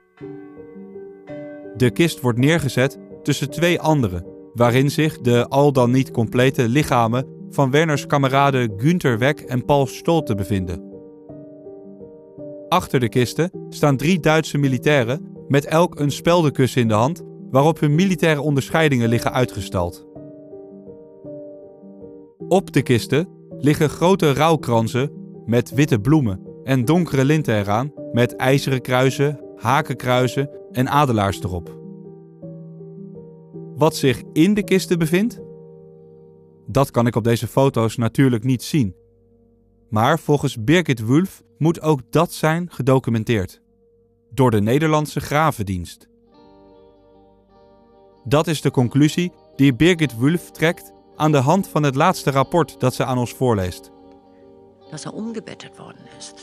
De 1.75 1.91
kist 1.93 2.21
wordt 2.21 2.39
neergezet 2.39 2.99
tussen 3.23 3.49
twee 3.49 3.79
andere, 3.79 4.34
waarin 4.55 4.91
zich 4.91 5.19
de 5.19 5.47
al 5.47 5.71
dan 5.71 5.91
niet 5.91 6.11
complete 6.11 6.69
lichamen 6.69 7.27
van 7.49 7.71
Werners 7.71 8.05
kameraden 8.05 8.73
Günther 8.77 9.17
Weck 9.17 9.39
en 9.39 9.65
Paul 9.65 9.85
Stolte 9.85 10.35
bevinden. 10.35 10.93
Achter 12.69 12.99
de 12.99 13.09
kisten 13.09 13.51
staan 13.69 13.97
drie 13.97 14.19
Duitse 14.19 14.57
militairen 14.57 15.33
met 15.47 15.65
elk 15.65 15.99
een 15.99 16.11
speldenkussen 16.11 16.81
in 16.81 16.87
de 16.87 16.93
hand 16.93 17.23
waarop 17.49 17.79
hun 17.79 17.95
militaire 17.95 18.41
onderscheidingen 18.41 19.09
liggen 19.09 19.33
uitgestald. 19.33 20.07
Op 22.47 22.71
de 22.71 22.81
kisten 22.81 23.27
liggen 23.57 23.89
grote 23.89 24.33
rouwkransen 24.33 25.11
met 25.45 25.73
witte 25.73 25.99
bloemen 25.99 26.39
en 26.63 26.85
donkere 26.85 27.25
linten 27.25 27.55
eraan 27.55 27.91
met 28.11 28.35
ijzeren 28.35 28.81
kruisen, 28.81 29.39
hakenkruisen 29.55 30.49
en 30.71 30.89
adelaars 30.89 31.43
erop. 31.43 31.84
Wat 33.75 33.95
zich 33.95 34.23
in 34.33 34.53
de 34.53 34.63
kisten 34.63 34.99
bevindt? 34.99 35.41
Dat 36.67 36.91
kan 36.91 37.07
ik 37.07 37.15
op 37.15 37.23
deze 37.23 37.47
foto's 37.47 37.95
natuurlijk 37.95 38.43
niet 38.43 38.63
zien. 38.63 38.95
Maar 39.89 40.19
volgens 40.19 40.63
Birgit 40.63 41.05
Wulf 41.05 41.43
moet 41.57 41.81
ook 41.81 41.99
dat 42.09 42.31
zijn 42.31 42.71
gedocumenteerd. 42.71 43.61
Door 44.29 44.51
de 44.51 44.61
Nederlandse 44.61 45.19
Gravendienst. 45.19 46.07
Dat 48.23 48.47
is 48.47 48.61
de 48.61 48.71
conclusie 48.71 49.31
die 49.55 49.75
Birgit 49.75 50.17
Wulf 50.17 50.51
trekt 50.51 50.93
aan 51.15 51.31
de 51.31 51.37
hand 51.37 51.67
van 51.67 51.83
het 51.83 51.95
laatste 51.95 52.31
rapport 52.31 52.79
dat 52.79 52.93
ze 52.93 53.05
aan 53.05 53.17
ons 53.17 53.33
voorleest. 53.33 53.91
Dat 54.91 55.03
er 55.03 55.11
omgebettet 55.11 55.77
worden 55.77 56.05
is. 56.17 56.33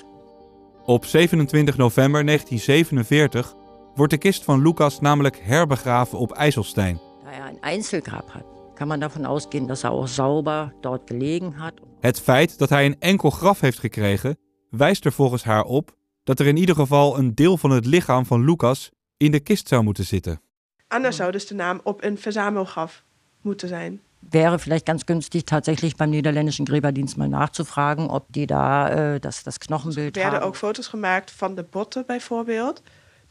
Op 0.85 1.05
27 1.05 1.77
november 1.77 2.25
1947 2.27 3.55
wordt 3.95 4.13
de 4.13 4.19
kist 4.19 4.45
van 4.45 4.63
Lucas 4.63 5.01
namelijk 5.01 5.39
herbegraven 5.43 6.19
op 6.19 6.33
IJsselstein. 6.33 7.01
Er 7.33 7.49
een 7.49 7.61
Einzelgrab 7.61 8.31
had, 8.31 8.45
kan 8.75 8.89
man 8.89 9.01
davon 9.01 9.25
ausgehen 9.25 9.67
dat 9.67 9.83
hij 9.83 9.91
ook 9.91 10.09
sauber 10.09 10.73
dort 10.81 11.03
gelegen 11.05 11.53
had. 11.53 11.73
Het 12.01 12.21
feit 12.21 12.59
dat 12.59 12.69
hij 12.69 12.85
een 12.85 12.97
enkel 12.99 13.31
graf 13.31 13.61
heeft 13.61 13.79
gekregen, 13.79 14.39
wijst 14.71 15.05
er 15.05 15.13
volgens 15.13 15.45
haar 15.45 15.65
op 15.65 15.97
dat 16.25 16.41
er 16.41 16.47
in 16.47 16.57
ieder 16.57 16.75
geval 16.75 17.19
een 17.19 17.35
deel 17.35 17.57
van 17.57 17.71
het 17.71 17.87
lichaam 17.87 18.27
van 18.27 18.45
Lucas 18.45 18.91
in 19.17 19.31
de 19.31 19.41
kist 19.41 19.69
zou 19.69 19.83
moeten 19.83 20.05
zitten. 20.05 20.41
Anders 20.89 21.17
zou 21.17 21.33
dus 21.33 21.47
de 21.47 21.55
naam 21.55 21.81
op 21.83 22.03
een 22.03 22.19
verzamelgraf 22.19 23.05
moeten 23.41 23.69
zijn. 23.69 24.01
Wäre 24.31 24.59
vielleicht 24.59 24.87
ganz 24.87 25.05
günstig, 25.05 25.45
tatsächlich 25.45 25.97
beim 25.97 26.11
niederländischen 26.11 26.65
Gräberdienst 26.65 27.17
mal 27.17 27.29
nachzufragen, 27.29 28.09
ob 28.09 28.25
die 28.29 28.47
da 28.47 28.89
äh, 28.89 29.21
das, 29.21 29.43
das 29.43 29.59
Knochenbild 29.59 30.17
Er 30.17 30.23
werden 30.23 30.43
ook 30.43 30.57
foto's 30.57 30.89
gemaakt 30.89 31.31
van 31.31 31.55
de 31.55 31.63
botten 31.63 32.05
bijvoorbeeld. 32.07 32.83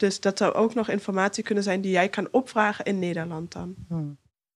Dus 0.01 0.19
dat 0.19 0.37
zou 0.37 0.53
ook 0.53 0.73
nog 0.73 0.89
informatie 0.89 1.43
kunnen 1.43 1.63
zijn 1.63 1.81
die 1.81 1.91
jij 1.91 2.09
kan 2.09 2.27
opvragen 2.31 2.85
in 2.85 2.99
Nederland 2.99 3.51
dan. 3.51 3.75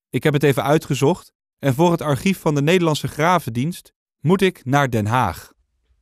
Ik 0.10 0.24
heb 0.24 0.34
het 0.34 0.44
even 0.44 0.64
uitgezocht 0.64 1.34
en 1.60 1.74
voor 1.74 1.92
het 1.92 2.02
archief 2.02 2.40
van 2.40 2.56
de 2.56 2.62
Nederlandse 2.62 3.08
Gravendienst 3.08 3.94
moet 4.20 4.42
ik 4.42 4.66
naar 4.66 4.90
Den 4.90 5.06
Haag. 5.06 5.54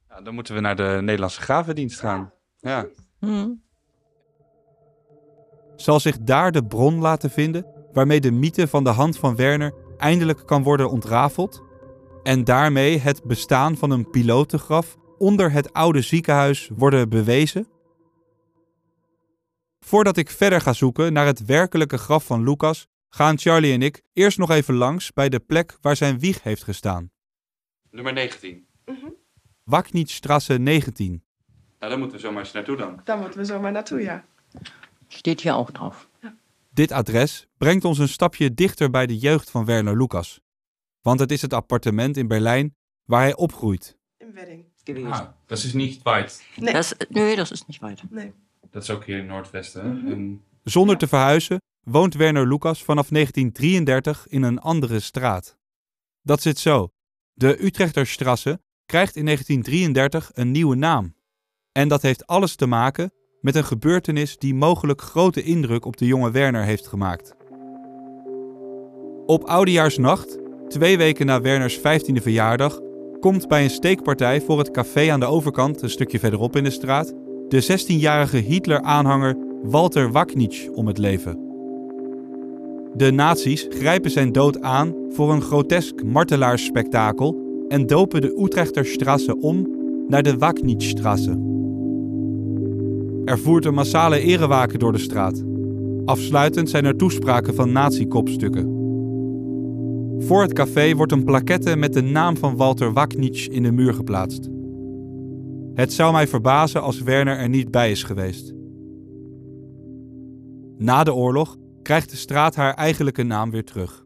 Ja, 0.10 0.22
dan 0.22 0.34
moeten 0.34 0.56
we 0.56 0.62
naar 0.62 0.76
de 0.76 1.00
Nederlandse 1.02 1.42
Gravendienst 1.42 2.00
gaan. 2.00 2.32
Ja. 2.58 2.88
Zal 5.76 6.00
zich 6.00 6.18
daar 6.18 6.52
de 6.52 6.66
bron 6.66 7.00
laten 7.00 7.30
vinden 7.30 7.66
waarmee 7.94 8.22
de 8.22 8.32
mythe 8.32 8.68
van 8.68 8.84
de 8.84 8.90
hand 8.90 9.18
van 9.18 9.36
Werner 9.36 9.74
eindelijk 9.98 10.46
kan 10.46 10.64
worden 10.64 10.90
ontrafeld? 10.90 11.64
En 12.24 12.44
daarmee 12.44 13.00
het 13.00 13.24
bestaan 13.24 13.78
van 13.78 13.92
een 13.92 14.10
pilotengraf 14.10 14.98
onder 15.18 15.52
het 15.52 15.74
oude 15.74 16.02
ziekenhuis 16.02 16.70
worden 16.76 17.10
bewezen? 17.10 17.73
Voordat 19.86 20.18
ik 20.18 20.30
verder 20.30 20.62
ga 20.62 20.74
zoeken 20.74 21.14
naar 21.14 21.26
het 21.26 21.46
werkelijke 21.46 21.98
graf 21.98 22.26
van 22.26 22.44
Lucas, 22.44 22.88
gaan 23.10 23.38
Charlie 23.38 23.74
en 23.74 23.82
ik 23.82 24.02
eerst 24.14 24.38
nog 24.38 24.50
even 24.50 24.74
langs 24.74 25.14
bij 25.14 25.30
de 25.30 25.40
plek 25.40 25.78
waar 25.82 25.96
zijn 25.96 26.20
wieg 26.20 26.44
heeft 26.44 26.64
gestaan. 26.64 27.12
Nummer 27.90 28.14
19. 28.14 28.68
Waknietstrasse 29.64 30.54
19. 30.54 31.10
Nou, 31.10 31.92
daar 31.92 31.98
moeten 31.98 32.18
we 32.18 32.24
zomaar 32.24 32.44
eens 32.44 32.52
naartoe 32.52 32.78
dan. 32.78 33.02
Daar 33.04 33.18
moeten 33.18 33.40
we 33.40 33.46
zomaar 33.46 33.72
naartoe, 33.72 34.02
ja. 34.02 34.26
Steht 35.08 35.42
hier 35.42 35.52
auch 35.52 35.72
drauf. 35.72 36.08
Dit 36.70 36.92
adres 36.92 37.48
brengt 37.58 37.86
ons 37.86 37.98
een 37.98 38.10
stapje 38.10 38.54
dichter 38.54 38.90
bij 38.90 39.06
de 39.06 39.18
jeugd 39.18 39.50
van 39.50 39.66
Werner 39.66 39.98
Lucas. 39.98 40.40
Want 41.02 41.20
het 41.20 41.32
is 41.32 41.42
het 41.42 41.54
appartement 41.54 42.18
in 42.18 42.28
Berlijn 42.28 42.76
waar 43.04 43.22
hij 43.22 43.36
opgroeit. 43.36 43.98
In 44.18 44.34
Wedding. 44.34 44.66
Ah, 45.14 45.28
dat 45.46 45.58
is 45.58 45.74
niet 45.74 46.04
weit. 46.04 46.44
Nee. 46.56 46.74
Das, 46.74 46.94
nee, 47.10 47.36
das 47.36 47.52
ist 47.52 47.68
nicht 47.68 47.82
weit. 47.82 48.04
Nee. 48.10 48.34
Dat 48.74 48.84
is 48.84 48.90
ook 48.90 49.06
hier 49.06 49.18
in 49.18 49.26
Noordwesten. 49.26 49.84
hè? 49.84 50.12
En 50.12 50.42
Zonder 50.64 50.98
te 50.98 51.08
verhuizen 51.08 51.62
woont 51.84 52.14
Werner 52.14 52.48
Lucas 52.48 52.84
vanaf 52.84 53.08
1933 53.08 54.28
in 54.28 54.44
een 54.44 54.60
andere 54.60 55.00
straat. 55.00 55.58
Dat 56.22 56.42
zit 56.42 56.60
zo. 56.60 56.90
De 57.34 57.58
Utrechterstrasse 57.58 58.62
krijgt 58.86 59.16
in 59.16 59.26
1933 59.26 60.32
een 60.34 60.52
nieuwe 60.52 60.76
naam. 60.76 61.16
En 61.72 61.88
dat 61.88 62.02
heeft 62.02 62.28
alles 62.28 62.56
te 62.56 62.66
maken 62.66 63.12
met 63.42 63.56
een 63.56 63.64
gebeurtenis 63.64 64.38
die 64.38 64.56
mogelijk 64.56 65.02
grote 65.02 65.44
indruk 65.44 65.86
op 65.86 65.98
de 65.98 66.06
jonge 66.06 66.32
Werner 66.32 66.64
heeft 66.64 66.88
gemaakt. 66.88 67.36
Op 69.26 69.44
Oudejaarsnacht, 69.44 70.38
twee 70.68 70.98
weken 70.98 71.26
na 71.26 71.42
Werners 71.42 71.78
15e 71.78 72.22
verjaardag, 72.22 72.80
komt 73.20 73.48
bij 73.48 73.64
een 73.64 73.70
steekpartij 73.70 74.42
voor 74.42 74.58
het 74.58 74.72
café 74.72 75.12
aan 75.12 75.20
de 75.20 75.26
overkant, 75.26 75.82
een 75.82 75.90
stukje 75.90 76.20
verderop 76.20 76.56
in 76.56 76.64
de 76.64 76.70
straat, 76.70 77.14
de 77.54 77.80
16-jarige 77.80 78.38
Hitler-aanhanger 78.38 79.38
Walter 79.64 80.12
Waknitsch 80.12 80.68
om 80.70 80.88
het 80.88 80.98
leven. 80.98 81.40
De 82.94 83.12
nazi's 83.12 83.66
grijpen 83.70 84.12
zijn 84.12 84.32
dood 84.32 84.62
aan 84.62 84.94
voor 85.10 85.32
een 85.34 85.42
grotesk 85.42 86.04
martelaarsspektakel 86.04 87.42
en 87.68 87.88
dopen 87.88 88.22
de 88.22 88.42
Utrechterstrasse 88.44 89.38
om 89.40 89.68
naar 90.08 90.24
de 90.24 90.38
Waknitschstrasse. 90.38 91.32
Er 93.26 93.40
voert 93.40 93.66
een 93.66 93.74
massale 93.74 94.20
erewaken 94.20 94.80
door 94.80 94.92
de 94.92 94.98
straat. 94.98 95.44
Afsluitend 96.06 96.70
zijn 96.70 96.86
er 96.86 96.98
toespraken 96.98 97.56
van 97.56 97.72
nazi-kopstukken. 97.72 98.66
Voor 100.18 100.42
het 100.42 100.54
café 100.54 100.96
wordt 100.96 101.12
een 101.12 101.24
plaquette 101.24 101.76
met 101.76 101.94
de 101.94 102.02
naam 102.02 102.38
van 102.38 102.56
Walter 102.56 102.94
Waknitsch 102.94 103.48
in 103.48 103.64
de 103.64 103.72
muur 103.72 103.94
geplaatst. 103.94 104.50
Het 105.76 105.94
zou 105.94 106.12
mij 106.12 106.28
verbazen 106.28 106.82
als 106.82 107.02
Werner 107.02 107.38
er 107.38 107.50
niet 107.50 107.72
bij 107.72 107.92
is 107.92 108.04
geweest. 108.04 108.54
Na 110.78 111.04
de 111.04 111.14
oorlog 111.14 111.58
krijgt 111.82 112.10
de 112.10 112.16
straat 112.16 112.56
haar 112.56 112.74
eigenlijke 112.74 113.24
naam 113.24 113.52
weer 113.52 113.66
terug. 113.66 114.06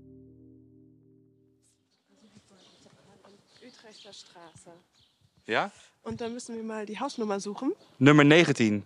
Ja? 5.43 5.71
Und 6.01 6.19
dann 6.19 6.33
müssen 6.33 6.55
wir 6.55 6.63
mal 6.63 6.85
die 6.85 6.99
Hausnummer 6.99 7.39
suchen. 7.39 7.73
Nummer 7.97 8.25
19. 8.25 8.83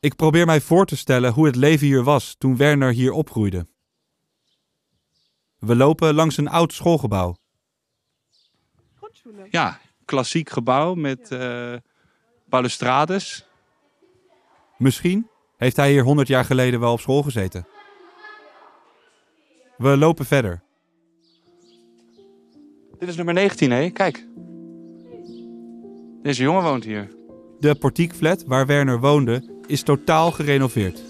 Ik 0.00 0.16
probeer 0.16 0.46
mij 0.46 0.60
voor 0.60 0.86
te 0.86 0.96
stellen 0.96 1.32
hoe 1.32 1.46
het 1.46 1.56
leven 1.56 1.86
hier 1.86 2.02
was 2.02 2.34
toen 2.38 2.56
Werner 2.56 2.92
hier 2.92 3.12
opgroeide. 3.12 3.66
We 5.58 5.76
lopen 5.76 6.14
langs 6.14 6.36
een 6.36 6.48
oud 6.48 6.72
schoolgebouw. 6.72 7.36
Ja, 9.50 9.80
klassiek 10.04 10.50
gebouw 10.50 10.94
met 10.94 11.30
eh 11.30 11.74
balustrades. 12.52 13.46
Misschien 14.78 15.28
heeft 15.56 15.76
hij 15.76 15.90
hier 15.90 16.02
100 16.02 16.28
jaar 16.28 16.44
geleden 16.44 16.80
wel 16.80 16.92
op 16.92 17.00
school 17.00 17.22
gezeten. 17.22 17.66
We 19.76 19.96
lopen 19.96 20.24
verder. 20.24 20.62
Dit 22.98 23.08
is 23.08 23.16
nummer 23.16 23.34
19, 23.34 23.70
hé. 23.70 23.90
Kijk. 23.90 24.26
Deze 26.22 26.42
jongen 26.42 26.62
woont 26.62 26.84
hier. 26.84 27.10
De 27.58 27.74
portiekflat 27.74 28.44
waar 28.44 28.66
Werner 28.66 29.00
woonde 29.00 29.60
is 29.66 29.82
totaal 29.82 30.30
gerenoveerd. 30.30 31.02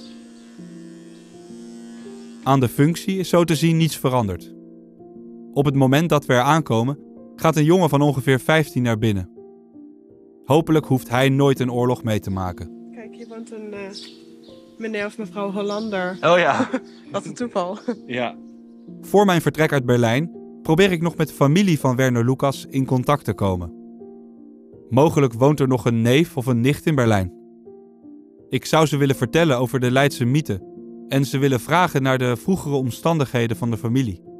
Aan 2.42 2.60
de 2.60 2.68
functie 2.68 3.18
is 3.18 3.28
zo 3.28 3.44
te 3.44 3.54
zien 3.54 3.76
niets 3.76 3.96
veranderd. 3.96 4.52
Op 5.52 5.64
het 5.64 5.74
moment 5.74 6.08
dat 6.08 6.26
we 6.26 6.32
er 6.32 6.40
aankomen, 6.40 6.98
gaat 7.42 7.56
een 7.56 7.64
jongen 7.64 7.88
van 7.88 8.00
ongeveer 8.00 8.40
15 8.40 8.82
naar 8.82 8.98
binnen. 8.98 9.30
Hopelijk 10.44 10.86
hoeft 10.86 11.08
hij 11.08 11.28
nooit 11.28 11.60
een 11.60 11.72
oorlog 11.72 12.02
mee 12.02 12.20
te 12.20 12.30
maken. 12.30 12.90
Kijk, 12.92 13.14
hier 13.14 13.28
woont 13.28 13.52
een 13.52 13.72
eh, 13.72 13.88
meneer 14.78 15.06
of 15.06 15.18
mevrouw 15.18 15.50
Hollander. 15.50 16.18
Oh 16.20 16.38
ja. 16.38 16.68
Wat 17.12 17.26
een 17.26 17.34
toeval. 17.34 17.78
Ja. 18.06 18.36
Voor 19.00 19.24
mijn 19.24 19.40
vertrek 19.40 19.72
uit 19.72 19.86
Berlijn 19.86 20.30
probeer 20.62 20.92
ik 20.92 21.02
nog 21.02 21.16
met 21.16 21.28
de 21.28 21.34
familie 21.34 21.78
van 21.78 21.96
Werner 21.96 22.24
Lucas 22.24 22.66
in 22.70 22.86
contact 22.86 23.24
te 23.24 23.34
komen. 23.34 23.72
Mogelijk 24.90 25.32
woont 25.32 25.60
er 25.60 25.68
nog 25.68 25.84
een 25.84 26.02
neef 26.02 26.36
of 26.36 26.46
een 26.46 26.60
nicht 26.60 26.86
in 26.86 26.94
Berlijn. 26.94 27.32
Ik 28.48 28.64
zou 28.64 28.86
ze 28.86 28.96
willen 28.96 29.16
vertellen 29.16 29.58
over 29.58 29.80
de 29.80 29.90
Leidse 29.90 30.24
mythe 30.24 30.60
en 31.08 31.24
ze 31.24 31.38
willen 31.38 31.60
vragen 31.60 32.02
naar 32.02 32.18
de 32.18 32.36
vroegere 32.36 32.74
omstandigheden 32.74 33.56
van 33.56 33.70
de 33.70 33.76
familie. 33.76 34.31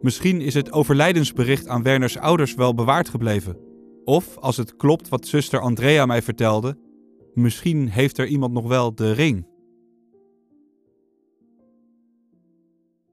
Misschien 0.00 0.40
is 0.40 0.54
het 0.54 0.72
overlijdensbericht 0.72 1.68
aan 1.68 1.82
Werners 1.82 2.18
ouders 2.18 2.54
wel 2.54 2.74
bewaard 2.74 3.08
gebleven. 3.08 3.56
Of, 4.04 4.36
als 4.36 4.56
het 4.56 4.76
klopt 4.76 5.08
wat 5.08 5.26
zuster 5.26 5.60
Andrea 5.60 6.06
mij 6.06 6.22
vertelde, 6.22 6.78
misschien 7.34 7.88
heeft 7.88 8.18
er 8.18 8.26
iemand 8.26 8.52
nog 8.52 8.68
wel 8.68 8.94
de 8.94 9.12
ring. 9.12 9.48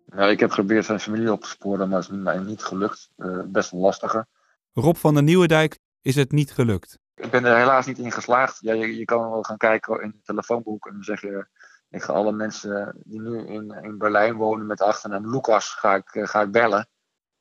Ja, 0.05 0.25
ik 0.25 0.39
heb 0.39 0.49
geprobeerd 0.49 0.85
zijn 0.85 0.99
familie 0.99 1.31
op 1.31 1.41
te 1.41 1.49
sporen, 1.49 1.89
maar 1.89 1.99
het 1.99 2.09
is 2.09 2.17
mij 2.17 2.39
niet 2.39 2.63
gelukt. 2.63 3.09
Eh, 3.15 3.39
best 3.45 3.71
een 3.71 3.79
lastige. 3.79 4.27
Rob 4.73 4.95
van 4.95 5.13
der 5.13 5.23
Nieuwendijk 5.23 5.79
is 6.01 6.15
het 6.15 6.31
niet 6.31 6.51
gelukt. 6.51 6.99
Ik 7.15 7.31
ben 7.31 7.45
er 7.45 7.57
helaas 7.57 7.85
niet 7.85 7.97
in 7.97 8.11
geslaagd. 8.11 8.57
Ja, 8.61 8.73
je, 8.73 8.97
je 8.97 9.05
kan 9.05 9.29
wel 9.29 9.43
gaan 9.43 9.57
kijken 9.57 10.01
in 10.01 10.07
het 10.07 10.25
telefoonboek 10.25 10.85
en 10.85 10.93
dan 10.93 11.03
zeg 11.03 11.21
je... 11.21 11.47
Ik 11.89 12.01
ga 12.01 12.13
alle 12.13 12.31
mensen 12.31 12.95
die 13.03 13.21
nu 13.21 13.37
in, 13.47 13.75
in 13.81 13.97
Berlijn 13.97 14.35
wonen 14.35 14.65
met 14.65 14.77
de 14.77 14.83
achternaam 14.83 15.31
Lucas 15.31 15.69
ga 15.73 15.95
ik, 15.95 16.15
eh, 16.15 16.27
ga 16.27 16.41
ik 16.41 16.51
bellen. 16.51 16.87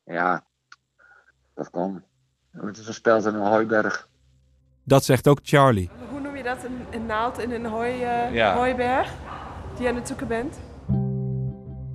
Ja, 0.05 0.45
dat 1.55 1.71
kan. 1.71 2.03
Het 2.51 2.79
is 2.79 2.87
een 2.87 2.95
speld 2.95 3.25
in 3.27 3.35
een 3.35 3.47
hooiberg. 3.47 4.09
Dat 4.85 5.05
zegt 5.05 5.29
ook 5.29 5.39
Charlie. 5.43 5.91
Hoe 6.11 6.21
noem 6.21 6.37
je 6.37 6.43
dat? 6.43 6.65
Een, 6.65 7.01
een 7.01 7.07
naald 7.07 7.39
in 7.39 7.51
een 7.51 7.67
hooi, 7.67 8.03
eh, 8.03 8.35
Ja. 8.35 8.55
hooiberg? 8.55 9.13
Die 9.75 9.83
je 9.83 9.89
aan 9.89 9.95
het 9.97 10.09
zoeken 10.09 10.29
bent? 10.29 10.59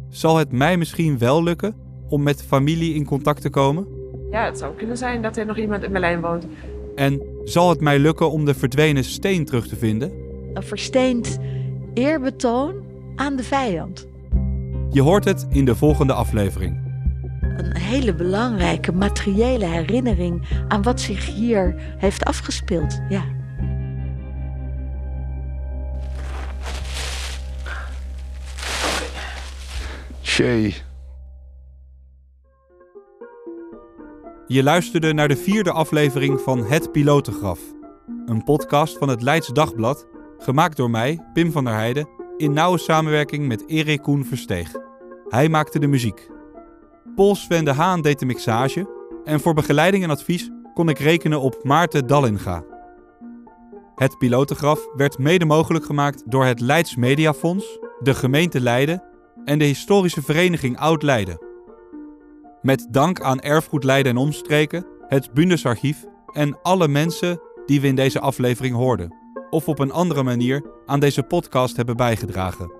Zal 0.10 0.38
het 0.38 0.52
mij 0.52 0.78
misschien 0.78 1.18
wel 1.18 1.44
lukken 1.44 1.76
om 2.10 2.24
met 2.24 2.44
familie 2.44 2.94
in 2.94 3.06
contact 3.06 3.42
te 3.42 3.50
komen? 3.50 3.88
Ja, 4.32 4.46
het 4.46 4.58
zou 4.58 4.76
kunnen 4.76 4.98
zijn 4.98 5.22
dat 5.22 5.38
er 5.38 5.46
nog 5.46 5.58
iemand 5.58 5.84
in 5.84 5.92
Berlijn 5.92 6.22
woont. 6.22 6.46
En 6.96 7.22
zal 7.44 7.70
het 7.70 7.82
mij 7.82 8.00
lukken 8.00 8.32
om 8.32 8.46
de 8.46 8.54
verdwenen 8.54 9.04
steen 9.04 9.46
terug 9.46 9.68
te 9.68 9.76
vinden? 9.76 10.12
Een 10.54 10.64
versteend 10.64 11.38
eerbetoon 11.94 12.76
aan 13.16 13.36
de 13.36 13.44
vijand. 13.44 14.08
Je 14.90 15.02
hoort 15.02 15.26
het 15.26 15.48
in 15.50 15.66
de 15.66 15.76
volgende 15.76 16.14
aflevering. 16.14 16.90
Een 17.42 17.78
hele 17.78 18.16
belangrijke 18.16 18.92
materiële 18.92 19.66
herinnering 19.66 20.48
aan 20.68 20.82
wat 20.82 21.02
zich 21.02 21.26
hier 21.26 21.76
heeft 21.98 22.26
afgespeeld. 22.26 23.00
Ja. 23.10 23.24
Je 34.48 34.64
luisterde 34.64 35.14
naar 35.14 35.28
de 35.28 35.38
vierde 35.38 35.72
aflevering 35.72 36.42
van 36.42 36.66
Het 36.66 36.92
Pilotengraf. 36.92 37.60
Een 38.26 38.44
podcast 38.44 38.98
van 38.98 39.10
het 39.10 39.22
Leids 39.22 39.48
Dagblad, 39.48 40.08
gemaakt 40.44 40.78
door 40.78 40.90
mij, 40.90 41.20
Pim 41.34 41.52
van 41.52 41.64
der 41.64 41.74
Heijden, 41.74 42.10
in 42.38 42.54
nauwe 42.54 42.78
samenwerking 42.78 43.48
met 43.48 43.64
Erik 43.68 44.02
Koen 44.02 44.26
Versteeg. 44.26 44.72
Hij 45.30 45.50
maakte 45.50 45.80
de 45.80 45.88
muziek. 45.88 46.30
Paul 47.16 47.36
Sven 47.36 47.66
de 47.66 47.74
Haan 47.74 48.02
deed 48.02 48.20
de 48.20 48.26
mixage 48.26 48.90
en 49.24 49.40
voor 49.40 49.54
begeleiding 49.54 50.04
en 50.04 50.10
advies 50.10 50.50
kon 50.74 50.90
ik 50.90 51.00
rekenen 51.00 51.42
op 51.42 51.64
Maarten 51.64 52.08
Dallinga. 52.08 52.64
Het 53.96 54.18
Pilotengraf 54.18 54.88
werd 54.96 55.18
mede 55.18 55.46
mogelijk 55.46 55.86
gemaakt 55.86 56.24
door 56.26 56.46
het 56.46 56.60
Leids 56.60 56.96
Mediafonds, 56.96 57.80
de 58.00 58.14
gemeente 58.14 58.62
Leiden 58.62 59.04
en 59.46 59.60
de 59.60 59.66
historische 59.66 60.22
vereniging 60.22 60.78
Oud-Leiden. 60.78 61.40
Met 62.62 62.88
dank 62.90 63.22
aan 63.22 63.40
Erfgoed 63.40 63.84
Leiden 63.84 64.12
en 64.12 64.18
Omstreken, 64.18 64.86
het 65.08 65.34
Bundesarchief 65.34 66.06
en 66.32 66.62
alle 66.62 66.88
mensen 66.88 67.42
die 67.66 67.82
we 67.82 67.88
in 67.88 67.96
deze 67.96 68.20
aflevering 68.20 68.76
hoorden. 68.76 69.21
Of 69.52 69.68
op 69.68 69.80
een 69.80 69.92
andere 69.92 70.24
manier 70.24 70.64
aan 70.86 71.00
deze 71.00 71.24
podcast 71.24 71.76
hebben 71.76 71.98
bijgedragen. 71.98 72.72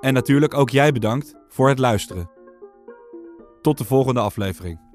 En 0.00 0.14
natuurlijk 0.14 0.54
ook 0.54 0.70
jij 0.70 0.92
bedankt 0.92 1.34
voor 1.48 1.68
het 1.68 1.78
luisteren. 1.78 2.30
Tot 3.60 3.78
de 3.78 3.84
volgende 3.84 4.20
aflevering. 4.20 4.89